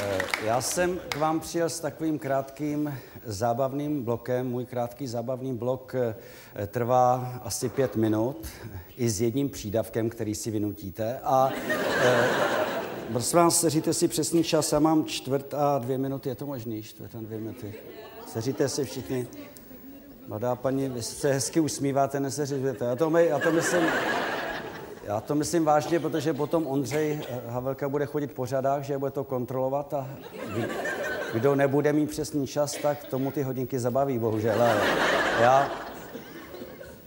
eh, 0.00 0.18
Já 0.44 0.60
jsem 0.60 0.98
k 1.08 1.16
vám 1.16 1.40
přijel 1.40 1.68
s 1.68 1.80
takovým 1.80 2.18
krátkým 2.18 2.98
zábavným 3.24 4.04
blokem. 4.04 4.50
Můj 4.50 4.66
krátký 4.66 5.06
zábavný 5.06 5.54
blok 5.54 5.94
trvá 6.66 7.40
asi 7.44 7.68
pět 7.68 7.96
minut, 7.96 8.46
i 8.96 9.10
s 9.10 9.20
jedním 9.20 9.48
přídavkem, 9.48 10.10
který 10.10 10.34
si 10.34 10.50
vynutíte. 10.50 11.18
A 11.24 11.50
prosím 13.12 13.38
vás, 13.38 13.60
seříte 13.60 13.94
si 13.94 14.08
přesný 14.08 14.44
čas, 14.44 14.72
já 14.72 14.78
mám 14.78 15.04
čtvrt 15.04 15.54
a 15.54 15.78
dvě 15.78 15.98
minuty, 15.98 16.28
je 16.28 16.34
to 16.34 16.46
možný, 16.46 16.82
čtvrt 16.82 17.14
a 17.14 17.18
dvě 17.20 17.38
minuty. 17.38 17.74
Seříte 18.26 18.68
si 18.68 18.84
všichni. 18.84 19.26
Mladá 20.28 20.54
paní, 20.54 20.88
vy 20.88 21.02
se 21.02 21.32
hezky 21.32 21.60
usmíváte, 21.60 22.20
neseřizujete. 22.20 22.84
Já 22.84 22.96
to, 22.96 23.10
my, 23.10 23.26
já 23.26 23.38
to 23.38 23.52
myslím, 23.52 23.84
já 25.04 25.20
to 25.20 25.34
myslím 25.34 25.64
vážně, 25.64 26.00
protože 26.00 26.34
potom 26.34 26.66
Ondřej 26.66 27.20
eh, 27.28 27.40
Havelka 27.46 27.88
bude 27.88 28.06
chodit 28.06 28.32
po 28.32 28.46
řadách, 28.46 28.82
že 28.82 28.98
bude 28.98 29.10
to 29.10 29.24
kontrolovat 29.24 29.94
a 29.94 30.08
kdo 31.32 31.54
nebude 31.54 31.92
mít 31.92 32.10
přesný 32.10 32.46
čas, 32.46 32.76
tak 32.82 33.04
tomu 33.04 33.30
ty 33.30 33.42
hodinky 33.42 33.78
zabaví, 33.78 34.18
bohužel. 34.18 34.62
Já 35.40 35.70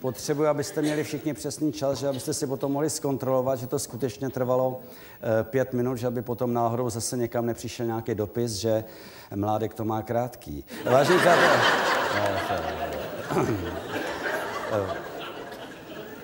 potřebuji, 0.04 0.48
abyste 0.48 0.82
měli 0.82 1.04
všichni 1.04 1.34
přesný 1.34 1.72
čas, 1.72 2.00
že 2.00 2.08
abyste 2.08 2.34
si 2.34 2.48
potom 2.48 2.72
mohli 2.72 2.90
zkontrolovat, 2.90 3.60
že 3.60 3.68
to 3.68 3.80
skutečně 3.80 4.30
trvalo 4.30 4.80
eh, 4.82 5.44
pět 5.44 5.74
minut, 5.74 5.96
že 5.96 6.08
aby 6.08 6.22
potom 6.22 6.54
náhodou 6.54 6.90
zase 6.90 7.18
někam 7.18 7.46
nepřišel 7.46 7.86
nějaký 7.86 8.16
dopis, 8.16 8.52
že 8.52 8.84
mládek 9.36 9.74
to 9.74 9.86
má 9.86 10.02
krátký. 10.02 10.66
Vážení 10.92 11.20
přátelé, 11.20 11.62
Eh, 14.72 14.96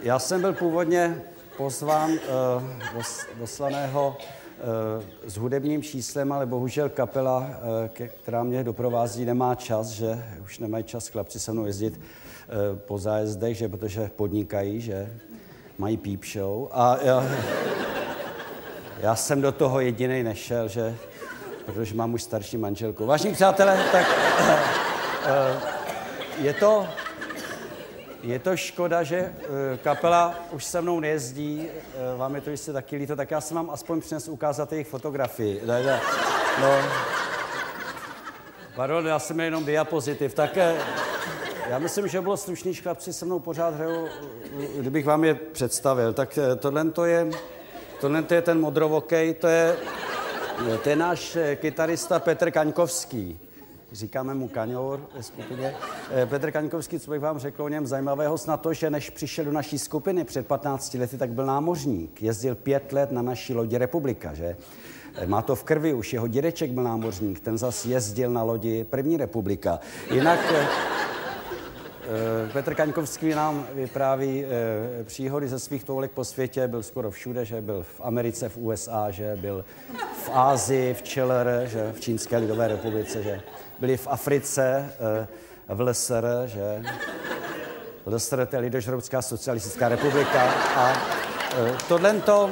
já 0.01 0.19
jsem 0.19 0.41
byl 0.41 0.53
původně 0.53 1.21
pozván 1.57 2.11
dos, 2.95 3.25
doslaného 3.39 4.17
s 5.27 5.37
hudebním 5.37 5.83
číslem, 5.83 6.31
ale 6.31 6.45
bohužel 6.45 6.89
kapela, 6.89 7.49
která 8.21 8.43
mě 8.43 8.63
doprovází, 8.63 9.25
nemá 9.25 9.55
čas, 9.55 9.87
že 9.87 10.23
už 10.43 10.59
nemají 10.59 10.83
čas 10.83 11.07
chlapci 11.07 11.39
se 11.39 11.51
mnou 11.51 11.65
jezdit 11.65 11.99
po 12.75 12.97
zájezdech, 12.97 13.57
že 13.57 13.69
protože 13.69 14.09
podnikají, 14.15 14.81
že 14.81 15.13
mají 15.77 15.97
peep 15.97 16.25
show. 16.25 16.67
A 16.71 16.97
já, 17.01 17.23
já 18.99 19.15
jsem 19.15 19.41
do 19.41 19.51
toho 19.51 19.79
jediný 19.79 20.23
nešel, 20.23 20.67
že 20.67 20.95
protože 21.65 21.95
mám 21.95 22.13
už 22.13 22.23
starší 22.23 22.57
manželku. 22.57 23.05
Vážení 23.05 23.33
přátelé, 23.33 23.79
tak 23.91 24.07
uh, 25.25 25.79
je 26.41 26.53
to, 26.53 26.87
je 28.23 28.39
to 28.39 28.57
škoda, 28.57 29.03
že 29.03 29.17
eh, 29.17 29.77
kapela 29.77 30.35
už 30.51 30.65
se 30.65 30.81
mnou 30.81 30.99
nejezdí, 30.99 31.67
eh, 31.67 32.17
vám 32.17 32.35
je 32.35 32.41
to 32.41 32.49
jistě 32.49 32.73
taky 32.73 32.95
líto, 32.95 33.15
tak 33.15 33.31
já 33.31 33.41
jsem 33.41 33.57
vám 33.57 33.69
aspoň 33.69 34.01
přines 34.01 34.27
ukázat 34.27 34.71
jejich 34.71 34.87
fotografii. 34.87 35.61
No, 36.61 36.81
pardon, 38.75 39.07
já 39.07 39.19
jsem 39.19 39.39
jenom 39.39 39.65
diapozitiv, 39.65 40.33
tak 40.33 40.57
eh, 40.57 40.75
já 41.69 41.79
myslím, 41.79 42.07
že 42.07 42.21
bylo 42.21 42.37
slušný, 42.37 42.73
chlapci 42.73 43.13
se 43.13 43.25
mnou 43.25 43.39
pořád 43.39 43.75
hrajou, 43.75 44.07
eh, 44.61 44.79
kdybych 44.79 45.05
vám 45.05 45.23
je 45.23 45.33
představil. 45.33 46.13
Tak 46.13 46.37
eh, 46.37 46.55
tohle 46.55 46.85
to 46.85 47.05
je, 47.05 47.29
tohle 48.01 48.23
to 48.23 48.33
je 48.33 48.41
ten 48.41 48.59
modrovokej, 48.59 49.33
to 49.33 49.47
je, 49.47 49.77
to 50.83 50.89
je 50.89 50.95
náš 50.95 51.35
eh, 51.35 51.55
kytarista 51.55 52.19
Petr 52.19 52.51
Kaňkovský. 52.51 53.39
Říkáme 53.91 54.33
mu 54.33 54.47
Kaňour 54.47 55.01
ve 55.15 55.23
skupině. 55.23 55.75
Eh, 56.11 56.25
Petr 56.25 56.51
Kaňkovský, 56.51 56.99
co 56.99 57.11
bych 57.11 57.21
vám 57.21 57.39
řekl 57.39 57.63
o 57.63 57.69
něm 57.69 57.87
zajímavého, 57.87 58.37
snad 58.37 58.61
to, 58.61 58.73
že 58.73 58.89
než 58.89 59.09
přišel 59.09 59.45
do 59.45 59.51
naší 59.51 59.79
skupiny 59.79 60.23
před 60.23 60.47
15 60.47 60.93
lety, 60.93 61.17
tak 61.17 61.29
byl 61.29 61.45
námořník. 61.45 62.21
Jezdil 62.21 62.55
pět 62.55 62.93
let 62.93 63.11
na 63.11 63.21
naší 63.21 63.53
lodi 63.53 63.77
Republika, 63.77 64.33
že? 64.33 64.57
Eh, 65.15 65.25
Má 65.25 65.41
to 65.41 65.55
v 65.55 65.63
krvi, 65.63 65.93
už 65.93 66.13
jeho 66.13 66.27
dědeček 66.27 66.71
byl 66.71 66.83
námořník, 66.83 67.39
ten 67.39 67.57
zas 67.57 67.85
jezdil 67.85 68.31
na 68.31 68.43
lodi 68.43 68.83
První 68.83 69.17
republika. 69.17 69.79
Jinak 70.11 70.39
eh, 70.53 70.67
eh, 70.67 71.08
Petr 72.53 72.75
Kaňkovský 72.75 73.29
nám 73.29 73.67
vypráví 73.73 74.45
eh, 74.45 75.03
příhody 75.03 75.47
ze 75.47 75.59
svých 75.59 75.83
tolik 75.83 76.11
po 76.11 76.25
světě, 76.25 76.67
byl 76.67 76.83
skoro 76.83 77.11
všude, 77.11 77.45
že 77.45 77.61
byl 77.61 77.83
v 77.83 78.01
Americe, 78.03 78.49
v 78.49 78.57
USA, 78.57 79.11
že 79.11 79.37
byl 79.41 79.65
v 80.25 80.29
Ázii, 80.33 80.93
v 80.93 81.01
Čeler, 81.01 81.63
že 81.65 81.91
v 81.95 81.99
Čínské 81.99 82.37
lidové 82.37 82.67
republice, 82.67 83.23
že 83.23 83.41
byli 83.79 83.97
v 83.97 84.07
Africe, 84.07 84.89
eh, 84.99 85.27
v 85.75 85.81
LSR, 85.81 86.25
že 86.45 86.83
LSR 88.05 88.45
to 88.45 88.55
je 88.55 88.61
Lidožroudská 88.61 89.21
socialistická 89.21 89.89
republika 89.89 90.43
a 90.75 90.93
eh, 91.57 91.77
tohle 91.87 92.13
to, 92.13 92.49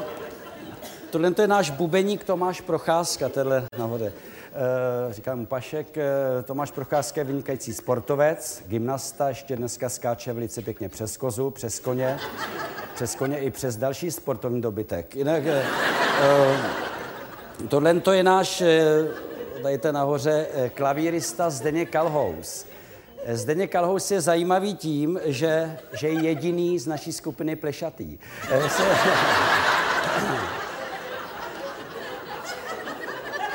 tohle 1.10 1.32
to 1.32 1.42
je 1.42 1.48
náš 1.48 1.70
bubeník 1.70 2.24
Tomáš 2.24 2.62
Procházka, 2.62 3.30
tenhle 3.30 3.64
nahoře. 3.78 4.14
Eh, 4.60 5.14
říkám 5.14 5.40
mu 5.40 5.46
Pašek, 5.46 5.98
eh, 5.98 6.04
Tomáš 6.44 6.72
Procházka 6.72 7.22
je 7.22 7.26
vynikající 7.26 7.74
sportovec, 7.74 8.64
gymnasta, 8.68 9.30
ještě 9.30 9.56
dneska 9.56 9.90
skáče 9.90 10.34
velice 10.34 10.62
pěkně 10.62 10.90
přes 10.90 11.18
kozu, 11.18 11.50
přes 11.50 11.80
koně, 11.80 12.18
přes 12.96 13.16
koně 13.16 13.38
i 13.40 13.52
přes 13.52 13.78
další 13.78 14.12
sportovní 14.12 14.62
dobytek. 14.62 15.16
Jinak 15.16 15.44
eh, 15.46 15.64
tohle 17.68 18.00
to 18.00 18.12
je 18.12 18.24
náš, 18.24 18.62
eh, 18.62 19.08
dajte 19.64 19.92
nahoře, 19.92 20.48
klavírista 20.74 21.50
Zdeněk 21.50 21.90
Kalhous. 21.90 22.66
Zdeněk 23.32 23.72
Kalhous 23.72 24.12
je 24.12 24.22
zajímavý 24.22 24.76
tím, 24.76 25.20
že, 25.26 25.78
že 25.94 26.08
je 26.08 26.22
jediný 26.22 26.80
z 26.80 26.88
naší 26.88 27.14
skupiny 27.14 27.56
plešatý. 27.56 28.18
Eh, 28.52 28.70
se- 28.70 28.84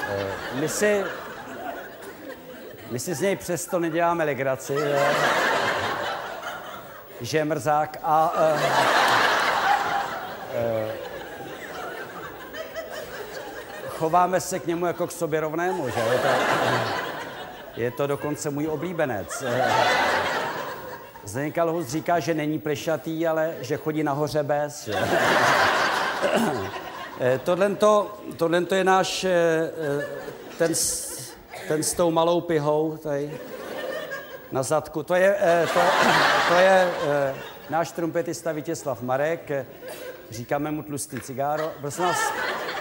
Eh, 0.09 0.33
My 0.55 0.69
si, 0.69 1.05
my 2.91 2.99
si 2.99 3.15
z 3.15 3.21
něj 3.21 3.37
přesto 3.37 3.79
neděláme 3.79 4.25
legraci, 4.25 4.75
že, 4.75 5.01
že 7.21 7.39
je 7.39 7.45
mrzák 7.45 7.99
a 8.03 8.33
uh, 8.33 8.61
uh, 10.85 11.13
chováme 14.03 14.41
se 14.41 14.59
k 14.59 14.67
němu 14.67 14.87
jako 14.87 15.07
k 15.07 15.13
sobě 15.13 15.41
rovnému, 15.41 15.89
že 15.89 16.01
je 16.01 16.19
to, 16.19 16.29
je 17.77 17.91
to 17.91 18.07
dokonce 18.07 18.51
můj 18.51 18.69
oblíbenec. 18.69 19.45
Eh, 19.47 19.73
Zdeněk 21.25 21.55
Kalhus 21.55 21.87
říká, 21.87 22.21
že 22.21 22.35
není 22.35 22.59
plešatý, 22.59 23.27
ale 23.27 23.55
že 23.61 23.77
chodí 23.77 24.03
nahoře 24.03 24.43
bez. 24.43 24.85
Že? 24.85 24.95
Eh, 27.21 27.39
Tohle 28.37 28.63
je 28.75 28.85
náš, 28.85 29.27
ten, 30.59 30.75
s- 30.75 31.33
ten 31.69 31.83
s 31.83 31.95
tou 31.95 32.11
malou 32.11 32.41
pihou 32.41 32.97
tady 32.97 33.39
na 34.53 34.63
zadku. 34.63 35.03
To 35.03 35.15
je, 35.15 35.37
eh, 35.41 35.67
to, 35.75 35.81
to 36.49 36.55
je 36.55 36.91
eh, 37.07 37.35
náš 37.71 37.93
trumpetista 37.93 38.53
Vítězslav 38.53 39.03
Marek. 39.03 39.51
eh, 39.51 39.67
Říkáme 40.31 40.71
mu 40.71 40.83
tlustý 40.83 41.21
cigáro. 41.21 41.73
Prosím 41.81 42.05
vás, 42.05 42.19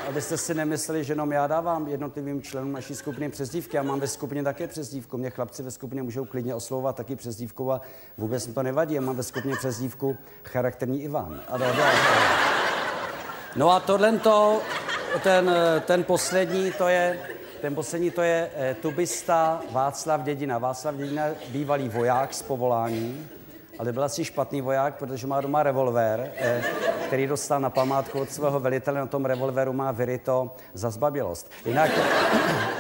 abyste 0.09 0.37
si 0.37 0.53
nemysleli, 0.53 1.03
že 1.03 1.11
jenom 1.13 1.31
já 1.31 1.47
dávám 1.47 1.87
jednotlivým 1.87 2.41
členům 2.41 2.71
naší 2.71 2.95
skupiny 2.95 3.29
přezdívky. 3.29 3.77
Já 3.77 3.83
mám 3.83 3.99
ve 3.99 4.07
skupině 4.07 4.43
také 4.43 4.67
přezdívku. 4.67 5.17
Mě 5.17 5.29
chlapci 5.29 5.63
ve 5.63 5.71
skupině 5.71 6.03
můžou 6.03 6.25
klidně 6.25 6.55
oslovovat 6.55 6.95
taky 6.95 7.15
přezdívkou 7.15 7.71
a 7.71 7.81
vůbec 8.17 8.47
mi 8.47 8.53
to 8.53 8.63
nevadí. 8.63 8.95
Já 8.95 9.01
mám 9.01 9.15
ve 9.15 9.23
skupině 9.23 9.55
přezdívku 9.55 10.17
charakterní 10.43 11.03
Ivan. 11.03 11.41
A 11.47 11.57
do, 11.57 11.65
do, 11.65 11.83
No 13.55 13.71
a 13.71 13.79
tohle 13.79 14.11
to, 14.19 14.61
ten, 15.23 15.51
ten 15.85 16.03
poslední, 16.03 16.71
to 16.71 16.87
je, 16.87 17.19
ten 17.61 17.75
poslední 17.75 18.11
to 18.11 18.21
je 18.21 18.49
eh, 18.55 18.75
tubista 18.81 19.61
Václav 19.71 20.21
Dědina. 20.21 20.57
Václav 20.57 20.95
Dědina 20.95 21.23
bývalý 21.47 21.89
voják 21.89 22.33
z 22.33 22.41
povolání, 22.41 23.27
ale 23.79 23.91
byl 23.93 24.03
asi 24.03 24.25
špatný 24.25 24.61
voják, 24.61 24.95
protože 24.95 25.27
má 25.27 25.41
doma 25.41 25.63
revolver, 25.63 26.31
eh, 26.35 26.63
který 27.07 27.27
dostal 27.27 27.59
na 27.59 27.69
památku 27.69 28.19
od 28.19 28.31
svého 28.31 28.59
velitele. 28.59 28.99
Na 28.99 29.05
tom 29.05 29.25
revolveru 29.25 29.73
má 29.73 29.91
vyryto 29.91 30.55
za 30.73 30.89
zbabilost. 30.89 31.51
Jinak 31.65 31.91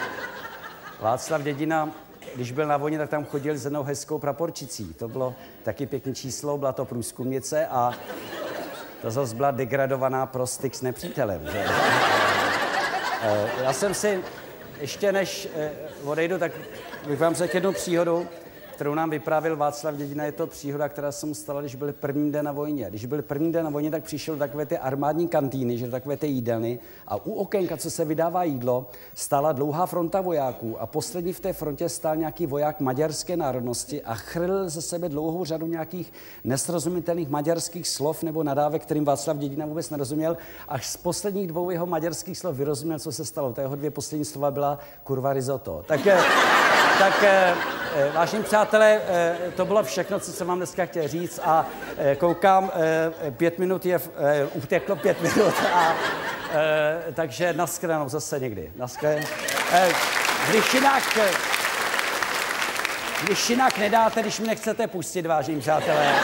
Václav 1.01 1.41
Dědina, 1.41 1.89
když 2.35 2.51
byl 2.51 2.67
na 2.67 2.77
vojně, 2.77 2.97
tak 2.97 3.09
tam 3.09 3.25
chodil 3.25 3.57
s 3.57 3.63
jednou 3.63 3.83
hezkou 3.83 4.19
praporčicí. 4.19 4.93
To 4.93 5.07
bylo 5.07 5.33
taky 5.63 5.85
pěkné 5.85 6.13
číslo, 6.13 6.57
byla 6.57 6.71
to 6.71 6.85
průzkumnice 6.85 7.67
a 7.67 7.91
to 9.01 9.11
zase 9.11 9.35
byla 9.35 9.51
degradovaná 9.51 10.25
pro 10.25 10.47
styk 10.47 10.75
s 10.75 10.81
nepřítelem. 10.81 11.41
Že? 11.51 11.65
Eh, 13.23 13.49
Já 13.63 13.73
jsem 13.73 13.93
si, 13.93 14.23
ještě 14.81 15.11
než 15.11 15.47
eh, 15.55 15.71
odejdu, 16.03 16.37
tak 16.37 16.51
bych 17.07 17.19
vám 17.19 17.35
řekl 17.35 17.55
jednu 17.55 17.73
příhodu, 17.73 18.27
kterou 18.73 18.95
nám 18.95 19.09
vyprávěl 19.09 19.55
Václav 19.55 19.95
Dědina. 19.95 20.23
Je 20.23 20.31
to 20.31 20.47
příhoda, 20.47 20.89
která 20.89 21.11
se 21.11 21.25
mu 21.25 21.33
stala, 21.33 21.61
když 21.61 21.75
byl 21.75 21.93
první 21.93 22.31
den 22.31 22.45
na 22.45 22.51
vojně. 22.51 22.85
Když 22.89 23.05
byl 23.05 23.21
první 23.21 23.51
den 23.51 23.63
na 23.63 23.69
vojně, 23.69 23.91
tak 23.91 24.03
přišel 24.03 24.35
do 24.35 24.39
takové 24.39 24.65
ty 24.65 24.77
armádní 24.77 25.27
kantýny, 25.27 25.77
že 25.77 25.85
do 25.85 25.91
takové 25.91 26.17
ty 26.17 26.27
jídelny 26.27 26.79
a 27.07 27.15
u 27.15 27.31
okénka, 27.31 27.77
co 27.77 27.91
se 27.91 28.05
vydává 28.05 28.43
jídlo, 28.43 28.89
stála 29.15 29.51
dlouhá 29.51 29.85
fronta 29.85 30.21
vojáků 30.21 30.81
a 30.81 30.85
poslední 30.85 31.33
v 31.33 31.39
té 31.39 31.53
frontě 31.53 31.89
stál 31.89 32.15
nějaký 32.15 32.45
voják 32.45 32.79
maďarské 32.79 33.37
národnosti 33.37 34.01
a 34.01 34.15
chrlil 34.15 34.69
ze 34.69 34.81
sebe 34.81 35.09
dlouhou 35.09 35.45
řadu 35.45 35.67
nějakých 35.67 36.13
nesrozumitelných 36.43 37.29
maďarských 37.29 37.87
slov 37.87 38.23
nebo 38.23 38.43
nadávek, 38.43 38.81
kterým 38.81 39.05
Václav 39.05 39.37
Dědina 39.37 39.65
vůbec 39.65 39.89
nerozuměl. 39.89 40.37
Až 40.67 40.87
z 40.87 40.97
posledních 40.97 41.47
dvou 41.47 41.69
jeho 41.69 41.85
maďarských 41.85 42.37
slov 42.37 42.55
vyrozuměl, 42.55 42.99
co 42.99 43.11
se 43.11 43.25
stalo. 43.25 43.53
To 43.53 43.61
jeho 43.61 43.75
dvě 43.75 43.91
poslední 43.91 44.25
slova 44.25 44.51
byla 44.51 44.79
kurva 45.03 45.33
risotto. 45.33 45.83
Tak, 45.87 46.07
eh, 46.07 46.21
tak 46.99 47.23
eh, 47.23 47.53
eh, 47.95 48.11
vážení 48.15 48.43
přátelé, 48.43 48.70
eh, 48.79 49.37
to 49.55 49.65
bylo 49.65 49.83
všechno, 49.83 50.19
co 50.19 50.31
jsem 50.31 50.47
vám 50.47 50.57
dneska 50.57 50.85
chtěl 50.85 51.07
říct 51.07 51.39
a 51.43 51.65
eh, 51.97 52.15
koukám, 52.15 52.71
eh, 52.73 53.31
pět 53.31 53.59
minut 53.59 53.85
je, 53.85 53.99
uteklo 54.53 54.95
pět 54.95 55.21
minut 55.35 55.53
a 55.73 55.93
takže 57.13 57.53
naschledanou 57.53 58.09
zase 58.09 58.39
někdy. 58.39 58.71
Naschledanou. 58.75 59.27
Když 60.49 60.73
jinak, 60.73 61.19
když 63.23 63.49
jinak 63.49 63.77
nedáte, 63.77 64.21
když 64.21 64.39
mi 64.39 64.47
nechcete 64.47 64.87
pustit, 64.87 65.25
vážení 65.25 65.59
přátelé, 65.61 66.15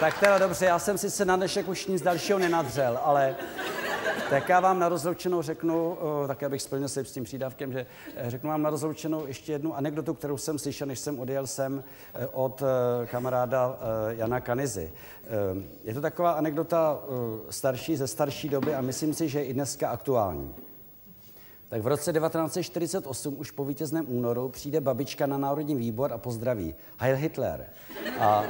tak 0.00 0.18
teda 0.18 0.38
dobře, 0.38 0.66
já 0.66 0.78
jsem 0.78 0.98
sice 0.98 1.24
na 1.24 1.36
dnešek 1.36 1.68
už 1.68 1.86
nic 1.86 2.02
dalšího 2.02 2.38
nenadřel, 2.38 3.00
ale 3.04 3.34
tak 4.30 4.48
já 4.48 4.60
vám 4.60 4.78
na 4.78 4.88
rozloučenou 4.88 5.42
řeknu, 5.42 5.90
o, 6.00 6.24
tak 6.26 6.42
abych 6.42 6.62
splnil 6.62 6.88
slib 6.88 7.06
s 7.06 7.12
tím 7.12 7.24
přídavkem, 7.24 7.72
že 7.72 7.86
eh, 8.16 8.30
řeknu 8.30 8.50
vám 8.50 8.62
na 8.62 8.70
rozloučenou 8.70 9.26
ještě 9.26 9.52
jednu 9.52 9.76
anekdotu, 9.76 10.14
kterou 10.14 10.36
jsem 10.36 10.58
slyšel, 10.58 10.86
než 10.86 10.98
jsem 10.98 11.20
odjel 11.20 11.46
sem 11.46 11.84
eh, 12.14 12.26
od 12.26 12.62
eh, 12.62 13.06
kamaráda 13.06 13.78
eh, 13.80 14.14
Jana 14.14 14.40
Kanizy. 14.40 14.92
Eh, 15.24 15.28
Je 15.84 15.94
to 15.94 16.00
taková 16.00 16.30
anekdota 16.32 16.98
eh, 17.02 17.52
starší, 17.52 17.96
ze 17.96 18.06
starší 18.06 18.48
doby 18.48 18.74
a 18.74 18.80
myslím 18.80 19.14
si, 19.14 19.28
že 19.28 19.38
je 19.38 19.44
i 19.44 19.54
dneska 19.54 19.88
aktuální. 19.90 20.54
Tak 21.70 21.82
v 21.82 21.86
roce 21.86 22.12
1948, 22.12 23.36
už 23.38 23.50
po 23.50 23.64
vítězném 23.64 24.04
únoru, 24.08 24.48
přijde 24.48 24.80
babička 24.80 25.26
na 25.26 25.38
Národní 25.38 25.74
výbor 25.74 26.12
a 26.12 26.18
pozdraví. 26.18 26.74
Heil 26.96 27.16
Hitler. 27.16 27.66
A 28.20 28.44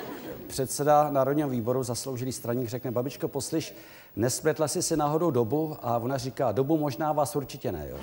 předseda 0.47 1.11
Národního 1.11 1.49
výboru, 1.49 1.83
zasloužilý 1.83 2.33
straník, 2.33 2.69
řekne, 2.69 2.91
babičko, 2.91 3.29
poslyš, 3.29 3.75
nespletla 4.17 4.69
jsi 4.69 4.83
si 4.83 4.97
náhodou 4.97 5.31
dobu? 5.31 5.77
A 5.83 5.99
ona 5.99 6.17
říká, 6.17 6.53
dobu 6.53 6.79
možná 6.79 7.13
vás 7.13 7.37
určitě 7.37 7.73
ne, 7.73 7.89
jo. 7.91 7.97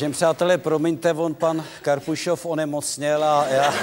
Vážení 0.00 0.12
přátelé, 0.12 0.58
promiňte, 0.58 1.12
on 1.12 1.34
pan 1.34 1.64
Karpušov 1.82 2.46
onemocněl 2.46 3.24
a 3.24 3.46
já, 3.48 3.74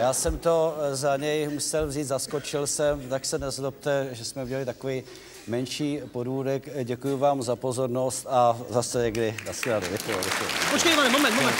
já 0.00 0.12
jsem 0.12 0.38
to 0.38 0.76
za 0.92 1.16
něj 1.16 1.48
musel 1.48 1.86
vzít, 1.86 2.04
zaskočil 2.04 2.66
jsem, 2.66 3.08
tak 3.08 3.26
se 3.26 3.38
nezlobte, 3.38 4.08
že 4.12 4.24
jsme 4.24 4.44
udělali 4.44 4.66
takový 4.66 5.02
menší 5.46 6.00
podůdek. 6.12 6.68
Děkuji 6.84 7.18
vám 7.18 7.42
za 7.42 7.56
pozornost 7.56 8.26
a 8.30 8.58
zase 8.70 9.02
někdy. 9.02 9.36
Naschledanou. 9.46 9.86
Děkuji, 9.92 10.16
děkuji. 10.24 10.48
Počkej, 10.70 10.92
Ivane, 10.92 11.10
moment, 11.10 11.34
moment. 11.34 11.56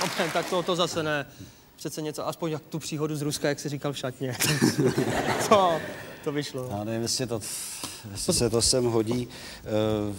Moment, 0.00 0.32
tak 0.32 0.50
to, 0.50 0.62
to 0.62 0.76
zase 0.76 1.02
ne. 1.02 1.26
Přece 1.76 2.02
něco, 2.02 2.26
aspoň 2.26 2.50
jak 2.50 2.62
tu 2.62 2.78
příhodu 2.78 3.16
z 3.16 3.22
Ruska, 3.22 3.48
jak 3.48 3.60
jsi 3.60 3.68
říkal 3.68 3.92
v 3.92 3.98
šatně. 3.98 4.36
to, 5.48 5.80
to 6.24 6.32
vyšlo. 6.32 6.68
Já 6.70 6.84
nevím, 6.84 7.02
jestli, 7.02 7.26
to, 7.26 7.40
jestli 8.12 8.34
se 8.34 8.50
to 8.50 8.62
sem 8.62 8.84
hodí. 8.84 9.28
Uh, 10.08 10.16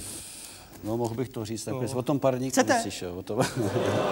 no, 0.83 0.97
mohl 0.97 1.15
bych 1.15 1.29
to 1.29 1.45
říct, 1.45 1.63
tak 1.63 1.73
No. 1.73 1.81
o 1.95 2.01
tom 2.01 2.19
parníku 2.19 2.51
Chcete? 2.51 2.73
neslyšel. 2.73 3.17
O 3.17 3.23
tom. 3.23 3.39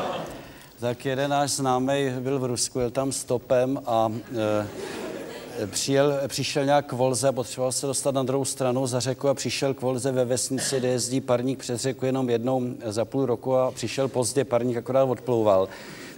tak 0.80 1.06
jeden 1.06 1.32
náš 1.32 1.52
známý 1.52 2.10
byl 2.20 2.40
v 2.40 2.46
Rusku, 2.46 2.80
jel 2.80 2.90
tam 2.92 3.12
stopem 3.12 3.82
a 3.86 4.08
uh, 4.08 5.68
přijel, 5.72 6.20
přišel 6.28 6.66
nějak 6.66 6.86
k 6.86 6.92
Volze, 6.92 7.32
potřeboval 7.32 7.72
se 7.72 7.88
dostat 7.88 8.16
na 8.16 8.24
druhou 8.24 8.46
stranu 8.46 8.88
za 8.88 9.00
řeku 9.00 9.30
a 9.30 9.34
přišel 9.34 9.74
k 9.74 9.82
Volze 9.82 10.12
ve 10.12 10.26
vesnici, 10.26 10.80
kde 10.80 10.88
jezdí 10.88 11.22
parník 11.22 11.60
přes 11.60 11.82
řeku 11.82 12.06
jenom 12.06 12.30
jednou 12.30 12.62
za 12.86 13.06
půl 13.06 13.26
roku 13.26 13.56
a 13.56 13.72
přišel 13.72 14.08
pozdě, 14.08 14.46
parník 14.46 14.78
akorát 14.78 15.04
odplouval. 15.04 15.68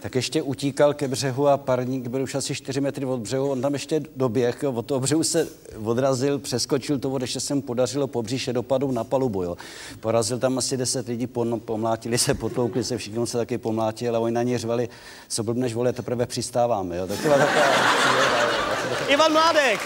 Tak 0.01 0.15
ještě 0.15 0.41
utíkal 0.41 0.93
ke 0.93 1.07
břehu 1.07 1.47
a 1.47 1.57
parník 1.57 2.07
byl 2.07 2.23
už 2.23 2.35
asi 2.35 2.55
4 2.55 2.81
metry 2.81 3.05
od 3.05 3.19
břehu, 3.19 3.51
on 3.51 3.61
tam 3.61 3.73
ještě 3.73 4.01
doběh, 4.15 4.63
od 4.73 4.85
toho 4.85 4.99
břehu 4.99 5.23
se 5.23 5.47
odrazil, 5.83 6.39
přeskočil 6.39 6.99
to, 6.99 7.17
ještě 7.21 7.39
se 7.39 7.55
mu 7.55 7.61
podařilo 7.61 8.07
po 8.07 8.23
bříše 8.23 8.53
dopadl 8.53 8.87
na 8.87 9.03
palubu, 9.03 9.43
jo. 9.43 9.57
Porazil 9.99 10.39
tam 10.39 10.57
asi 10.57 10.77
10 10.77 11.07
lidí, 11.07 11.27
pomlátili 11.65 12.17
se, 12.17 12.33
potloukli 12.33 12.83
se, 12.83 12.97
všichni 12.97 13.27
se 13.27 13.37
taky 13.37 13.57
pomlátil 13.57 14.15
a 14.15 14.19
oni 14.19 14.33
na 14.33 14.43
ně 14.43 14.57
řvali, 14.57 14.89
co 15.27 15.43
blbneš, 15.43 15.73
vole, 15.73 15.93
teprve 15.93 16.25
přistáváme, 16.25 16.97
jo. 16.97 17.07
Tak 17.07 17.17
to 17.17 17.23
byla 17.23 17.37
taková... 17.37 17.65
Ivan 19.07 19.33
Mládek! 19.33 19.79